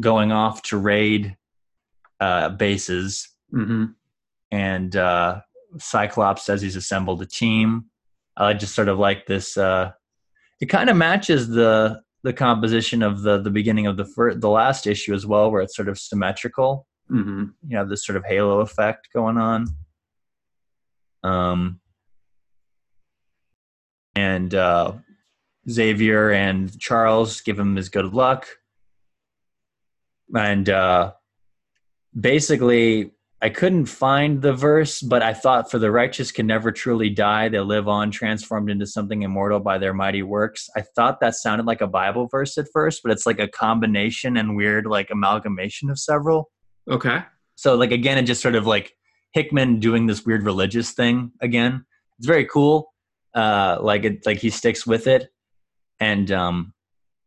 going 0.00 0.32
off 0.32 0.62
to 0.62 0.76
raid 0.76 1.36
uh, 2.20 2.50
bases. 2.50 3.28
Mm-hmm. 3.54 3.86
And 4.50 4.96
uh, 4.96 5.40
Cyclops 5.78 6.44
says 6.44 6.62
he's 6.62 6.76
assembled 6.76 7.22
a 7.22 7.26
team. 7.26 7.86
I 8.36 8.54
just 8.54 8.74
sort 8.74 8.88
of 8.88 8.98
like 8.98 9.26
this. 9.26 9.56
Uh, 9.56 9.92
it 10.60 10.66
kind 10.66 10.90
of 10.90 10.96
matches 10.96 11.48
the 11.48 12.02
the 12.22 12.32
composition 12.32 13.02
of 13.02 13.22
the 13.22 13.38
the 13.38 13.50
beginning 13.50 13.86
of 13.86 13.96
the 13.96 14.04
first, 14.04 14.40
the 14.40 14.50
last 14.50 14.86
issue 14.86 15.14
as 15.14 15.26
well, 15.26 15.50
where 15.50 15.62
it's 15.62 15.76
sort 15.76 15.88
of 15.88 15.98
symmetrical. 15.98 16.86
Mm-hmm. 17.10 17.44
You 17.68 17.76
have 17.76 17.88
this 17.88 18.04
sort 18.04 18.16
of 18.16 18.24
halo 18.24 18.60
effect 18.60 19.08
going 19.14 19.38
on. 19.38 19.68
Um, 21.22 21.80
and 24.16 24.54
uh, 24.54 24.94
Xavier 25.70 26.32
and 26.32 26.76
Charles 26.80 27.40
give 27.40 27.58
him 27.58 27.76
his 27.76 27.88
good 27.88 28.12
luck, 28.12 28.46
and 30.34 30.68
uh, 30.68 31.12
basically 32.18 33.12
I 33.42 33.50
couldn't 33.50 33.86
find 33.86 34.40
the 34.40 34.54
verse, 34.54 35.02
but 35.02 35.22
I 35.22 35.34
thought, 35.34 35.70
For 35.70 35.78
the 35.78 35.90
righteous 35.90 36.32
can 36.32 36.46
never 36.46 36.72
truly 36.72 37.10
die. 37.10 37.48
They 37.50 37.60
live 37.60 37.86
on, 37.86 38.10
transformed 38.10 38.70
into 38.70 38.86
something 38.86 39.22
immortal 39.22 39.60
by 39.60 39.76
their 39.76 39.92
mighty 39.92 40.22
works. 40.22 40.70
I 40.74 40.80
thought 40.80 41.20
that 41.20 41.34
sounded 41.34 41.66
like 41.66 41.82
a 41.82 41.86
Bible 41.86 42.28
verse 42.30 42.56
at 42.56 42.66
first, 42.72 43.02
but 43.02 43.12
it's 43.12 43.26
like 43.26 43.38
a 43.38 43.48
combination 43.48 44.38
and 44.38 44.56
weird, 44.56 44.86
like 44.86 45.10
amalgamation 45.10 45.90
of 45.90 45.98
several. 45.98 46.50
Okay. 46.90 47.20
So, 47.56 47.74
like, 47.74 47.92
again, 47.92 48.16
it 48.16 48.22
just 48.22 48.40
sort 48.40 48.54
of 48.54 48.66
like 48.66 48.94
Hickman 49.32 49.80
doing 49.80 50.06
this 50.06 50.24
weird 50.24 50.44
religious 50.44 50.92
thing 50.92 51.32
again. 51.42 51.84
It's 52.18 52.26
very 52.26 52.46
cool. 52.46 52.94
Uh, 53.36 53.78
like, 53.80 54.04
it, 54.04 54.26
like 54.26 54.38
he 54.38 54.50
sticks 54.50 54.84
with 54.84 55.06
it. 55.06 55.28
And, 56.00 56.32
um, 56.32 56.72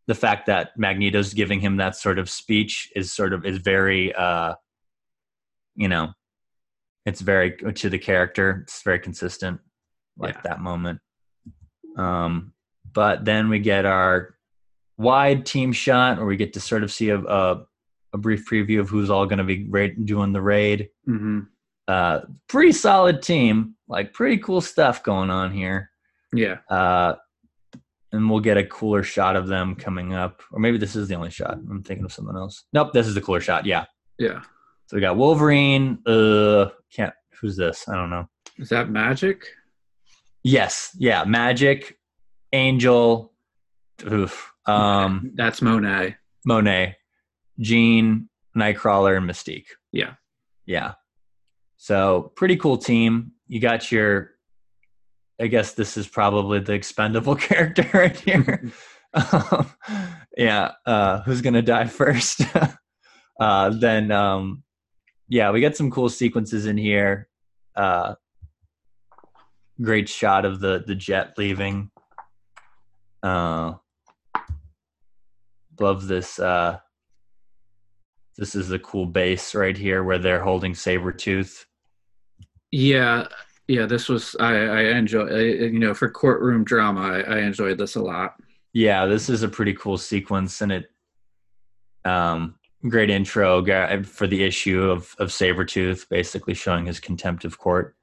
the 0.08 0.16
fact 0.16 0.48
that 0.48 0.76
Magneto's 0.76 1.36
giving 1.36 1.60
him 1.60 1.78
that 1.78 1.96
sort 1.96 2.18
of 2.18 2.32
speech 2.32 2.92
is 2.96 3.14
sort 3.14 3.32
of 3.32 3.46
is 3.46 3.60
very 3.60 4.12
uh 4.16 4.56
you 5.76 5.88
know, 5.88 6.12
it's 7.06 7.22
very 7.22 7.52
to 7.52 7.90
the 7.90 7.98
character. 7.98 8.62
It's 8.64 8.82
very 8.84 9.00
consistent, 9.00 9.62
like 10.18 10.36
yeah. 10.36 10.42
that 10.46 10.60
moment. 10.62 11.00
Um, 11.96 12.54
but 12.92 13.24
then 13.24 13.50
we 13.50 13.60
get 13.60 13.86
our 13.86 14.36
wide 14.98 15.46
team 15.46 15.72
shot, 15.72 16.18
where 16.18 16.26
we 16.26 16.38
get 16.38 16.54
to 16.54 16.60
sort 16.60 16.84
of 16.84 16.92
see 16.92 17.10
a 17.10 17.20
a, 17.20 17.66
a 18.14 18.18
brief 18.18 18.46
preview 18.50 18.80
of 18.80 18.90
who's 18.90 19.10
all 19.10 19.26
going 19.26 19.38
to 19.38 19.44
be 19.46 19.68
ra- 19.70 19.96
doing 20.04 20.34
the 20.34 20.42
raid. 20.42 20.90
Mm-hmm. 21.08 21.42
Uh, 21.88 22.22
pretty 22.48 22.74
solid 22.74 23.22
team, 23.22 23.76
like 23.88 24.14
pretty 24.14 24.38
cool 24.40 24.60
stuff 24.60 25.02
going 25.04 25.30
on 25.30 25.52
here. 25.52 25.89
Yeah. 26.34 26.58
Uh, 26.70 27.16
and 28.12 28.30
we'll 28.30 28.40
get 28.40 28.58
a 28.58 28.66
cooler 28.66 29.04
shot 29.04 29.36
of 29.36 29.48
them 29.48 29.76
coming 29.76 30.14
up, 30.14 30.42
or 30.52 30.60
maybe 30.60 30.78
this 30.78 30.96
is 30.96 31.08
the 31.08 31.16
only 31.16 31.30
shot. 31.30 31.54
I'm 31.54 31.84
thinking 31.84 32.06
of 32.06 32.12
something 32.14 32.36
else. 32.36 32.66
Nope, 32.74 32.92
this 32.94 33.08
is 33.08 33.16
the 33.16 33.22
cooler 33.22 33.42
shot. 33.42 33.66
Yeah. 33.66 33.86
Yeah. 34.18 34.42
So 34.88 34.98
we 34.98 35.02
got 35.02 35.18
Wolverine. 35.18 36.00
Uh, 36.06 36.70
can't. 36.92 37.14
Who's 37.40 37.56
this? 37.56 37.88
I 37.88 37.96
don't 37.96 38.10
know. 38.10 38.28
Is 38.58 38.70
that 38.70 38.90
Magic? 38.90 39.46
Yes. 40.44 40.96
Yeah. 40.98 41.24
Magic, 41.26 41.98
Angel. 42.52 43.32
Oof. 44.12 44.52
Um, 44.66 45.32
that's 45.36 45.62
Monet. 45.62 46.18
Monet. 46.46 46.96
Jean, 47.60 48.30
Nightcrawler, 48.58 49.18
and 49.18 49.30
Mystique. 49.30 49.68
Yeah. 49.92 50.14
Yeah. 50.66 50.94
So 51.78 52.32
pretty 52.36 52.58
cool 52.58 52.78
team. 52.78 53.34
You 53.48 53.60
got 53.60 53.92
your. 53.92 54.32
I 55.40 55.48
guess 55.48 55.74
this 55.74 55.98
is 55.98 56.08
probably 56.08 56.60
the 56.60 56.74
expendable 56.74 57.36
character 57.48 57.88
right 57.94 58.18
here. 58.18 58.72
um, 59.14 59.72
yeah. 60.38 60.72
Uh, 60.86 61.22
who's 61.22 61.42
gonna 61.42 61.62
die 61.62 61.86
first? 61.88 62.42
uh, 63.40 63.70
then 63.70 64.12
um, 64.12 64.64
yeah, 65.28 65.52
we 65.52 65.62
got 65.62 65.76
some 65.76 65.92
cool 65.92 66.10
sequences 66.10 66.66
in 66.66 66.78
here. 66.78 67.28
Uh, 67.76 68.16
great 69.82 70.10
shot 70.10 70.46
of 70.46 70.60
the 70.60 70.84
the 70.86 70.96
jet 70.96 71.34
leaving. 71.38 71.90
Uh, 73.24 73.74
love 75.80 76.08
this. 76.08 76.40
Uh, 76.40 76.80
this 78.38 78.56
is 78.56 78.72
a 78.72 78.80
cool 78.80 79.06
base 79.06 79.54
right 79.54 79.78
here 79.78 80.04
where 80.04 80.18
they're 80.18 80.44
holding 80.44 80.74
Sabretooth. 80.74 81.66
Yeah, 82.72 83.28
yeah. 83.70 83.86
This 83.86 84.10
was 84.10 84.36
I 84.40 84.54
I 84.54 84.82
enjoy. 84.98 85.26
I, 85.28 85.42
you 85.42 85.80
know, 85.80 85.94
for 85.94 86.10
courtroom 86.10 86.64
drama, 86.64 87.02
I, 87.02 87.20
I 87.20 87.40
enjoyed 87.40 87.78
this 87.78 87.96
a 87.96 88.02
lot. 88.02 88.36
Yeah, 88.74 89.06
this 89.06 89.30
is 89.30 89.44
a 89.44 89.48
pretty 89.48 89.74
cool 89.74 89.98
sequence, 89.98 90.62
and 90.62 90.72
it 90.72 90.92
um 92.06 92.56
great 92.88 93.10
intro 93.10 93.64
for 94.04 94.28
the 94.28 94.44
issue 94.44 94.90
of 94.90 95.16
of 95.20 95.30
Sabretooth, 95.30 96.10
basically 96.10 96.54
showing 96.54 96.86
his 96.86 97.00
contempt 97.00 97.46
of 97.46 97.58
court. 97.58 97.96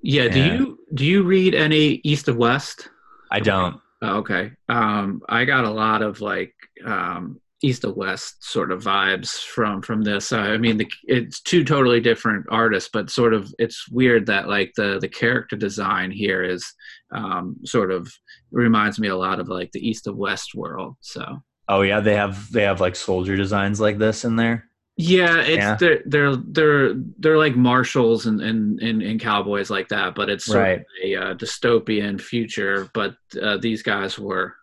Yeah, 0.00 0.28
do 0.28 0.40
you 0.40 0.78
do 0.92 1.04
you 1.04 1.22
read 1.22 1.54
any 1.54 2.00
East 2.04 2.28
of 2.28 2.36
West? 2.36 2.88
I 3.30 3.40
don't. 3.40 3.80
Oh, 4.02 4.18
okay. 4.18 4.52
Um, 4.68 5.22
I 5.28 5.46
got 5.46 5.64
a 5.64 5.70
lot 5.70 6.02
of 6.02 6.20
like 6.20 6.54
um, 6.84 7.40
East 7.62 7.84
of 7.84 7.96
West 7.96 8.44
sort 8.44 8.70
of 8.70 8.82
vibes 8.82 9.42
from 9.42 9.80
from 9.80 10.02
this. 10.02 10.32
Uh, 10.32 10.38
I 10.38 10.58
mean, 10.58 10.76
the, 10.76 10.90
it's 11.04 11.40
two 11.40 11.64
totally 11.64 12.00
different 12.00 12.46
artists, 12.50 12.90
but 12.92 13.10
sort 13.10 13.32
of 13.32 13.52
it's 13.58 13.88
weird 13.88 14.26
that 14.26 14.48
like 14.48 14.72
the 14.76 14.98
the 15.00 15.08
character 15.08 15.56
design 15.56 16.10
here 16.10 16.42
is 16.42 16.66
um, 17.14 17.56
sort 17.64 17.90
of 17.90 18.12
reminds 18.50 18.98
me 18.98 19.08
a 19.08 19.16
lot 19.16 19.40
of 19.40 19.48
like 19.48 19.72
the 19.72 19.86
East 19.86 20.06
of 20.06 20.16
West 20.16 20.54
world. 20.54 20.96
So 21.00 21.42
Oh 21.68 21.82
yeah, 21.82 22.00
they 22.00 22.14
have 22.14 22.50
they 22.52 22.62
have 22.62 22.80
like 22.80 22.96
soldier 22.96 23.36
designs 23.36 23.80
like 23.80 23.98
this 23.98 24.24
in 24.24 24.36
there. 24.36 24.68
Yeah, 24.96 25.40
it's 25.40 25.56
yeah. 25.56 25.76
They're, 25.76 26.02
they're 26.06 26.36
they're 26.36 26.94
they're 27.18 27.38
like 27.38 27.56
marshals 27.56 28.26
and, 28.26 28.40
and 28.40 28.80
and, 28.80 29.02
and 29.02 29.20
cowboys 29.20 29.70
like 29.70 29.88
that, 29.88 30.14
but 30.14 30.28
it's 30.28 30.48
right. 30.48 30.82
a 31.02 31.16
uh, 31.16 31.34
dystopian 31.34 32.20
future. 32.20 32.90
But 32.92 33.16
uh, 33.40 33.56
these 33.56 33.82
guys 33.82 34.18
were 34.18 34.54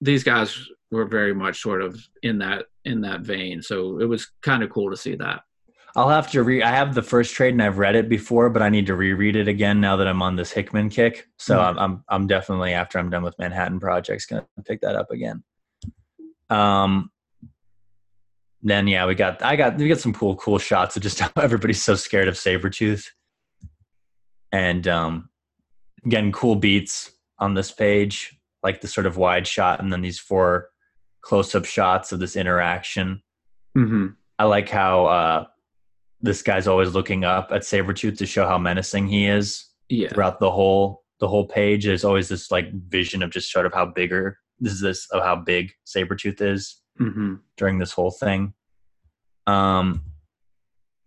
these 0.00 0.22
guys 0.22 0.68
were 0.96 1.06
very 1.06 1.34
much 1.34 1.60
sort 1.60 1.82
of 1.82 1.98
in 2.22 2.38
that 2.38 2.66
in 2.84 3.00
that 3.02 3.20
vein. 3.20 3.62
So 3.62 4.00
it 4.00 4.06
was 4.06 4.30
kind 4.42 4.62
of 4.62 4.70
cool 4.70 4.90
to 4.90 4.96
see 4.96 5.14
that. 5.16 5.42
I'll 5.96 6.10
have 6.10 6.30
to 6.32 6.42
read. 6.42 6.62
I 6.62 6.70
have 6.70 6.94
the 6.94 7.02
first 7.02 7.34
trade 7.34 7.54
and 7.54 7.62
I've 7.62 7.78
read 7.78 7.96
it 7.96 8.08
before, 8.08 8.50
but 8.50 8.60
I 8.60 8.68
need 8.68 8.86
to 8.86 8.94
reread 8.94 9.34
it 9.34 9.48
again 9.48 9.80
now 9.80 9.96
that 9.96 10.06
I'm 10.06 10.20
on 10.20 10.36
this 10.36 10.52
Hickman 10.52 10.90
kick. 10.90 11.26
So 11.38 11.56
mm-hmm. 11.56 11.78
I'm, 11.78 11.78
I'm 11.78 12.04
I'm 12.08 12.26
definitely 12.26 12.74
after 12.74 12.98
I'm 12.98 13.08
done 13.08 13.22
with 13.22 13.38
Manhattan 13.38 13.80
Projects 13.80 14.26
gonna 14.26 14.46
pick 14.66 14.82
that 14.82 14.94
up 14.94 15.10
again. 15.10 15.42
Um, 16.50 17.10
then 18.62 18.86
yeah, 18.86 19.06
we 19.06 19.14
got 19.14 19.42
I 19.42 19.56
got 19.56 19.78
we 19.78 19.88
got 19.88 19.98
some 19.98 20.12
cool 20.12 20.36
cool 20.36 20.58
shots 20.58 20.96
of 20.96 21.02
just 21.02 21.20
how 21.20 21.30
everybody's 21.36 21.82
so 21.82 21.94
scared 21.94 22.28
of 22.28 22.34
Sabretooth. 22.34 23.06
And 24.52 24.86
um 24.86 25.30
again, 26.04 26.30
cool 26.30 26.56
beats 26.56 27.10
on 27.38 27.54
this 27.54 27.70
page, 27.70 28.38
like 28.62 28.82
the 28.82 28.88
sort 28.88 29.06
of 29.06 29.16
wide 29.16 29.46
shot 29.46 29.80
and 29.80 29.90
then 29.90 30.02
these 30.02 30.18
four 30.18 30.68
close 31.26 31.56
up 31.56 31.64
shots 31.64 32.12
of 32.12 32.20
this 32.20 32.36
interaction. 32.36 33.20
Mm-hmm. 33.76 34.06
I 34.38 34.44
like 34.44 34.68
how 34.68 35.06
uh 35.06 35.44
this 36.20 36.40
guy's 36.40 36.68
always 36.68 36.94
looking 36.94 37.24
up 37.24 37.50
at 37.50 37.62
Sabretooth 37.62 38.16
to 38.18 38.26
show 38.26 38.46
how 38.46 38.58
menacing 38.58 39.08
he 39.08 39.26
is. 39.26 39.66
Yeah. 39.88 40.08
Throughout 40.08 40.38
the 40.38 40.52
whole 40.52 41.02
the 41.18 41.26
whole 41.26 41.46
page, 41.48 41.84
there's 41.84 42.04
always 42.04 42.28
this 42.28 42.52
like 42.52 42.72
vision 42.72 43.24
of 43.24 43.30
just 43.30 43.50
sort 43.50 43.66
of 43.66 43.74
how 43.74 43.86
bigger 43.86 44.38
this 44.60 44.72
is 44.72 44.80
this 44.80 45.10
of 45.10 45.24
how 45.24 45.34
big 45.34 45.72
Sabretooth 45.84 46.40
is 46.40 46.80
mm-hmm. 47.00 47.34
during 47.56 47.78
this 47.78 47.92
whole 47.92 48.12
thing. 48.12 48.54
Um, 49.48 50.02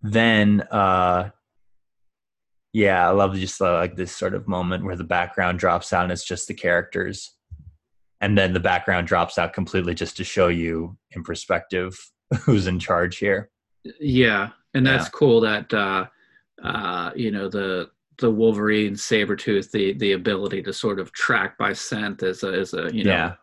then, 0.01 0.61
uh, 0.69 1.29
yeah, 2.73 3.07
I 3.07 3.11
love 3.11 3.35
just 3.35 3.61
uh, 3.61 3.73
like 3.73 3.95
this 3.95 4.13
sort 4.15 4.33
of 4.33 4.49
moment 4.49 4.83
where 4.83 4.97
the 4.97 5.03
background 5.03 5.59
drops 5.59 5.93
out 5.93 6.03
and 6.03 6.11
it's 6.11 6.25
just 6.25 6.47
the 6.49 6.53
characters. 6.53 7.35
And 8.21 8.37
then 8.37 8.53
the 8.53 8.59
background 8.59 9.07
drops 9.07 9.37
out 9.37 9.53
completely 9.53 9.93
just 9.93 10.17
to 10.17 10.23
show 10.23 10.47
you 10.49 10.97
in 11.11 11.23
perspective 11.23 11.97
who's 12.41 12.67
in 12.67 12.79
charge 12.79 13.17
here. 13.17 13.49
Yeah, 13.99 14.49
and 14.73 14.85
that's 14.85 15.05
yeah. 15.05 15.11
cool 15.11 15.41
that 15.41 15.73
uh, 15.73 16.05
uh, 16.63 17.11
you 17.15 17.31
know 17.31 17.47
the 17.47 17.89
the 18.19 18.29
Wolverine 18.29 18.93
Sabretooth 18.93 19.71
the 19.71 19.93
the 19.93 20.11
ability 20.13 20.61
to 20.63 20.73
sort 20.73 20.99
of 20.99 21.11
track 21.13 21.57
by 21.57 21.73
scent 21.73 22.21
as 22.23 22.43
a 22.43 22.51
as 22.51 22.73
a 22.73 22.89
you 22.93 23.05
know 23.05 23.11
yeah. 23.11 23.35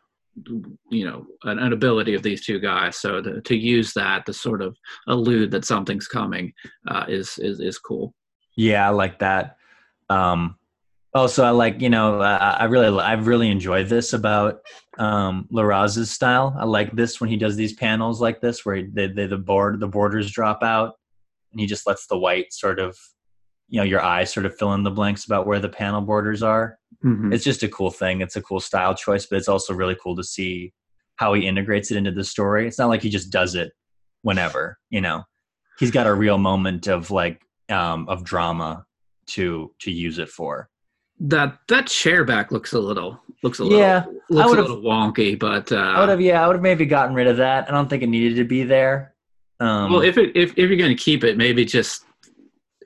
you 0.90 1.06
know 1.06 1.26
an, 1.44 1.58
an, 1.58 1.72
ability 1.72 2.14
of 2.14 2.22
these 2.22 2.44
two 2.44 2.60
guys. 2.60 2.98
So 2.98 3.22
to, 3.22 3.40
to 3.40 3.56
use 3.56 3.94
that 3.94 4.26
to 4.26 4.32
sort 4.32 4.60
of 4.60 4.76
allude 5.08 5.50
that 5.52 5.64
something's 5.64 6.06
coming 6.06 6.52
uh, 6.88 7.06
is 7.08 7.38
is 7.38 7.60
is 7.60 7.78
cool. 7.78 8.14
Yeah, 8.56 8.86
I 8.86 8.90
like 8.90 9.18
that. 9.20 9.56
Um, 10.08 10.56
also, 11.16 11.44
I 11.44 11.50
like 11.50 11.80
you 11.80 11.90
know 11.90 12.20
I, 12.20 12.56
I 12.60 12.64
really 12.64 12.98
I've 12.98 13.26
really 13.26 13.50
enjoyed 13.50 13.88
this 13.88 14.12
about 14.12 14.60
um, 14.98 15.48
Larraz's 15.52 16.10
style. 16.10 16.56
I 16.58 16.64
like 16.64 16.92
this 16.92 17.20
when 17.20 17.30
he 17.30 17.36
does 17.36 17.56
these 17.56 17.72
panels 17.72 18.20
like 18.20 18.40
this 18.40 18.64
where 18.64 18.82
they, 18.82 19.08
they, 19.08 19.26
the 19.26 19.38
board 19.38 19.80
the 19.80 19.88
borders 19.88 20.30
drop 20.30 20.62
out 20.62 20.94
and 21.52 21.60
he 21.60 21.66
just 21.66 21.86
lets 21.86 22.06
the 22.06 22.18
white 22.18 22.52
sort 22.52 22.78
of 22.78 22.96
you 23.68 23.80
know 23.80 23.84
your 23.84 24.00
eyes 24.00 24.32
sort 24.32 24.46
of 24.46 24.56
fill 24.56 24.74
in 24.74 24.82
the 24.82 24.90
blanks 24.90 25.24
about 25.24 25.46
where 25.46 25.58
the 25.58 25.68
panel 25.68 26.00
borders 26.00 26.42
are. 26.42 26.78
Mm-hmm. 27.04 27.32
It's 27.32 27.44
just 27.44 27.62
a 27.62 27.68
cool 27.68 27.90
thing. 27.90 28.20
It's 28.20 28.36
a 28.36 28.42
cool 28.42 28.60
style 28.60 28.94
choice, 28.94 29.26
but 29.26 29.36
it's 29.36 29.48
also 29.48 29.74
really 29.74 29.96
cool 30.02 30.16
to 30.16 30.24
see 30.24 30.72
how 31.16 31.34
he 31.34 31.46
integrates 31.46 31.90
it 31.90 31.96
into 31.96 32.12
the 32.12 32.24
story. 32.24 32.66
It's 32.66 32.78
not 32.78 32.88
like 32.88 33.02
he 33.02 33.10
just 33.10 33.30
does 33.30 33.54
it 33.54 33.72
whenever, 34.22 34.78
you 34.90 35.00
know. 35.00 35.24
He's 35.78 35.90
got 35.90 36.06
a 36.06 36.14
real 36.14 36.38
moment 36.38 36.86
of 36.86 37.10
like 37.10 37.40
um, 37.68 38.08
of 38.08 38.24
drama 38.24 38.86
to 39.28 39.72
to 39.80 39.90
use 39.90 40.18
it 40.18 40.28
for. 40.28 40.68
That 41.18 41.58
that 41.68 41.86
chair 41.86 42.24
back 42.24 42.52
looks 42.52 42.72
a 42.72 42.78
little 42.78 43.20
looks 43.42 43.58
a 43.58 43.64
little 43.64 43.78
yeah, 43.78 44.04
looks 44.28 44.52
a 44.52 44.60
little 44.62 44.82
wonky, 44.82 45.38
but 45.38 45.72
uh, 45.72 45.76
I 45.76 46.00
would 46.00 46.08
have 46.08 46.20
yeah 46.20 46.42
I 46.42 46.46
would 46.46 46.56
have 46.56 46.62
maybe 46.62 46.84
gotten 46.84 47.14
rid 47.14 47.26
of 47.26 47.38
that. 47.38 47.68
I 47.68 47.72
don't 47.72 47.88
think 47.88 48.02
it 48.02 48.08
needed 48.08 48.36
to 48.36 48.44
be 48.44 48.64
there. 48.64 49.14
Um, 49.60 49.90
well, 49.90 50.02
if 50.02 50.18
it 50.18 50.36
if 50.36 50.50
if 50.50 50.68
you're 50.68 50.76
going 50.76 50.94
to 50.94 51.02
keep 51.02 51.24
it, 51.24 51.38
maybe 51.38 51.64
just 51.64 52.04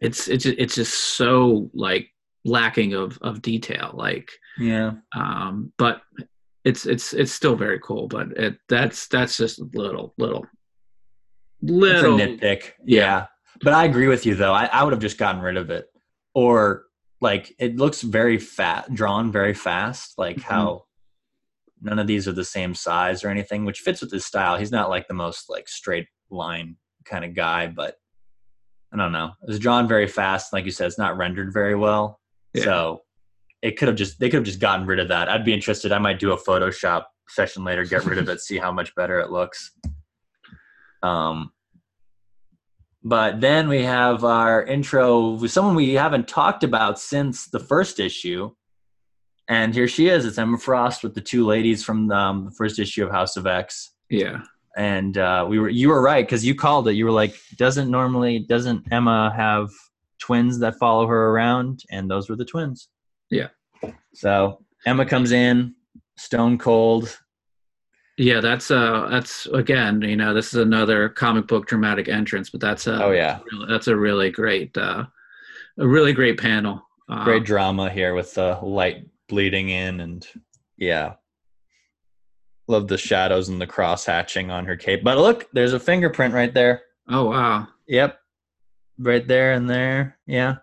it's 0.00 0.28
it's 0.28 0.46
it's 0.46 0.76
just 0.76 0.94
so 0.94 1.68
like 1.74 2.08
lacking 2.44 2.94
of 2.94 3.18
of 3.20 3.42
detail. 3.42 3.90
Like 3.94 4.30
yeah, 4.58 4.92
um, 5.14 5.72
but 5.76 6.02
it's 6.64 6.86
it's 6.86 7.12
it's 7.12 7.32
still 7.32 7.56
very 7.56 7.80
cool. 7.80 8.06
But 8.06 8.28
it 8.32 8.58
that's 8.68 9.08
that's 9.08 9.36
just 9.36 9.58
a 9.58 9.68
little 9.74 10.14
little 10.18 10.46
little 11.62 12.16
nitpick. 12.16 12.72
Yeah. 12.84 12.96
yeah. 12.96 13.26
but 13.62 13.72
I 13.72 13.84
agree 13.84 14.06
with 14.06 14.24
you 14.24 14.36
though. 14.36 14.52
I, 14.52 14.66
I 14.66 14.84
would 14.84 14.92
have 14.92 15.02
just 15.02 15.18
gotten 15.18 15.40
rid 15.40 15.56
of 15.56 15.70
it 15.70 15.90
or 16.34 16.84
like 17.20 17.54
it 17.58 17.76
looks 17.76 18.02
very 18.02 18.38
fat 18.38 18.92
drawn 18.94 19.30
very 19.30 19.54
fast 19.54 20.14
like 20.18 20.36
mm-hmm. 20.36 20.52
how 20.52 20.84
none 21.82 21.98
of 21.98 22.06
these 22.06 22.28
are 22.28 22.32
the 22.32 22.44
same 22.44 22.74
size 22.74 23.24
or 23.24 23.28
anything 23.28 23.64
which 23.64 23.80
fits 23.80 24.00
with 24.02 24.10
his 24.10 24.24
style. 24.24 24.58
He's 24.58 24.72
not 24.72 24.90
like 24.90 25.08
the 25.08 25.14
most 25.14 25.48
like 25.48 25.68
straight 25.68 26.08
line 26.30 26.76
kind 27.04 27.24
of 27.24 27.34
guy 27.34 27.66
but 27.66 27.96
i 28.92 28.96
don't 28.96 29.12
know. 29.12 29.32
It's 29.48 29.58
drawn 29.58 29.88
very 29.88 30.06
fast 30.06 30.52
like 30.52 30.64
you 30.64 30.70
said 30.70 30.86
it's 30.86 30.98
not 30.98 31.16
rendered 31.16 31.52
very 31.52 31.74
well. 31.74 32.20
Yeah. 32.54 32.64
so 32.64 33.00
it 33.62 33.76
could 33.78 33.88
have 33.88 33.96
just 33.96 34.18
they 34.18 34.28
could 34.28 34.38
have 34.38 34.44
just 34.44 34.60
gotten 34.60 34.86
rid 34.86 34.98
of 34.98 35.08
that. 35.08 35.28
I'd 35.28 35.44
be 35.44 35.54
interested. 35.54 35.92
I 35.92 35.98
might 35.98 36.18
do 36.18 36.32
a 36.32 36.38
photoshop 36.38 37.04
session 37.28 37.62
later 37.62 37.84
get 37.84 38.04
rid 38.04 38.18
of 38.18 38.28
it 38.28 38.40
see 38.40 38.58
how 38.58 38.72
much 38.72 38.94
better 38.94 39.20
it 39.20 39.30
looks. 39.30 39.72
Um 41.02 41.52
but 43.02 43.40
then 43.40 43.68
we 43.68 43.82
have 43.82 44.24
our 44.24 44.62
intro 44.62 45.30
with 45.30 45.50
someone 45.50 45.74
we 45.74 45.94
haven't 45.94 46.28
talked 46.28 46.64
about 46.64 46.98
since 46.98 47.46
the 47.46 47.58
first 47.58 47.98
issue. 47.98 48.50
And 49.48 49.74
here 49.74 49.88
she 49.88 50.08
is. 50.08 50.26
It's 50.26 50.38
Emma 50.38 50.58
Frost 50.58 51.02
with 51.02 51.14
the 51.14 51.20
two 51.20 51.44
ladies 51.44 51.82
from 51.82 52.10
um, 52.12 52.44
the 52.44 52.50
first 52.52 52.78
issue 52.78 53.04
of 53.04 53.10
House 53.10 53.36
of 53.36 53.46
X. 53.46 53.94
Yeah. 54.08 54.42
And 54.76 55.18
uh, 55.18 55.46
we 55.48 55.58
were 55.58 55.68
you 55.68 55.88
were 55.88 56.00
right 56.00 56.24
because 56.24 56.44
you 56.44 56.54
called 56.54 56.86
it. 56.88 56.94
You 56.94 57.06
were 57.06 57.10
like, 57.10 57.34
doesn't 57.56 57.90
normally 57.90 58.40
doesn't 58.40 58.86
Emma 58.92 59.32
have 59.34 59.70
twins 60.20 60.60
that 60.60 60.78
follow 60.78 61.06
her 61.06 61.30
around? 61.30 61.82
And 61.90 62.08
those 62.08 62.28
were 62.28 62.36
the 62.36 62.44
twins. 62.44 62.88
Yeah. 63.30 63.48
So 64.14 64.60
Emma 64.86 65.04
comes 65.04 65.32
in, 65.32 65.74
stone 66.16 66.56
cold, 66.56 67.18
yeah, 68.20 68.40
that's 68.40 68.70
uh 68.70 69.08
that's 69.10 69.46
again, 69.46 70.02
you 70.02 70.14
know, 70.14 70.34
this 70.34 70.48
is 70.48 70.60
another 70.60 71.08
comic 71.08 71.46
book 71.46 71.66
dramatic 71.66 72.08
entrance, 72.08 72.50
but 72.50 72.60
that's 72.60 72.86
uh 72.86 73.00
oh 73.02 73.12
yeah, 73.12 73.38
that's 73.66 73.88
a 73.88 73.96
really 73.96 74.30
great 74.30 74.76
uh 74.76 75.04
a 75.78 75.88
really 75.88 76.12
great 76.12 76.38
panel. 76.38 76.86
Uh, 77.08 77.24
great 77.24 77.44
drama 77.44 77.88
here 77.88 78.14
with 78.14 78.34
the 78.34 78.58
light 78.62 79.08
bleeding 79.28 79.70
in 79.70 80.00
and 80.00 80.28
yeah. 80.76 81.14
Love 82.68 82.88
the 82.88 82.98
shadows 82.98 83.48
and 83.48 83.58
the 83.60 83.66
cross 83.66 84.04
hatching 84.04 84.50
on 84.50 84.66
her 84.66 84.76
cape. 84.76 85.02
But 85.02 85.16
look, 85.16 85.48
there's 85.54 85.72
a 85.72 85.80
fingerprint 85.80 86.34
right 86.34 86.52
there. 86.52 86.82
Oh 87.08 87.30
wow. 87.30 87.68
Yep. 87.88 88.20
Right 88.98 89.26
there 89.26 89.54
and 89.54 89.68
there. 89.68 90.18
Yeah. 90.26 90.56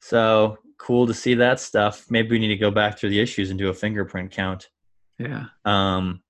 So 0.00 0.58
cool 0.76 1.06
to 1.06 1.14
see 1.14 1.34
that 1.34 1.60
stuff. 1.60 2.06
Maybe 2.10 2.30
we 2.30 2.40
need 2.40 2.48
to 2.48 2.56
go 2.56 2.72
back 2.72 2.98
through 2.98 3.10
the 3.10 3.20
issues 3.20 3.50
and 3.50 3.58
do 3.58 3.68
a 3.68 3.74
fingerprint 3.74 4.32
count. 4.32 4.68
Yeah. 5.18 5.46
Um, 5.64 6.22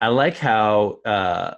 I 0.00 0.08
like 0.08 0.36
how 0.36 0.98
uh, 1.04 1.54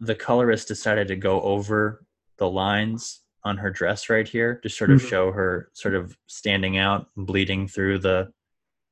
the 0.00 0.14
colorist 0.14 0.68
decided 0.68 1.08
to 1.08 1.16
go 1.16 1.40
over 1.42 2.04
the 2.38 2.48
lines 2.48 3.20
on 3.44 3.56
her 3.56 3.70
dress 3.70 4.10
right 4.10 4.26
here 4.26 4.56
to 4.56 4.68
sort 4.68 4.90
of 4.90 4.98
mm-hmm. 4.98 5.08
show 5.08 5.32
her 5.32 5.70
sort 5.72 5.94
of 5.94 6.16
standing 6.26 6.76
out, 6.76 7.06
bleeding 7.16 7.68
through 7.68 7.98
the 7.98 8.32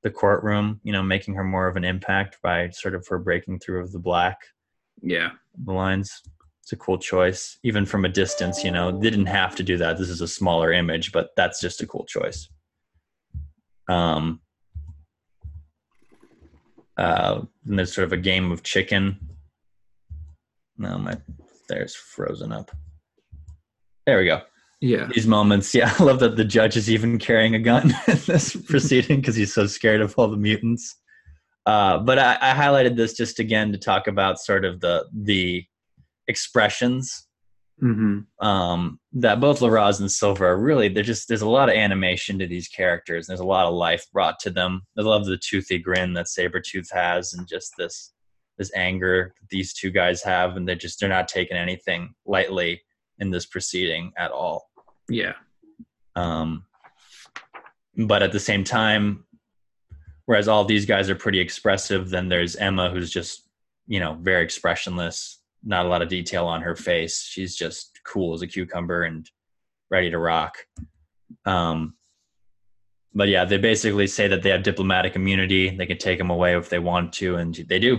the 0.02 0.10
courtroom. 0.10 0.80
You 0.84 0.92
know, 0.92 1.02
making 1.02 1.34
her 1.34 1.44
more 1.44 1.66
of 1.66 1.76
an 1.76 1.84
impact 1.84 2.38
by 2.42 2.70
sort 2.70 2.94
of 2.94 3.06
her 3.08 3.18
breaking 3.18 3.58
through 3.58 3.82
of 3.82 3.92
the 3.92 3.98
black. 3.98 4.38
Yeah, 5.02 5.30
the 5.64 5.72
lines. 5.72 6.22
It's 6.62 6.72
a 6.74 6.76
cool 6.76 6.98
choice, 6.98 7.58
even 7.62 7.86
from 7.86 8.04
a 8.04 8.10
distance. 8.10 8.62
You 8.62 8.70
know, 8.70 8.92
they 8.92 9.08
didn't 9.08 9.26
have 9.26 9.56
to 9.56 9.62
do 9.62 9.78
that. 9.78 9.96
This 9.96 10.10
is 10.10 10.20
a 10.20 10.28
smaller 10.28 10.70
image, 10.70 11.12
but 11.12 11.30
that's 11.34 11.62
just 11.62 11.80
a 11.80 11.86
cool 11.86 12.04
choice. 12.04 12.50
Um, 13.88 14.42
uh, 16.98 17.42
and 17.66 17.78
there's 17.78 17.94
sort 17.94 18.04
of 18.04 18.12
a 18.12 18.18
game 18.18 18.50
of 18.50 18.62
chicken. 18.62 19.18
No, 20.76 20.98
my 20.98 21.16
there's 21.68 21.94
frozen 21.94 22.52
up. 22.52 22.70
There 24.06 24.18
we 24.18 24.26
go. 24.26 24.42
Yeah. 24.80 25.08
These 25.12 25.26
moments, 25.26 25.74
yeah, 25.74 25.94
I 25.98 26.02
love 26.02 26.20
that 26.20 26.36
the 26.36 26.44
judge 26.44 26.76
is 26.76 26.90
even 26.90 27.18
carrying 27.18 27.54
a 27.54 27.58
gun 27.58 27.94
in 28.08 28.18
this 28.26 28.56
proceeding 28.56 29.20
because 29.20 29.36
he's 29.36 29.54
so 29.54 29.66
scared 29.66 30.00
of 30.00 30.14
all 30.16 30.28
the 30.28 30.36
mutants. 30.36 30.96
Uh, 31.66 31.98
but 31.98 32.18
I, 32.18 32.38
I 32.40 32.54
highlighted 32.54 32.96
this 32.96 33.12
just 33.12 33.38
again 33.38 33.72
to 33.72 33.78
talk 33.78 34.06
about 34.06 34.40
sort 34.40 34.64
of 34.64 34.80
the 34.80 35.06
the 35.12 35.64
expressions 36.26 37.27
Mm-hmm. 37.82 38.46
Um, 38.46 38.98
that 39.12 39.40
both 39.40 39.60
Larraz 39.60 40.00
and 40.00 40.10
Silva 40.10 40.46
are 40.46 40.58
really 40.58 40.88
they're 40.88 41.04
just 41.04 41.28
there's 41.28 41.42
a 41.42 41.48
lot 41.48 41.68
of 41.68 41.76
animation 41.76 42.38
to 42.38 42.46
these 42.46 42.66
characters. 42.66 43.26
There's 43.26 43.40
a 43.40 43.44
lot 43.44 43.66
of 43.66 43.74
life 43.74 44.04
brought 44.12 44.40
to 44.40 44.50
them. 44.50 44.82
I 44.98 45.02
love 45.02 45.26
the 45.26 45.38
toothy 45.38 45.78
grin 45.78 46.12
that 46.14 46.26
Sabretooth 46.26 46.92
has 46.92 47.34
and 47.34 47.46
just 47.46 47.74
this 47.78 48.12
this 48.56 48.72
anger 48.74 49.32
that 49.40 49.48
these 49.50 49.72
two 49.72 49.90
guys 49.90 50.22
have 50.24 50.56
and 50.56 50.66
they're 50.66 50.74
just 50.74 50.98
they're 50.98 51.08
not 51.08 51.28
taking 51.28 51.56
anything 51.56 52.14
lightly 52.26 52.82
in 53.20 53.30
this 53.30 53.46
proceeding 53.46 54.12
at 54.16 54.32
all. 54.32 54.70
Yeah. 55.08 55.34
Um 56.16 56.64
but 57.96 58.22
at 58.22 58.32
the 58.32 58.40
same 58.40 58.64
time, 58.64 59.24
whereas 60.26 60.48
all 60.48 60.64
these 60.64 60.86
guys 60.86 61.08
are 61.10 61.16
pretty 61.16 61.40
expressive, 61.40 62.10
then 62.10 62.28
there's 62.28 62.56
Emma 62.56 62.90
who's 62.90 63.10
just, 63.10 63.48
you 63.86 63.98
know, 63.98 64.14
very 64.20 64.42
expressionless 64.42 65.37
not 65.64 65.86
a 65.86 65.88
lot 65.88 66.02
of 66.02 66.08
detail 66.08 66.46
on 66.46 66.62
her 66.62 66.76
face. 66.76 67.22
She's 67.22 67.56
just 67.56 68.00
cool 68.04 68.34
as 68.34 68.42
a 68.42 68.46
cucumber 68.46 69.02
and 69.02 69.28
ready 69.90 70.10
to 70.10 70.18
rock. 70.18 70.58
Um, 71.44 71.94
but 73.14 73.28
yeah, 73.28 73.44
they 73.44 73.58
basically 73.58 74.06
say 74.06 74.28
that 74.28 74.42
they 74.42 74.50
have 74.50 74.62
diplomatic 74.62 75.16
immunity. 75.16 75.70
They 75.70 75.86
can 75.86 75.98
take 75.98 76.18
them 76.18 76.30
away 76.30 76.56
if 76.56 76.68
they 76.68 76.78
want 76.78 77.12
to, 77.14 77.36
and 77.36 77.54
they 77.54 77.78
do. 77.78 77.98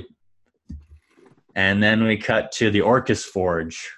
And 1.55 1.81
then 1.81 2.03
we 2.03 2.15
cut 2.15 2.51
to 2.53 2.71
the 2.71 2.81
Orchis 2.81 3.25
Forge, 3.25 3.91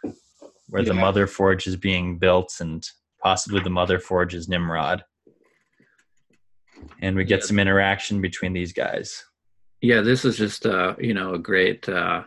where 0.70 0.82
yeah. 0.82 0.88
the 0.88 0.94
Mother 0.94 1.28
Forge 1.28 1.68
is 1.68 1.76
being 1.76 2.18
built, 2.18 2.56
and 2.60 2.88
possibly 3.22 3.62
the 3.62 3.70
Mother 3.70 4.00
Forge 4.00 4.34
is 4.34 4.50
Nimrod. 4.50 5.04
And 7.02 7.16
we 7.16 7.24
get 7.24 7.42
yeah. 7.42 7.46
some 7.46 7.60
interaction 7.60 8.22
between 8.22 8.54
these 8.54 8.74
guys. 8.74 9.24
Yeah, 9.82 10.02
this 10.02 10.26
is 10.26 10.38
just 10.38 10.66
uh, 10.66 10.96
you 10.98 11.14
know 11.14 11.34
a 11.34 11.40
great 11.40 11.88
uh, 11.88 12.24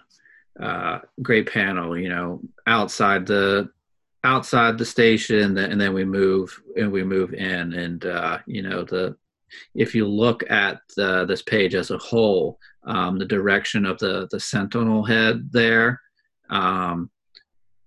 uh, 0.61 1.01
great 1.23 1.51
panel. 1.51 1.97
You 1.97 2.09
know, 2.09 2.41
outside 2.67 3.27
the 3.27 3.71
outside 4.25 4.79
the 4.79 4.85
station, 4.85 5.57
and 5.59 5.81
then 5.81 5.93
we 5.93 6.05
move 6.05 6.61
and 6.77 6.91
we 6.91 7.05
move 7.05 7.35
in, 7.35 7.73
and 7.75 8.05
uh, 8.05 8.39
you 8.47 8.63
know 8.63 8.85
the 8.85 9.17
if 9.75 9.95
you 9.95 10.07
look 10.07 10.49
at 10.51 10.81
the, 10.97 11.25
this 11.27 11.43
page 11.43 11.75
as 11.75 11.91
a 11.91 11.99
whole, 11.99 12.59
um, 12.87 13.19
the 13.19 13.25
direction 13.25 13.85
of 13.87 13.99
the 13.99 14.29
the 14.31 14.41
sentinel 14.41 15.05
head 15.05 15.49
there, 15.53 16.01
um, 16.51 17.11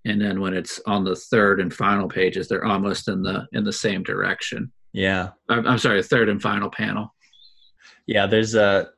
and 0.05 0.22
then 0.22 0.39
when 0.39 0.53
it's 0.53 0.80
on 0.86 1.03
the 1.03 1.15
third 1.15 1.59
and 1.59 1.74
final 1.74 2.07
pages, 2.07 2.47
they're 2.47 2.65
almost 2.65 3.07
in 3.07 3.22
the 3.22 3.47
in 3.53 3.63
the 3.63 3.74
same 3.74 4.03
direction. 4.03 4.72
Yeah, 4.93 5.30
I'm, 5.49 5.68
I'm 5.68 5.78
sorry, 5.78 6.01
third 6.01 6.30
and 6.30 6.41
final 6.41 6.70
panel. 6.70 7.13
Yeah, 8.05 8.28
there's 8.28 8.55
a. 8.55 8.89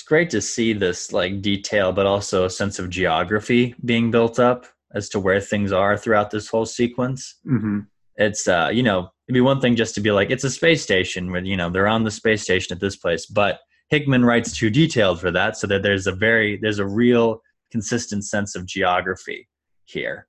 It's 0.00 0.08
great 0.08 0.30
to 0.30 0.40
see 0.40 0.72
this 0.72 1.12
like 1.12 1.42
detail, 1.42 1.92
but 1.92 2.06
also 2.06 2.46
a 2.46 2.50
sense 2.50 2.78
of 2.78 2.88
geography 2.88 3.74
being 3.84 4.10
built 4.10 4.38
up 4.38 4.64
as 4.94 5.10
to 5.10 5.20
where 5.20 5.42
things 5.42 5.72
are 5.72 5.94
throughout 5.94 6.30
this 6.30 6.48
whole 6.48 6.64
sequence. 6.64 7.34
Mm-hmm. 7.46 7.80
It's 8.16 8.48
uh, 8.48 8.70
you 8.72 8.82
know, 8.82 9.10
it'd 9.28 9.34
be 9.34 9.42
one 9.42 9.60
thing 9.60 9.76
just 9.76 9.94
to 9.96 10.00
be 10.00 10.10
like, 10.10 10.30
it's 10.30 10.44
a 10.44 10.48
space 10.48 10.82
station 10.82 11.30
where 11.30 11.44
you 11.44 11.54
know 11.54 11.68
they're 11.68 11.86
on 11.86 12.04
the 12.04 12.10
space 12.10 12.40
station 12.40 12.74
at 12.74 12.80
this 12.80 12.96
place, 12.96 13.26
but 13.26 13.60
Hickman 13.90 14.24
writes 14.24 14.56
too 14.56 14.70
detailed 14.70 15.20
for 15.20 15.30
that, 15.32 15.58
so 15.58 15.66
that 15.66 15.82
there's 15.82 16.06
a 16.06 16.12
very 16.12 16.56
there's 16.56 16.78
a 16.78 16.86
real 16.86 17.42
consistent 17.70 18.24
sense 18.24 18.56
of 18.56 18.64
geography 18.64 19.48
here. 19.84 20.28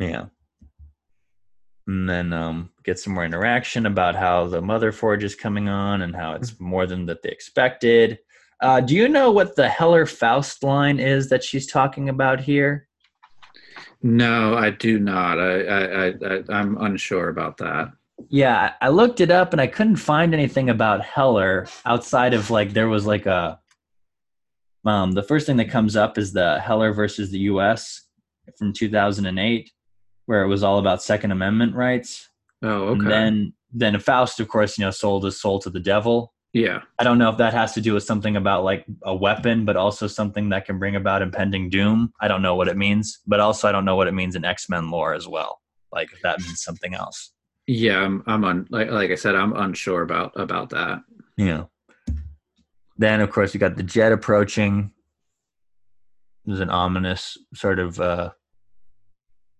Yeah. 0.00 0.24
And 1.86 2.08
then 2.08 2.32
um, 2.32 2.70
get 2.90 2.98
some 2.98 3.14
more 3.14 3.24
interaction 3.24 3.86
about 3.86 4.16
how 4.16 4.48
the 4.48 4.60
mother 4.60 4.90
forge 4.90 5.22
is 5.22 5.36
coming 5.36 5.68
on 5.68 6.02
and 6.02 6.16
how 6.16 6.32
it's 6.32 6.58
more 6.58 6.86
than 6.86 7.06
that 7.06 7.22
they 7.22 7.28
expected. 7.28 8.18
Uh, 8.60 8.80
do 8.80 8.96
you 8.96 9.08
know 9.08 9.30
what 9.30 9.54
the 9.54 9.68
Heller 9.68 10.06
Faust 10.06 10.64
line 10.64 10.98
is 10.98 11.28
that 11.28 11.44
she's 11.44 11.68
talking 11.68 12.08
about 12.08 12.40
here? 12.40 12.88
No, 14.02 14.56
I 14.56 14.70
do 14.70 14.98
not. 14.98 15.38
I, 15.38 15.60
I, 15.62 16.06
I, 16.08 16.42
I'm 16.50 16.76
unsure 16.78 17.28
about 17.28 17.58
that. 17.58 17.92
Yeah, 18.28 18.72
I 18.80 18.88
looked 18.88 19.20
it 19.20 19.30
up 19.30 19.52
and 19.52 19.60
I 19.60 19.68
couldn't 19.68 19.96
find 19.96 20.34
anything 20.34 20.68
about 20.68 21.04
Heller 21.04 21.68
outside 21.86 22.34
of 22.34 22.50
like 22.50 22.72
there 22.72 22.88
was 22.88 23.06
like 23.06 23.26
a 23.26 23.60
um 24.84 25.12
the 25.12 25.22
first 25.22 25.46
thing 25.46 25.58
that 25.58 25.70
comes 25.70 25.94
up 25.94 26.18
is 26.18 26.32
the 26.32 26.58
Heller 26.58 26.92
versus 26.92 27.30
the 27.30 27.40
US 27.50 28.08
from 28.58 28.72
2008 28.72 29.70
where 30.26 30.42
it 30.42 30.48
was 30.48 30.62
all 30.62 30.78
about 30.78 31.02
second 31.02 31.30
amendment 31.30 31.74
rights. 31.74 32.29
Oh, 32.62 32.88
okay. 32.88 33.00
And 33.00 33.10
then 33.10 33.52
then 33.72 33.98
Faust 34.00 34.40
of 34.40 34.48
course, 34.48 34.78
you 34.78 34.84
know, 34.84 34.90
sold 34.90 35.24
his 35.24 35.40
soul 35.40 35.58
to 35.60 35.70
the 35.70 35.80
devil. 35.80 36.34
yeah. 36.52 36.80
I 36.98 37.04
don't 37.04 37.18
know 37.18 37.30
if 37.30 37.38
that 37.38 37.54
has 37.54 37.72
to 37.74 37.80
do 37.80 37.94
with 37.94 38.02
something 38.02 38.36
about 38.36 38.64
like 38.64 38.84
a 39.04 39.14
weapon, 39.14 39.64
but 39.64 39.76
also 39.76 40.06
something 40.06 40.48
that 40.50 40.66
can 40.66 40.78
bring 40.78 40.96
about 40.96 41.22
impending 41.22 41.70
doom. 41.70 42.12
I 42.20 42.28
don't 42.28 42.42
know 42.42 42.56
what 42.56 42.68
it 42.68 42.76
means, 42.76 43.20
but 43.26 43.40
also 43.40 43.68
I 43.68 43.72
don't 43.72 43.84
know 43.84 43.96
what 43.96 44.08
it 44.08 44.14
means 44.14 44.34
in 44.36 44.44
X 44.44 44.68
Men 44.68 44.90
lore 44.90 45.14
as 45.14 45.26
well. 45.28 45.60
Like 45.92 46.12
if 46.12 46.20
that 46.22 46.40
means 46.40 46.62
something 46.62 46.94
else. 46.94 47.32
Yeah, 47.66 48.00
I'm 48.00 48.22
I'm 48.26 48.44
un, 48.44 48.66
like 48.70 48.90
like 48.90 49.10
I 49.10 49.14
said, 49.14 49.36
I'm 49.36 49.52
unsure 49.54 50.02
about 50.02 50.32
about 50.34 50.70
that. 50.70 51.00
Yeah. 51.36 51.64
Then 52.98 53.20
of 53.20 53.30
course 53.30 53.54
you 53.54 53.60
got 53.60 53.76
the 53.76 53.82
jet 53.84 54.12
approaching. 54.12 54.90
There's 56.44 56.60
an 56.60 56.70
ominous 56.70 57.38
sort 57.54 57.78
of 57.78 58.00
uh 58.00 58.30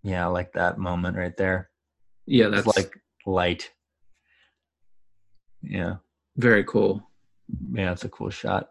yeah, 0.02 0.24
I 0.24 0.28
like 0.28 0.52
that 0.54 0.78
moment 0.78 1.16
right 1.16 1.36
there. 1.36 1.69
Yeah, 2.30 2.46
It's 2.46 2.64
that's 2.64 2.76
like 2.76 2.94
light. 3.26 3.70
Yeah. 5.62 5.96
very 6.36 6.64
cool. 6.64 7.02
Yeah, 7.72 7.90
it's 7.92 8.04
a 8.04 8.08
cool 8.08 8.30
shot. 8.30 8.70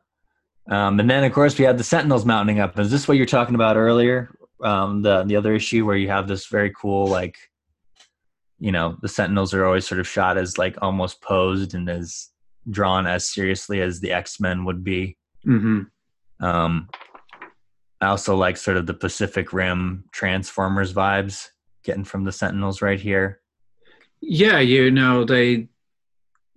Um, 0.71 0.99
and 0.99 1.09
then 1.09 1.23
of 1.23 1.33
course 1.33 1.57
we 1.59 1.65
have 1.65 1.77
the 1.77 1.83
Sentinels 1.83 2.25
mounting 2.25 2.59
up. 2.59 2.79
Is 2.79 2.89
this 2.89 3.07
what 3.07 3.17
you're 3.17 3.25
talking 3.25 3.55
about 3.55 3.75
earlier? 3.75 4.33
Um, 4.63 5.01
the 5.01 5.23
the 5.23 5.35
other 5.35 5.53
issue 5.53 5.85
where 5.85 5.97
you 5.97 6.07
have 6.07 6.27
this 6.27 6.47
very 6.47 6.71
cool 6.71 7.07
like, 7.07 7.37
you 8.59 8.71
know, 8.71 8.97
the 9.01 9.07
Sentinels 9.09 9.53
are 9.53 9.65
always 9.65 9.85
sort 9.87 9.99
of 9.99 10.07
shot 10.07 10.37
as 10.37 10.57
like 10.57 10.77
almost 10.81 11.21
posed 11.21 11.73
and 11.73 11.89
as 11.89 12.29
drawn 12.69 13.07
as 13.07 13.27
seriously 13.29 13.81
as 13.81 13.99
the 13.99 14.11
X 14.13 14.39
Men 14.39 14.63
would 14.65 14.83
be. 14.83 15.17
hmm 15.43 15.81
Um, 16.39 16.87
I 18.01 18.07
also 18.07 18.35
like 18.37 18.55
sort 18.55 18.77
of 18.77 18.85
the 18.85 18.93
Pacific 18.93 19.51
Rim 19.51 20.05
Transformers 20.13 20.93
vibes 20.93 21.47
getting 21.83 22.05
from 22.05 22.23
the 22.23 22.31
Sentinels 22.31 22.81
right 22.81 22.99
here. 22.99 23.38
Yeah, 24.21 24.59
you 24.59 24.91
know 24.91 25.23
they, 25.23 25.67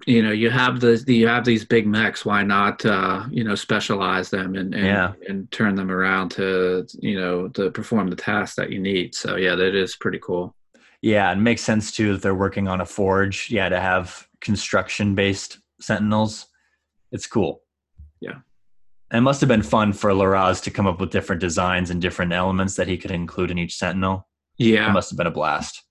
you 0.06 0.22
know, 0.22 0.32
you 0.32 0.50
have 0.50 0.80
the 0.80 1.02
you 1.06 1.28
have 1.28 1.44
these 1.44 1.64
big 1.64 1.86
mechs. 1.86 2.24
Why 2.24 2.42
not, 2.42 2.84
uh, 2.84 3.24
you 3.30 3.44
know, 3.44 3.54
specialize 3.54 4.30
them 4.30 4.54
and 4.56 4.74
and, 4.74 4.86
Yeah. 4.86 5.12
and 5.28 5.50
turn 5.52 5.74
them 5.76 5.90
around 5.90 6.30
to 6.32 6.86
you 7.00 7.18
know 7.18 7.48
to 7.48 7.70
perform 7.70 8.08
the 8.08 8.16
task 8.16 8.56
that 8.56 8.70
you 8.70 8.80
need. 8.80 9.14
So 9.14 9.36
yeah, 9.36 9.54
that 9.54 9.74
is 9.74 9.96
pretty 9.96 10.18
cool. 10.18 10.54
Yeah, 11.02 11.30
it 11.32 11.36
makes 11.36 11.62
sense 11.62 11.90
too 11.92 12.12
that 12.12 12.22
they're 12.22 12.34
working 12.34 12.68
on 12.68 12.80
a 12.80 12.86
forge. 12.86 13.48
Yeah, 13.50 13.68
to 13.68 13.80
have 13.80 14.26
construction 14.40 15.14
based 15.14 15.58
sentinels. 15.80 16.46
It's 17.12 17.26
cool. 17.26 17.62
Yeah. 18.20 18.38
It 19.12 19.20
must 19.20 19.40
have 19.42 19.48
been 19.48 19.62
fun 19.62 19.92
for 19.92 20.10
Larraz 20.12 20.62
to 20.62 20.70
come 20.70 20.86
up 20.86 20.98
with 20.98 21.10
different 21.10 21.40
designs 21.40 21.90
and 21.90 22.00
different 22.00 22.32
elements 22.32 22.76
that 22.76 22.88
he 22.88 22.96
could 22.96 23.10
include 23.10 23.50
in 23.50 23.58
each 23.58 23.76
sentinel. 23.76 24.26
It 24.62 24.74
Yeah, 24.74 24.92
must 24.92 25.10
have 25.10 25.16
been 25.16 25.26
a 25.26 25.30
blast. 25.30 25.82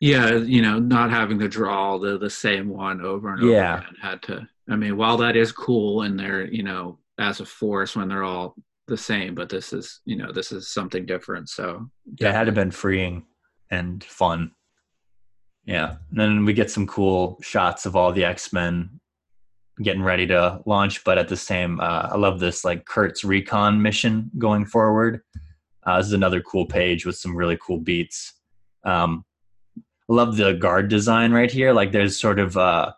yeah, 0.00 0.34
you 0.36 0.60
know, 0.62 0.78
not 0.78 1.10
having 1.10 1.38
to 1.40 1.48
draw 1.48 1.98
the 1.98 2.18
the 2.18 2.30
same 2.30 2.68
one 2.68 3.00
over 3.00 3.32
and 3.32 3.42
over 3.42 3.52
Yeah. 3.52 3.78
again 3.78 3.94
had 4.00 4.22
to. 4.22 4.48
I 4.68 4.76
mean, 4.76 4.96
while 4.96 5.16
that 5.18 5.36
is 5.36 5.52
cool 5.52 6.02
and 6.02 6.18
they're 6.18 6.46
you 6.46 6.62
know 6.62 6.98
as 7.18 7.40
a 7.40 7.44
force 7.46 7.94
when 7.96 8.08
they're 8.08 8.24
all 8.24 8.54
the 8.86 8.96
same, 8.96 9.34
but 9.34 9.48
this 9.48 9.72
is 9.72 10.00
you 10.04 10.16
know 10.16 10.32
this 10.32 10.52
is 10.52 10.68
something 10.68 11.06
different. 11.06 11.48
So 11.48 11.88
Yeah, 12.20 12.30
it 12.30 12.34
had 12.34 12.40
to 12.44 12.46
have 12.46 12.54
been 12.54 12.70
freeing 12.70 13.24
and 13.70 14.02
fun. 14.04 14.52
Yeah. 15.64 15.96
And 16.10 16.20
then 16.20 16.44
we 16.44 16.52
get 16.52 16.70
some 16.70 16.86
cool 16.86 17.38
shots 17.42 17.86
of 17.86 17.96
all 17.96 18.12
the 18.12 18.24
X 18.24 18.52
Men 18.52 19.00
getting 19.82 20.02
ready 20.02 20.26
to 20.26 20.60
launch, 20.66 21.02
but 21.04 21.18
at 21.18 21.28
the 21.28 21.36
same, 21.36 21.80
uh, 21.80 22.08
I 22.12 22.16
love 22.16 22.38
this 22.38 22.64
like 22.64 22.84
Kurt's 22.84 23.24
recon 23.24 23.80
mission 23.82 24.30
going 24.38 24.66
forward. 24.66 25.22
Uh, 25.86 25.98
this 25.98 26.06
is 26.06 26.12
another 26.12 26.40
cool 26.40 26.66
page 26.66 27.04
with 27.04 27.16
some 27.16 27.36
really 27.36 27.58
cool 27.60 27.78
beats. 27.78 28.32
Um, 28.84 29.24
I 29.76 30.12
love 30.12 30.36
the 30.36 30.52
guard 30.52 30.88
design 30.88 31.32
right 31.32 31.50
here. 31.50 31.72
Like 31.72 31.92
there's 31.92 32.18
sort 32.18 32.38
of 32.38 32.56
uh, 32.56 32.92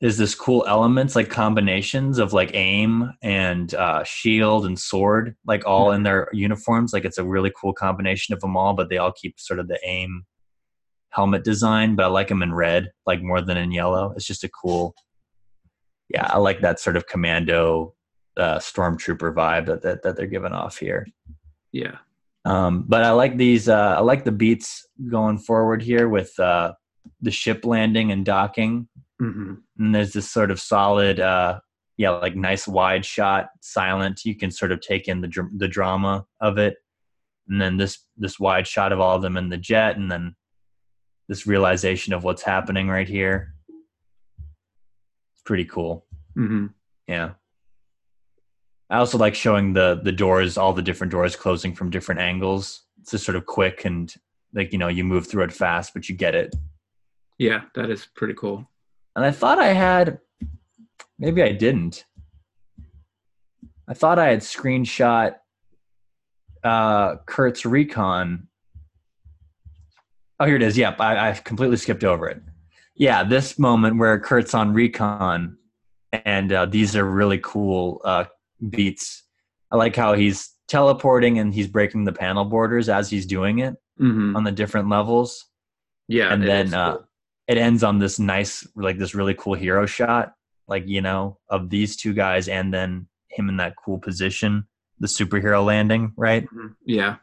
there's 0.00 0.16
this 0.16 0.34
cool 0.34 0.64
elements 0.66 1.14
like 1.14 1.30
combinations 1.30 2.18
of 2.18 2.32
like 2.32 2.52
A.I.M. 2.54 3.12
and 3.22 3.72
uh, 3.74 4.02
shield 4.02 4.66
and 4.66 4.78
sword, 4.78 5.36
like 5.46 5.64
all 5.64 5.92
in 5.92 6.02
their 6.02 6.28
uniforms. 6.32 6.92
Like 6.92 7.04
it's 7.04 7.18
a 7.18 7.24
really 7.24 7.52
cool 7.56 7.72
combination 7.72 8.34
of 8.34 8.40
them 8.40 8.56
all, 8.56 8.74
but 8.74 8.88
they 8.88 8.98
all 8.98 9.12
keep 9.12 9.38
sort 9.38 9.60
of 9.60 9.68
the 9.68 9.78
A.I.M. 9.84 10.26
helmet 11.10 11.44
design. 11.44 11.94
But 11.94 12.06
I 12.06 12.08
like 12.08 12.28
them 12.28 12.42
in 12.42 12.52
red, 12.52 12.90
like 13.06 13.22
more 13.22 13.40
than 13.40 13.56
in 13.56 13.70
yellow. 13.70 14.12
It's 14.16 14.26
just 14.26 14.42
a 14.42 14.48
cool. 14.48 14.94
Yeah, 16.08 16.26
I 16.28 16.38
like 16.38 16.60
that 16.62 16.80
sort 16.80 16.96
of 16.96 17.06
commando 17.06 17.94
uh, 18.36 18.58
stormtrooper 18.58 19.32
vibe 19.32 19.66
that, 19.66 19.82
that 19.82 20.02
that 20.02 20.16
they're 20.16 20.26
giving 20.26 20.52
off 20.52 20.78
here. 20.78 21.06
yeah, 21.70 21.98
Um, 22.44 22.84
but 22.88 23.04
I 23.04 23.10
like 23.12 23.36
these. 23.36 23.68
Uh, 23.68 23.96
I 23.98 24.00
like 24.00 24.24
the 24.24 24.32
beats 24.32 24.86
going 25.10 25.38
forward 25.38 25.82
here 25.82 26.08
with 26.08 26.38
uh, 26.40 26.72
the 27.20 27.30
ship 27.30 27.64
landing 27.64 28.10
and 28.10 28.24
docking. 28.24 28.88
hmm 29.20 29.54
And 29.78 29.94
there's 29.94 30.12
this 30.12 30.30
sort 30.30 30.50
of 30.50 30.60
solid, 30.60 31.20
uh, 31.20 31.60
yeah, 31.96 32.10
like 32.10 32.34
nice 32.34 32.66
wide 32.66 33.04
shot, 33.04 33.48
silent. 33.60 34.24
You 34.24 34.34
can 34.34 34.50
sort 34.50 34.72
of 34.72 34.80
take 34.80 35.08
in 35.08 35.20
the 35.20 35.28
dr- 35.28 35.56
the 35.56 35.68
drama 35.68 36.24
of 36.40 36.58
it, 36.58 36.76
and 37.48 37.60
then 37.60 37.76
this 37.76 38.04
this 38.16 38.40
wide 38.40 38.66
shot 38.66 38.92
of 38.92 39.00
all 39.00 39.16
of 39.16 39.22
them 39.22 39.36
in 39.36 39.48
the 39.48 39.58
jet, 39.58 39.96
and 39.96 40.10
then 40.10 40.34
this 41.28 41.46
realization 41.46 42.12
of 42.12 42.24
what's 42.24 42.42
happening 42.42 42.88
right 42.88 43.08
here. 43.08 43.54
It's 45.34 45.42
pretty 45.44 45.64
cool. 45.64 46.06
Mm-hmm. 46.36 46.66
Yeah. 47.06 47.30
I 48.92 48.98
also 48.98 49.16
like 49.16 49.34
showing 49.34 49.72
the 49.72 50.00
the 50.04 50.12
doors, 50.12 50.58
all 50.58 50.74
the 50.74 50.82
different 50.82 51.10
doors 51.10 51.34
closing 51.34 51.74
from 51.74 51.88
different 51.88 52.20
angles. 52.20 52.82
It's 53.00 53.12
just 53.12 53.24
sort 53.24 53.36
of 53.36 53.46
quick 53.46 53.86
and 53.86 54.14
like 54.54 54.70
you 54.70 54.78
know 54.78 54.88
you 54.88 55.02
move 55.02 55.26
through 55.26 55.44
it 55.44 55.52
fast, 55.52 55.94
but 55.94 56.10
you 56.10 56.14
get 56.14 56.34
it. 56.34 56.54
yeah, 57.38 57.62
that 57.74 57.88
is 57.88 58.06
pretty 58.14 58.34
cool. 58.34 58.68
And 59.16 59.24
I 59.24 59.30
thought 59.30 59.58
I 59.58 59.72
had, 59.72 60.18
maybe 61.18 61.42
I 61.42 61.52
didn't. 61.52 62.04
I 63.88 63.94
thought 63.94 64.18
I 64.18 64.28
had 64.28 64.40
screenshot 64.40 65.36
uh, 66.62 67.16
Kurt's 67.26 67.64
recon. 67.64 68.48
Oh, 70.38 70.44
here 70.44 70.56
it 70.56 70.62
is. 70.62 70.76
Yep, 70.76 71.00
I, 71.00 71.30
I 71.30 71.32
completely 71.32 71.78
skipped 71.78 72.04
over 72.04 72.28
it. 72.28 72.42
Yeah, 72.94 73.24
this 73.24 73.58
moment 73.58 73.96
where 73.98 74.20
Kurt's 74.20 74.54
on 74.54 74.74
recon, 74.74 75.56
and 76.12 76.52
uh, 76.52 76.66
these 76.66 76.94
are 76.94 77.04
really 77.04 77.38
cool 77.42 78.02
uh, 78.04 78.24
beats. 78.70 79.24
I 79.70 79.76
like 79.76 79.96
how 79.96 80.14
he's 80.14 80.50
teleporting 80.68 81.38
and 81.38 81.52
he's 81.52 81.66
breaking 81.66 82.04
the 82.04 82.12
panel 82.12 82.44
borders 82.44 82.88
as 82.88 83.10
he's 83.10 83.26
doing 83.26 83.58
it 83.60 83.74
hmm 83.98 84.34
on 84.36 84.44
the 84.44 84.52
different 84.52 84.88
levels 84.88 85.46
Yeah, 86.08 86.32
and 86.32 86.42
then 86.42 86.72
uh, 86.72 86.92
cool. 86.96 87.08
it 87.48 87.58
ends 87.58 87.82
on 87.84 87.98
this 87.98 88.18
nice 88.18 88.66
like 88.74 88.98
this 88.98 89.14
really 89.14 89.34
cool 89.34 89.54
hero 89.54 89.84
shot 89.86 90.32
like 90.68 90.86
you 90.86 91.02
know 91.02 91.38
of 91.50 91.68
these 91.68 91.96
two 91.96 92.14
guys 92.14 92.48
and 92.48 92.72
then 92.72 93.06
him 93.28 93.48
in 93.48 93.56
that 93.58 93.74
cool 93.82 93.98
position 93.98 94.66
the 95.00 95.08
superhero 95.08 95.64
landing 95.64 96.12
right 96.16 96.46
Mhm. 96.54 96.74
yeah, 96.86 97.16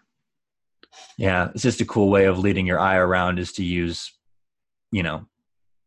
yeah 1.17 1.49
it's 1.53 1.63
just 1.63 1.81
a 1.81 1.85
cool 1.85 2.09
way 2.09 2.25
of 2.25 2.39
leading 2.39 2.65
your 2.67 2.79
eye 2.79 2.97
around 2.97 3.39
is 3.39 3.51
to 3.53 3.63
use 3.63 4.11
you 4.91 5.01
know 5.03 5.25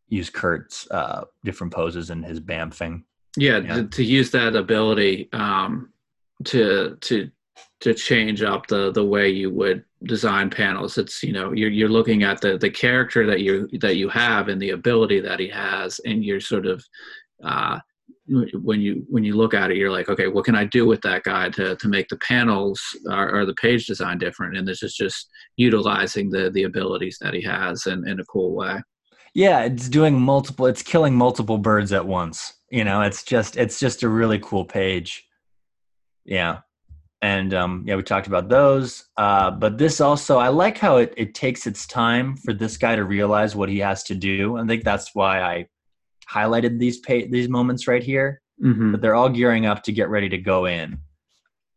use 0.07 0.29
kurt's 0.29 0.89
uh 0.91 1.23
different 1.43 1.71
poses 1.73 2.09
and 2.09 2.25
his 2.25 2.39
bamfing 2.39 3.03
yeah, 3.37 3.59
Yeah. 3.59 3.75
To, 3.75 3.87
to 3.87 4.03
use 4.03 4.31
that 4.31 4.55
ability 4.55 5.29
um, 5.33 5.91
to 6.45 6.97
to 7.01 7.29
to 7.81 7.93
change 7.93 8.41
up 8.41 8.67
the 8.67 8.91
the 8.91 9.05
way 9.05 9.29
you 9.29 9.49
would 9.49 9.83
design 10.03 10.49
panels. 10.49 10.97
It's 10.97 11.23
you 11.23 11.33
know 11.33 11.51
you're 11.51 11.69
you're 11.69 11.89
looking 11.89 12.23
at 12.23 12.41
the 12.41 12.57
the 12.57 12.69
character 12.69 13.25
that 13.27 13.41
you 13.41 13.67
that 13.81 13.97
you 13.97 14.09
have 14.09 14.47
and 14.47 14.61
the 14.61 14.71
ability 14.71 15.19
that 15.21 15.39
he 15.39 15.49
has 15.49 15.99
and 16.05 16.23
you're 16.23 16.39
sort 16.39 16.65
of 16.65 16.83
uh, 17.43 17.79
when 18.27 18.79
you 18.79 19.05
when 19.09 19.23
you 19.23 19.35
look 19.35 19.53
at 19.53 19.69
it 19.69 19.75
you're 19.75 19.91
like 19.91 20.07
okay 20.07 20.27
what 20.27 20.45
can 20.45 20.55
i 20.55 20.63
do 20.63 20.85
with 20.87 21.01
that 21.01 21.23
guy 21.23 21.49
to 21.49 21.75
to 21.75 21.89
make 21.89 22.07
the 22.07 22.17
panels 22.17 22.81
or, 23.09 23.39
or 23.39 23.45
the 23.45 23.53
page 23.55 23.85
design 23.85 24.17
different? 24.17 24.55
And 24.55 24.65
this 24.65 24.81
is 24.81 24.95
just 24.95 25.27
utilizing 25.57 26.29
the 26.29 26.49
the 26.51 26.63
abilities 26.63 27.17
that 27.19 27.33
he 27.33 27.41
has 27.41 27.85
in 27.85 28.07
in 28.07 28.19
a 28.19 28.25
cool 28.25 28.55
way. 28.55 28.81
Yeah 29.33 29.63
it's 29.63 29.89
doing 29.89 30.19
multiple 30.19 30.67
it's 30.67 30.83
killing 30.83 31.15
multiple 31.15 31.57
birds 31.57 31.91
at 31.91 32.05
once 32.05 32.53
you 32.73 32.83
know 32.83 33.01
it's 33.01 33.23
just 33.23 33.55
it's 33.55 33.79
just 33.79 34.01
a 34.01 34.09
really 34.09 34.39
cool 34.39 34.65
page. 34.65 35.25
Yeah. 36.25 36.59
And 37.21 37.53
um, 37.53 37.83
yeah 37.85 37.95
we 37.95 38.03
talked 38.03 38.25
about 38.25 38.49
those. 38.49 39.05
Uh, 39.15 39.51
but 39.51 39.77
this 39.77 40.01
also 40.01 40.39
i 40.39 40.47
like 40.47 40.77
how 40.79 40.97
it, 40.97 41.13
it 41.15 41.35
takes 41.35 41.67
its 41.67 41.85
time 41.85 42.35
for 42.35 42.51
this 42.51 42.75
guy 42.75 42.95
to 42.95 43.05
realize 43.05 43.55
what 43.55 43.69
he 43.69 43.77
has 43.79 44.03
to 44.05 44.15
do. 44.15 44.57
I 44.57 44.65
think 44.65 44.83
that's 44.83 45.11
why 45.13 45.41
i 45.41 45.67
highlighted 46.29 46.79
these 46.79 46.99
pa- 46.99 47.29
these 47.29 47.47
moments 47.47 47.87
right 47.87 48.03
here. 48.03 48.41
Mm-hmm. 48.63 48.91
but 48.91 49.01
they're 49.01 49.15
all 49.15 49.29
gearing 49.29 49.65
up 49.65 49.81
to 49.83 49.91
get 49.91 50.09
ready 50.09 50.29
to 50.29 50.37
go 50.37 50.65
in. 50.65 50.97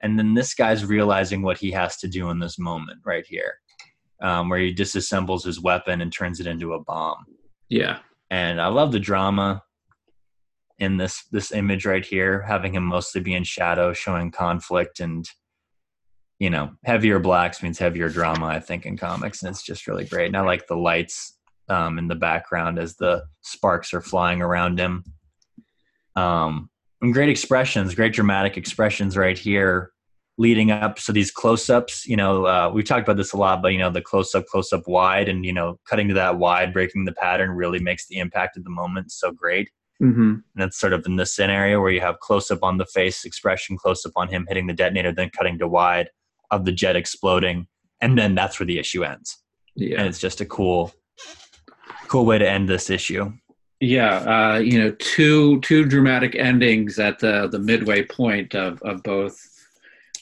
And 0.02 0.18
then 0.18 0.34
this 0.34 0.54
guy's 0.54 0.84
realizing 0.84 1.40
what 1.40 1.56
he 1.58 1.70
has 1.72 1.96
to 1.96 2.06
do 2.06 2.28
in 2.30 2.38
this 2.38 2.58
moment 2.58 3.00
right 3.04 3.24
here 3.26 3.54
um, 4.20 4.50
where 4.50 4.60
he 4.60 4.74
disassembles 4.74 5.42
his 5.44 5.60
weapon 5.60 6.00
and 6.00 6.12
turns 6.12 6.38
it 6.38 6.46
into 6.46 6.74
a 6.74 6.80
bomb. 6.84 7.24
Yeah. 7.68 7.98
And 8.30 8.60
i 8.60 8.68
love 8.68 8.92
the 8.92 9.00
drama 9.00 9.62
in 10.78 10.96
this 10.96 11.24
this 11.32 11.52
image 11.52 11.86
right 11.86 12.04
here 12.04 12.42
having 12.42 12.74
him 12.74 12.84
mostly 12.84 13.20
be 13.20 13.34
in 13.34 13.44
shadow 13.44 13.92
showing 13.92 14.30
conflict 14.30 15.00
and 15.00 15.28
you 16.38 16.50
know 16.50 16.70
heavier 16.84 17.18
blacks 17.18 17.62
means 17.62 17.78
heavier 17.78 18.08
drama 18.08 18.46
i 18.46 18.60
think 18.60 18.84
in 18.84 18.96
comics 18.96 19.42
and 19.42 19.50
it's 19.50 19.62
just 19.62 19.86
really 19.86 20.04
great 20.04 20.26
and 20.26 20.36
i 20.36 20.40
like 20.40 20.66
the 20.66 20.76
lights 20.76 21.36
um, 21.68 21.98
in 21.98 22.08
the 22.08 22.14
background 22.14 22.78
as 22.78 22.96
the 22.96 23.24
sparks 23.42 23.92
are 23.94 24.00
flying 24.00 24.42
around 24.42 24.78
him. 24.78 25.04
Um, 26.14 26.70
and 27.02 27.12
great 27.12 27.28
expressions, 27.28 27.94
great 27.94 28.14
dramatic 28.14 28.56
expressions 28.56 29.16
right 29.16 29.36
here, 29.36 29.92
leading 30.38 30.70
up. 30.70 30.98
So 30.98 31.12
these 31.12 31.30
close-ups, 31.30 32.06
you 32.06 32.16
know, 32.16 32.46
uh, 32.46 32.70
we've 32.72 32.84
talked 32.84 33.06
about 33.06 33.16
this 33.16 33.32
a 33.32 33.36
lot, 33.36 33.62
but 33.62 33.72
you 33.72 33.78
know, 33.78 33.90
the 33.90 34.00
close-up, 34.00 34.46
close-up, 34.46 34.86
wide, 34.86 35.28
and 35.28 35.44
you 35.44 35.52
know, 35.52 35.78
cutting 35.86 36.08
to 36.08 36.14
that 36.14 36.38
wide, 36.38 36.72
breaking 36.72 37.04
the 37.04 37.12
pattern 37.12 37.50
really 37.50 37.80
makes 37.80 38.06
the 38.06 38.18
impact 38.18 38.56
of 38.56 38.64
the 38.64 38.70
moment 38.70 39.12
so 39.12 39.30
great. 39.30 39.70
Mm-hmm. 40.02 40.34
And 40.54 40.64
it's 40.64 40.78
sort 40.78 40.92
of 40.92 41.06
in 41.06 41.16
this 41.16 41.34
scenario 41.34 41.80
where 41.80 41.90
you 41.90 42.00
have 42.00 42.20
close-up 42.20 42.62
on 42.62 42.76
the 42.76 42.86
face 42.86 43.24
expression, 43.24 43.78
close-up 43.78 44.12
on 44.16 44.28
him 44.28 44.46
hitting 44.48 44.66
the 44.66 44.74
detonator, 44.74 45.12
then 45.12 45.30
cutting 45.30 45.58
to 45.58 45.68
wide 45.68 46.10
of 46.50 46.64
the 46.64 46.72
jet 46.72 46.96
exploding, 46.96 47.66
and 48.00 48.18
then 48.18 48.34
that's 48.34 48.60
where 48.60 48.66
the 48.66 48.78
issue 48.78 49.04
ends. 49.04 49.42
Yeah, 49.74 49.98
and 49.98 50.08
it's 50.08 50.18
just 50.18 50.40
a 50.40 50.46
cool 50.46 50.92
cool 52.08 52.24
way 52.24 52.38
to 52.38 52.48
end 52.48 52.68
this 52.68 52.88
issue. 52.90 53.32
Yeah, 53.80 54.54
uh, 54.54 54.58
you 54.58 54.78
know, 54.78 54.94
two 54.98 55.60
two 55.60 55.84
dramatic 55.84 56.34
endings 56.34 56.98
at 56.98 57.18
the 57.18 57.48
the 57.48 57.58
midway 57.58 58.04
point 58.04 58.54
of 58.54 58.80
of 58.82 59.02
both 59.02 59.38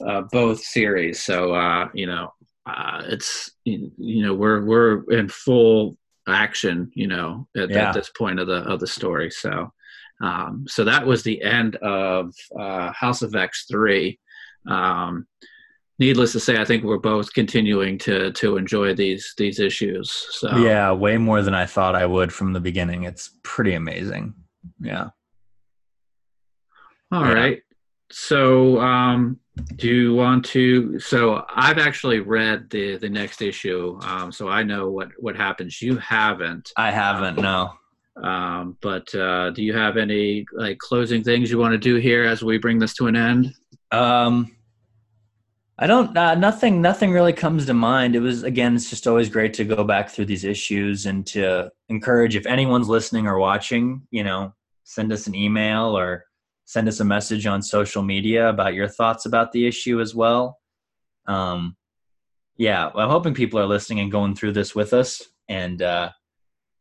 uh, 0.05 0.23
both 0.23 0.61
series. 0.61 1.23
So 1.23 1.55
uh, 1.55 1.89
you 1.95 2.07
know, 2.07 2.33
uh, 2.67 3.03
it's 3.07 3.53
you 3.65 3.93
know 3.99 4.35
we're 4.35 4.65
we're 4.65 5.05
in 5.11 5.29
full 5.29 5.97
action. 6.27 6.91
You 6.95 7.09
know, 7.09 7.49
at, 7.57 7.71
yeah. 7.71 7.89
at 7.89 7.95
this 7.95 8.11
point 8.11 8.41
of 8.41 8.47
the 8.47 8.63
of 8.65 8.81
the 8.81 8.87
story. 8.87 9.31
So 9.31 9.73
um, 10.23 10.65
so 10.69 10.85
that 10.85 11.07
was 11.07 11.23
the 11.23 11.43
end 11.43 11.77
of 11.77 12.35
uh, 12.59 12.93
House 12.93 13.23
of 13.23 13.35
X 13.35 13.67
three. 13.71 14.19
Um, 14.69 15.27
needless 15.99 16.33
to 16.33 16.41
say, 16.41 16.61
I 16.61 16.65
think 16.65 16.85
we're 16.85 16.99
both 16.99 17.33
continuing 17.35 17.99
to 17.99 18.33
to 18.33 18.57
enjoy 18.57 18.95
these 18.95 19.35
these 19.37 19.61
issues. 19.61 20.11
So 20.11 20.57
yeah, 20.57 20.93
way 20.93 21.19
more 21.19 21.43
than 21.43 21.55
I 21.55 21.67
thought 21.67 21.95
I 21.95 22.07
would 22.07 22.33
from 22.33 22.53
the 22.53 22.61
beginning. 22.61 23.05
It's 23.05 23.31
pretty 23.43 23.75
amazing. 23.75 24.35
Yeah. 24.81 25.11
All 27.13 27.27
yeah. 27.27 27.33
right. 27.33 27.63
So, 28.17 28.81
um, 28.81 29.41
do 29.75 29.89
you 29.89 30.15
want 30.15 30.45
to? 30.47 31.01
So, 31.01 31.45
I've 31.53 31.79
actually 31.79 32.21
read 32.21 32.71
the 32.71 32.97
the 32.97 33.09
next 33.09 33.43
issue, 33.43 33.99
um, 34.03 34.31
so 34.31 34.49
I 34.49 34.63
know 34.63 34.89
what 34.89 35.09
what 35.19 35.35
happens. 35.35 35.83
You 35.83 35.97
haven't. 35.97 36.71
I 36.77 36.93
haven't. 36.93 37.39
No. 37.41 37.73
Um, 38.23 38.79
but 38.81 39.13
uh, 39.17 39.51
do 39.51 39.65
you 39.65 39.75
have 39.75 39.97
any 39.97 40.47
like 40.53 40.79
closing 40.79 41.25
things 41.25 41.51
you 41.51 41.59
want 41.59 41.73
to 41.73 41.79
do 41.79 41.97
here 41.97 42.23
as 42.23 42.45
we 42.45 42.57
bring 42.57 42.79
this 42.79 42.95
to 42.95 43.09
an 43.09 43.17
end? 43.17 43.53
Um, 43.91 44.55
I 45.81 45.89
don't. 45.89 46.17
Uh, 46.17 46.37
nothing. 46.37 46.81
Nothing 46.81 47.11
really 47.11 47.33
comes 47.33 47.67
to 47.67 47.75
mind. 47.75 48.15
It 48.15 48.21
was 48.21 48.45
again. 48.45 48.77
It's 48.77 48.91
just 48.91 49.09
always 49.09 49.29
great 49.29 49.55
to 49.55 49.65
go 49.65 49.83
back 49.83 50.09
through 50.09 50.27
these 50.27 50.45
issues 50.45 51.07
and 51.07 51.27
to 51.27 51.69
encourage. 51.89 52.37
If 52.37 52.47
anyone's 52.47 52.89
listening 52.89 53.27
or 53.27 53.41
watching, 53.41 54.07
you 54.13 54.23
know, 54.23 54.55
send 54.85 55.13
us 55.13 55.27
an 55.27 55.35
email 55.35 55.99
or 55.99 56.27
send 56.65 56.89
us 56.89 57.01
a 57.01 57.05
message 57.05 57.47
on 57.47 57.63
social 57.63 58.03
media 58.03 58.49
about 58.49 58.75
your 58.75 58.89
thoughts 58.89 59.27
about 59.27 59.53
the 59.53 59.67
issue 59.67 60.01
as 60.01 60.15
well. 60.15 60.59
Um, 61.27 61.77
yeah, 62.57 62.91
I'm 62.95 63.11
hoping 63.11 63.35
people 63.35 63.59
are 63.59 63.67
listening 63.67 64.01
and 64.01 64.13
going 64.13 64.35
through 64.35 64.53
this 64.53 64.75
with 64.75 64.93
us 64.93 65.23
and 65.49 65.83
uh, 65.83 66.11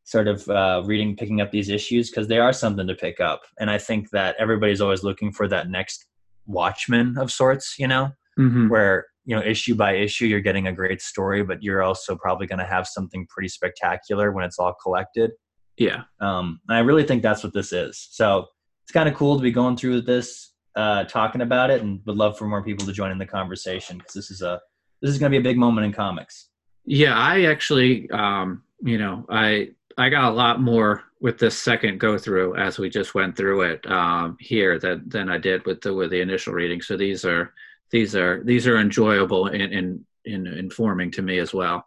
sort 0.04 0.28
of 0.28 0.48
uh, 0.48 0.84
reading, 0.86 1.16
picking 1.16 1.42
up 1.42 1.52
these 1.52 1.70
issues 1.70 2.10
because 2.10 2.28
they 2.28 2.40
are 2.40 2.54
something 2.54 2.88
to 2.88 2.96
pick 2.96 3.20
up. 3.20 3.42
And 3.60 3.70
I 3.70 3.78
think 3.78 4.10
that 4.12 4.36
everybody's 4.40 4.82
always 4.82 5.04
looking 5.04 5.32
for 5.32 5.48
that 5.48 5.70
next 5.70 6.06
Watchmen 6.46 7.18
of 7.18 7.32
sorts. 7.32 7.76
You 7.80 7.88
know 7.88 8.12
mm-hmm. 8.38 8.70
where 8.70 9.08
you 9.26 9.36
know 9.36 9.42
issue 9.42 9.76
by 9.76 9.96
issue 9.96 10.26
you're 10.26 10.42
getting 10.42 10.68
a 10.68 10.74
great 10.74 11.02
story 11.02 11.44
but 11.44 11.62
you're 11.64 11.82
also 11.82 12.16
probably 12.16 12.48
going 12.48 12.60
to 12.60 12.66
have 12.66 12.88
something 12.88 13.26
pretty 13.30 13.48
spectacular 13.48 14.32
when 14.32 14.44
it's 14.44 14.60
all 14.60 14.74
collected 14.82 15.32
yeah 15.78 16.04
um 16.20 16.60
and 16.68 16.78
i 16.78 16.80
really 16.80 17.04
think 17.04 17.22
that's 17.22 17.44
what 17.44 17.54
this 17.54 17.72
is 17.72 18.08
so 18.12 18.46
it's 18.84 18.92
kind 18.92 19.10
of 19.10 19.16
cool 19.16 19.38
to 19.38 19.44
be 19.44 19.52
going 19.52 19.78
through 19.78 20.02
this 20.02 20.54
uh 20.76 21.04
talking 21.06 21.42
about 21.42 21.70
it 21.70 21.82
and 21.82 22.02
would 22.06 22.18
love 22.18 22.38
for 22.38 22.48
more 22.48 22.64
people 22.64 22.86
to 22.86 22.92
join 22.92 23.12
in 23.12 23.18
the 23.18 23.26
conversation 23.26 23.98
because 23.98 24.14
this 24.14 24.32
is 24.32 24.42
a 24.42 24.60
this 25.02 25.12
is 25.12 25.18
going 25.18 25.32
to 25.32 25.38
be 25.38 25.42
a 25.42 25.52
big 25.52 25.58
moment 25.58 25.86
in 25.86 25.94
comics. 25.94 26.50
Yeah 26.86 27.18
i 27.18 27.44
actually 27.44 28.10
um 28.12 28.64
you 28.82 28.98
know 28.98 29.26
i 29.30 29.70
i 29.98 30.10
got 30.10 30.32
a 30.32 30.36
lot 30.36 30.62
more 30.62 31.04
with 31.22 31.38
this 31.38 31.58
second 31.58 32.00
go 32.00 32.18
through 32.18 32.56
as 32.56 32.78
we 32.78 32.90
just 32.90 33.16
went 33.16 33.38
through 33.38 33.62
it 33.62 33.90
um 33.90 34.36
here 34.40 34.78
than 34.80 35.08
than 35.08 35.30
i 35.30 35.38
did 35.38 35.66
with 35.66 35.80
the 35.82 35.94
with 35.94 36.12
the 36.12 36.20
initial 36.22 36.54
reading. 36.54 36.82
So 36.82 36.98
these 36.98 37.24
are 37.24 37.54
these 37.94 38.16
are 38.16 38.44
these 38.44 38.68
are 38.68 38.80
enjoyable 38.80 39.48
and 39.48 39.62
in, 39.62 40.06
in, 40.26 40.34
in, 40.34 40.48
informing 40.48 41.12
to 41.12 41.22
me 41.22 41.38
as 41.38 41.54
well. 41.54 41.86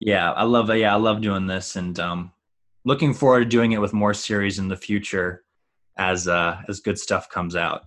Yeah, 0.00 0.32
I 0.32 0.44
love 0.44 0.74
yeah, 0.74 0.94
I 0.94 0.96
love 0.96 1.20
doing 1.20 1.46
this 1.46 1.76
and 1.76 2.00
um, 2.00 2.32
looking 2.84 3.12
forward 3.12 3.40
to 3.40 3.44
doing 3.44 3.72
it 3.72 3.80
with 3.80 3.92
more 3.92 4.14
series 4.14 4.58
in 4.58 4.66
the 4.66 4.76
future 4.76 5.44
as 5.96 6.28
uh, 6.28 6.60
as 6.68 6.80
good 6.80 6.98
stuff 6.98 7.28
comes 7.28 7.56
out. 7.56 7.86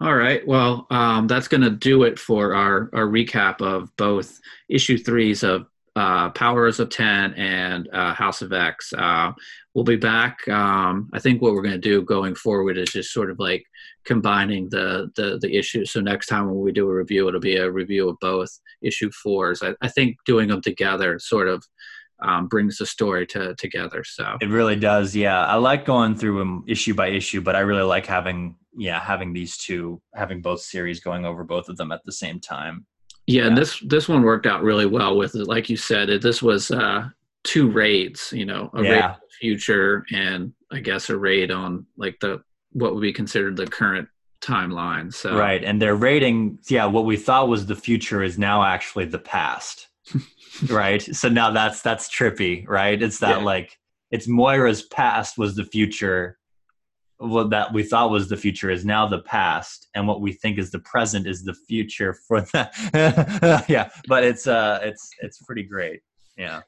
All 0.00 0.14
right. 0.14 0.46
Well, 0.46 0.86
um, 0.90 1.26
that's 1.26 1.48
going 1.48 1.62
to 1.62 1.70
do 1.70 2.04
it 2.04 2.20
for 2.20 2.54
our, 2.54 2.88
our 2.92 3.06
recap 3.06 3.60
of 3.60 3.94
both 3.96 4.38
issue 4.68 4.96
threes 4.96 5.42
of 5.42 5.66
uh, 5.96 6.30
Powers 6.30 6.78
of 6.78 6.86
X 6.86 7.00
and 7.00 7.88
uh, 7.92 8.14
House 8.14 8.40
of 8.40 8.52
X. 8.52 8.92
Uh, 8.96 9.32
we'll 9.74 9.82
be 9.84 9.96
back. 9.96 10.46
Um, 10.46 11.10
I 11.12 11.18
think 11.18 11.42
what 11.42 11.52
we're 11.52 11.62
going 11.62 11.74
to 11.74 11.78
do 11.78 12.02
going 12.02 12.36
forward 12.36 12.78
is 12.78 12.90
just 12.90 13.12
sort 13.12 13.28
of 13.28 13.40
like 13.40 13.64
combining 14.04 14.68
the, 14.68 15.10
the, 15.16 15.38
the 15.42 15.56
issues. 15.56 15.90
So 15.90 16.00
next 16.00 16.26
time 16.26 16.46
when 16.46 16.60
we 16.60 16.70
do 16.70 16.88
a 16.88 16.94
review, 16.94 17.26
it'll 17.26 17.40
be 17.40 17.56
a 17.56 17.68
review 17.68 18.08
of 18.08 18.20
both 18.20 18.50
issue 18.80 19.10
fours. 19.10 19.64
I, 19.64 19.74
I 19.80 19.88
think 19.88 20.16
doing 20.24 20.48
them 20.48 20.62
together 20.62 21.18
sort 21.18 21.48
of 21.48 21.64
um, 22.20 22.48
brings 22.48 22.78
the 22.78 22.86
story 22.86 23.26
to 23.28 23.54
together. 23.56 24.04
So 24.04 24.36
it 24.40 24.48
really 24.48 24.76
does. 24.76 25.14
Yeah, 25.14 25.44
I 25.44 25.56
like 25.56 25.84
going 25.84 26.16
through 26.16 26.38
them 26.38 26.64
issue 26.66 26.94
by 26.94 27.08
issue, 27.08 27.40
but 27.40 27.56
I 27.56 27.60
really 27.60 27.82
like 27.82 28.06
having 28.06 28.56
yeah 28.76 29.00
having 29.00 29.32
these 29.32 29.56
two 29.56 30.00
having 30.14 30.40
both 30.40 30.60
series 30.60 31.00
going 31.00 31.24
over 31.24 31.44
both 31.44 31.68
of 31.68 31.76
them 31.76 31.92
at 31.92 32.00
the 32.04 32.12
same 32.12 32.40
time. 32.40 32.86
Yeah, 33.26 33.42
yeah. 33.42 33.48
and 33.48 33.56
this 33.56 33.80
this 33.86 34.08
one 34.08 34.22
worked 34.22 34.46
out 34.46 34.62
really 34.62 34.86
well 34.86 35.16
with 35.16 35.34
it. 35.34 35.46
Like 35.46 35.68
you 35.68 35.76
said, 35.76 36.10
it, 36.10 36.22
this 36.22 36.42
was 36.42 36.70
uh, 36.70 37.08
two 37.44 37.70
raids. 37.70 38.32
You 38.32 38.46
know, 38.46 38.70
a 38.74 38.82
yeah. 38.82 38.90
raid 38.90 39.16
future 39.40 40.04
and 40.12 40.52
I 40.72 40.80
guess 40.80 41.10
a 41.10 41.16
raid 41.16 41.50
on 41.50 41.86
like 41.96 42.18
the 42.20 42.42
what 42.72 42.94
would 42.94 43.00
be 43.00 43.12
considered 43.12 43.56
the 43.56 43.66
current 43.66 44.08
timeline. 44.40 45.12
So 45.12 45.36
right, 45.36 45.62
and 45.62 45.80
their 45.80 45.96
rating, 45.96 46.58
yeah, 46.68 46.86
what 46.86 47.04
we 47.04 47.16
thought 47.16 47.48
was 47.48 47.66
the 47.66 47.76
future 47.76 48.22
is 48.22 48.38
now 48.38 48.62
actually 48.62 49.06
the 49.06 49.18
past. 49.18 49.87
Right. 50.68 51.02
So 51.02 51.28
now 51.28 51.50
that's 51.50 51.82
that's 51.82 52.08
trippy, 52.08 52.66
right? 52.68 53.00
It's 53.00 53.18
that 53.18 53.38
yeah. 53.38 53.44
like 53.44 53.78
it's 54.10 54.26
Moira's 54.26 54.82
past 54.82 55.38
was 55.38 55.54
the 55.56 55.64
future 55.64 56.38
what 57.18 57.50
that 57.50 57.72
we 57.72 57.82
thought 57.82 58.10
was 58.10 58.28
the 58.28 58.36
future 58.36 58.70
is 58.70 58.84
now 58.84 59.06
the 59.06 59.18
past 59.20 59.88
and 59.94 60.06
what 60.06 60.20
we 60.20 60.32
think 60.32 60.56
is 60.56 60.70
the 60.70 60.78
present 60.80 61.26
is 61.26 61.42
the 61.42 61.54
future 61.54 62.14
for 62.14 62.42
that 62.52 62.72
yeah 63.68 63.90
but 64.06 64.22
it's 64.22 64.46
uh 64.46 64.78
it's 64.82 65.10
it's 65.20 65.42
pretty 65.42 65.64
great 65.64 66.00
yeah 66.36 66.60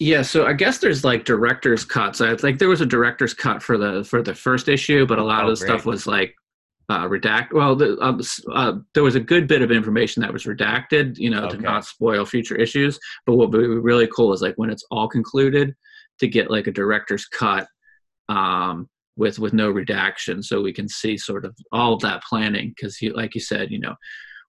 yeah 0.00 0.22
so 0.22 0.46
i 0.46 0.52
guess 0.52 0.78
there's 0.78 1.04
like 1.04 1.24
director's 1.26 1.84
cuts 1.84 2.22
i 2.22 2.34
think 2.34 2.58
there 2.58 2.70
was 2.70 2.80
a 2.80 2.86
director's 2.86 3.34
cut 3.34 3.62
for 3.62 3.76
the 3.76 4.02
for 4.04 4.22
the 4.22 4.34
first 4.34 4.66
issue 4.66 5.04
but 5.04 5.18
a 5.18 5.22
lot 5.22 5.44
oh, 5.44 5.50
of 5.50 5.58
the 5.58 5.64
great. 5.66 5.74
stuff 5.74 5.84
was 5.84 6.06
like 6.06 6.34
uh, 6.92 7.08
redact. 7.08 7.52
Well, 7.52 7.74
the, 7.74 7.96
uh, 7.98 8.18
uh, 8.52 8.74
there 8.92 9.02
was 9.02 9.14
a 9.14 9.20
good 9.20 9.46
bit 9.46 9.62
of 9.62 9.70
information 9.70 10.20
that 10.20 10.32
was 10.32 10.44
redacted, 10.44 11.16
you 11.16 11.30
know, 11.30 11.44
Okay. 11.44 11.56
to 11.56 11.62
not 11.62 11.86
spoil 11.86 12.26
future 12.26 12.56
issues. 12.56 12.98
But 13.24 13.36
what 13.36 13.50
would 13.50 13.60
be 13.60 13.66
really 13.66 14.08
cool 14.14 14.32
is 14.34 14.42
like 14.42 14.56
when 14.56 14.70
it's 14.70 14.84
all 14.90 15.08
concluded, 15.08 15.74
to 16.18 16.28
get 16.28 16.50
like 16.50 16.66
a 16.66 16.72
director's 16.72 17.24
cut 17.26 17.66
um, 18.28 18.88
with 19.16 19.38
with 19.38 19.54
no 19.54 19.70
redaction, 19.70 20.42
so 20.42 20.60
we 20.60 20.72
can 20.72 20.88
see 20.88 21.16
sort 21.16 21.44
of 21.44 21.56
all 21.72 21.94
of 21.94 22.02
that 22.02 22.22
planning. 22.22 22.74
Because 22.76 23.00
you, 23.00 23.14
like 23.14 23.34
you 23.34 23.40
said, 23.40 23.70
you 23.70 23.80
know, 23.80 23.94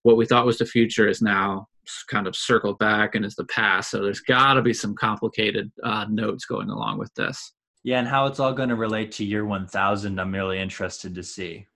what 0.03 0.17
we 0.17 0.25
thought 0.25 0.45
was 0.45 0.57
the 0.57 0.65
future 0.65 1.07
is 1.07 1.21
now 1.21 1.67
kind 2.09 2.27
of 2.27 2.35
circled 2.35 2.77
back 2.79 3.15
and 3.15 3.25
is 3.25 3.35
the 3.35 3.45
past. 3.45 3.89
So 3.91 4.03
there's 4.03 4.19
got 4.19 4.53
to 4.55 4.61
be 4.61 4.73
some 4.73 4.93
complicated 4.95 5.71
uh, 5.83 6.05
notes 6.09 6.45
going 6.45 6.69
along 6.69 6.99
with 6.99 7.13
this. 7.15 7.53
Yeah, 7.83 7.99
and 7.99 8.07
how 8.07 8.27
it's 8.27 8.39
all 8.39 8.53
going 8.53 8.69
to 8.69 8.75
relate 8.75 9.11
to 9.13 9.25
year 9.25 9.45
1000, 9.45 10.19
I'm 10.19 10.33
really 10.33 10.59
interested 10.59 11.15
to 11.15 11.23
see 11.23 11.67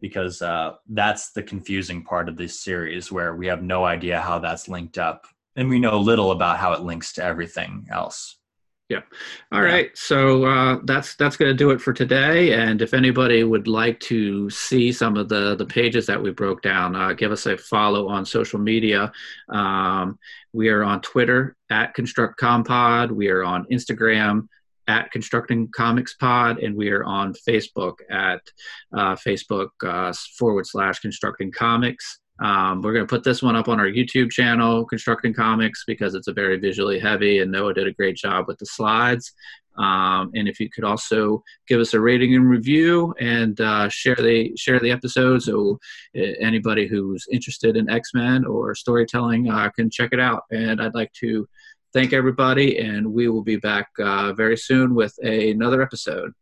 because 0.00 0.42
uh, 0.42 0.74
that's 0.88 1.32
the 1.32 1.42
confusing 1.42 2.02
part 2.04 2.28
of 2.28 2.36
this 2.36 2.60
series 2.60 3.10
where 3.10 3.34
we 3.36 3.46
have 3.46 3.62
no 3.62 3.84
idea 3.84 4.20
how 4.20 4.38
that's 4.38 4.68
linked 4.68 4.98
up. 4.98 5.26
And 5.56 5.68
we 5.68 5.78
know 5.78 5.98
little 5.98 6.32
about 6.32 6.58
how 6.58 6.72
it 6.72 6.80
links 6.82 7.12
to 7.14 7.24
everything 7.24 7.86
else. 7.90 8.36
Yeah. 8.90 9.00
All 9.50 9.62
right, 9.62 9.86
Yeah. 9.86 9.90
so 9.94 10.44
uh, 10.44 10.78
that's 10.84 11.14
that's 11.16 11.38
going 11.38 11.50
to 11.50 11.56
do 11.56 11.70
it 11.70 11.80
for 11.80 11.94
today. 11.94 12.52
And 12.52 12.82
if 12.82 12.92
anybody 12.92 13.42
would 13.42 13.66
like 13.66 13.98
to 14.00 14.50
see 14.50 14.92
some 14.92 15.16
of 15.16 15.30
the 15.30 15.56
the 15.56 15.64
pages 15.64 16.04
that 16.06 16.22
we 16.22 16.32
broke 16.32 16.60
down, 16.60 16.94
uh, 16.94 17.14
give 17.14 17.32
us 17.32 17.46
a 17.46 17.56
follow 17.56 18.08
on 18.08 18.26
social 18.26 18.58
media. 18.58 19.10
Um, 19.48 20.18
we 20.52 20.68
are 20.68 20.84
on 20.84 21.00
Twitter 21.00 21.56
at 21.70 21.94
Construct 21.94 22.38
Compod. 22.38 23.10
We 23.10 23.28
are 23.28 23.42
on 23.42 23.64
Instagram 23.72 24.48
at 24.88 25.10
Constructing 25.10 25.68
Comics 25.74 26.14
Pod, 26.14 26.58
and 26.58 26.76
we 26.76 26.90
are 26.90 27.04
on 27.04 27.34
Facebook 27.48 27.94
at 28.10 28.40
uh, 28.96 29.14
Facebook 29.14 29.68
uh, 29.84 30.12
forward 30.38 30.66
slash 30.66 31.00
Constructing 31.00 31.50
Comics. 31.52 32.20
Um, 32.40 32.82
we're 32.82 32.92
going 32.92 33.06
to 33.06 33.10
put 33.10 33.22
this 33.22 33.42
one 33.42 33.54
up 33.54 33.68
on 33.68 33.78
our 33.78 33.86
YouTube 33.86 34.30
channel, 34.30 34.84
Constructing 34.84 35.32
Comics, 35.32 35.84
because 35.86 36.14
it's 36.14 36.26
a 36.26 36.32
very 36.32 36.58
visually 36.58 36.98
heavy, 36.98 37.38
and 37.38 37.52
Noah 37.52 37.74
did 37.74 37.86
a 37.86 37.92
great 37.92 38.16
job 38.16 38.46
with 38.48 38.58
the 38.58 38.66
slides. 38.66 39.32
Um, 39.76 40.30
and 40.34 40.46
if 40.48 40.60
you 40.60 40.68
could 40.70 40.84
also 40.84 41.42
give 41.66 41.80
us 41.80 41.94
a 41.94 42.00
rating 42.00 42.34
and 42.34 42.48
review, 42.48 43.14
and 43.20 43.60
uh, 43.60 43.88
share 43.88 44.16
the 44.16 44.52
share 44.56 44.78
the 44.80 44.90
episode, 44.90 45.42
so 45.42 45.78
uh, 46.16 46.22
anybody 46.40 46.86
who's 46.86 47.26
interested 47.32 47.76
in 47.76 47.90
X 47.90 48.10
Men 48.14 48.44
or 48.44 48.74
storytelling 48.74 49.50
uh, 49.50 49.70
can 49.70 49.90
check 49.90 50.10
it 50.12 50.20
out. 50.20 50.42
And 50.50 50.80
I'd 50.80 50.94
like 50.94 51.12
to 51.20 51.48
thank 51.94 52.12
everybody, 52.12 52.78
and 52.78 53.10
we 53.10 53.28
will 53.28 53.42
be 53.42 53.56
back 53.56 53.88
uh, 54.00 54.32
very 54.34 54.56
soon 54.56 54.94
with 54.94 55.16
another 55.22 55.80
episode. 55.80 56.32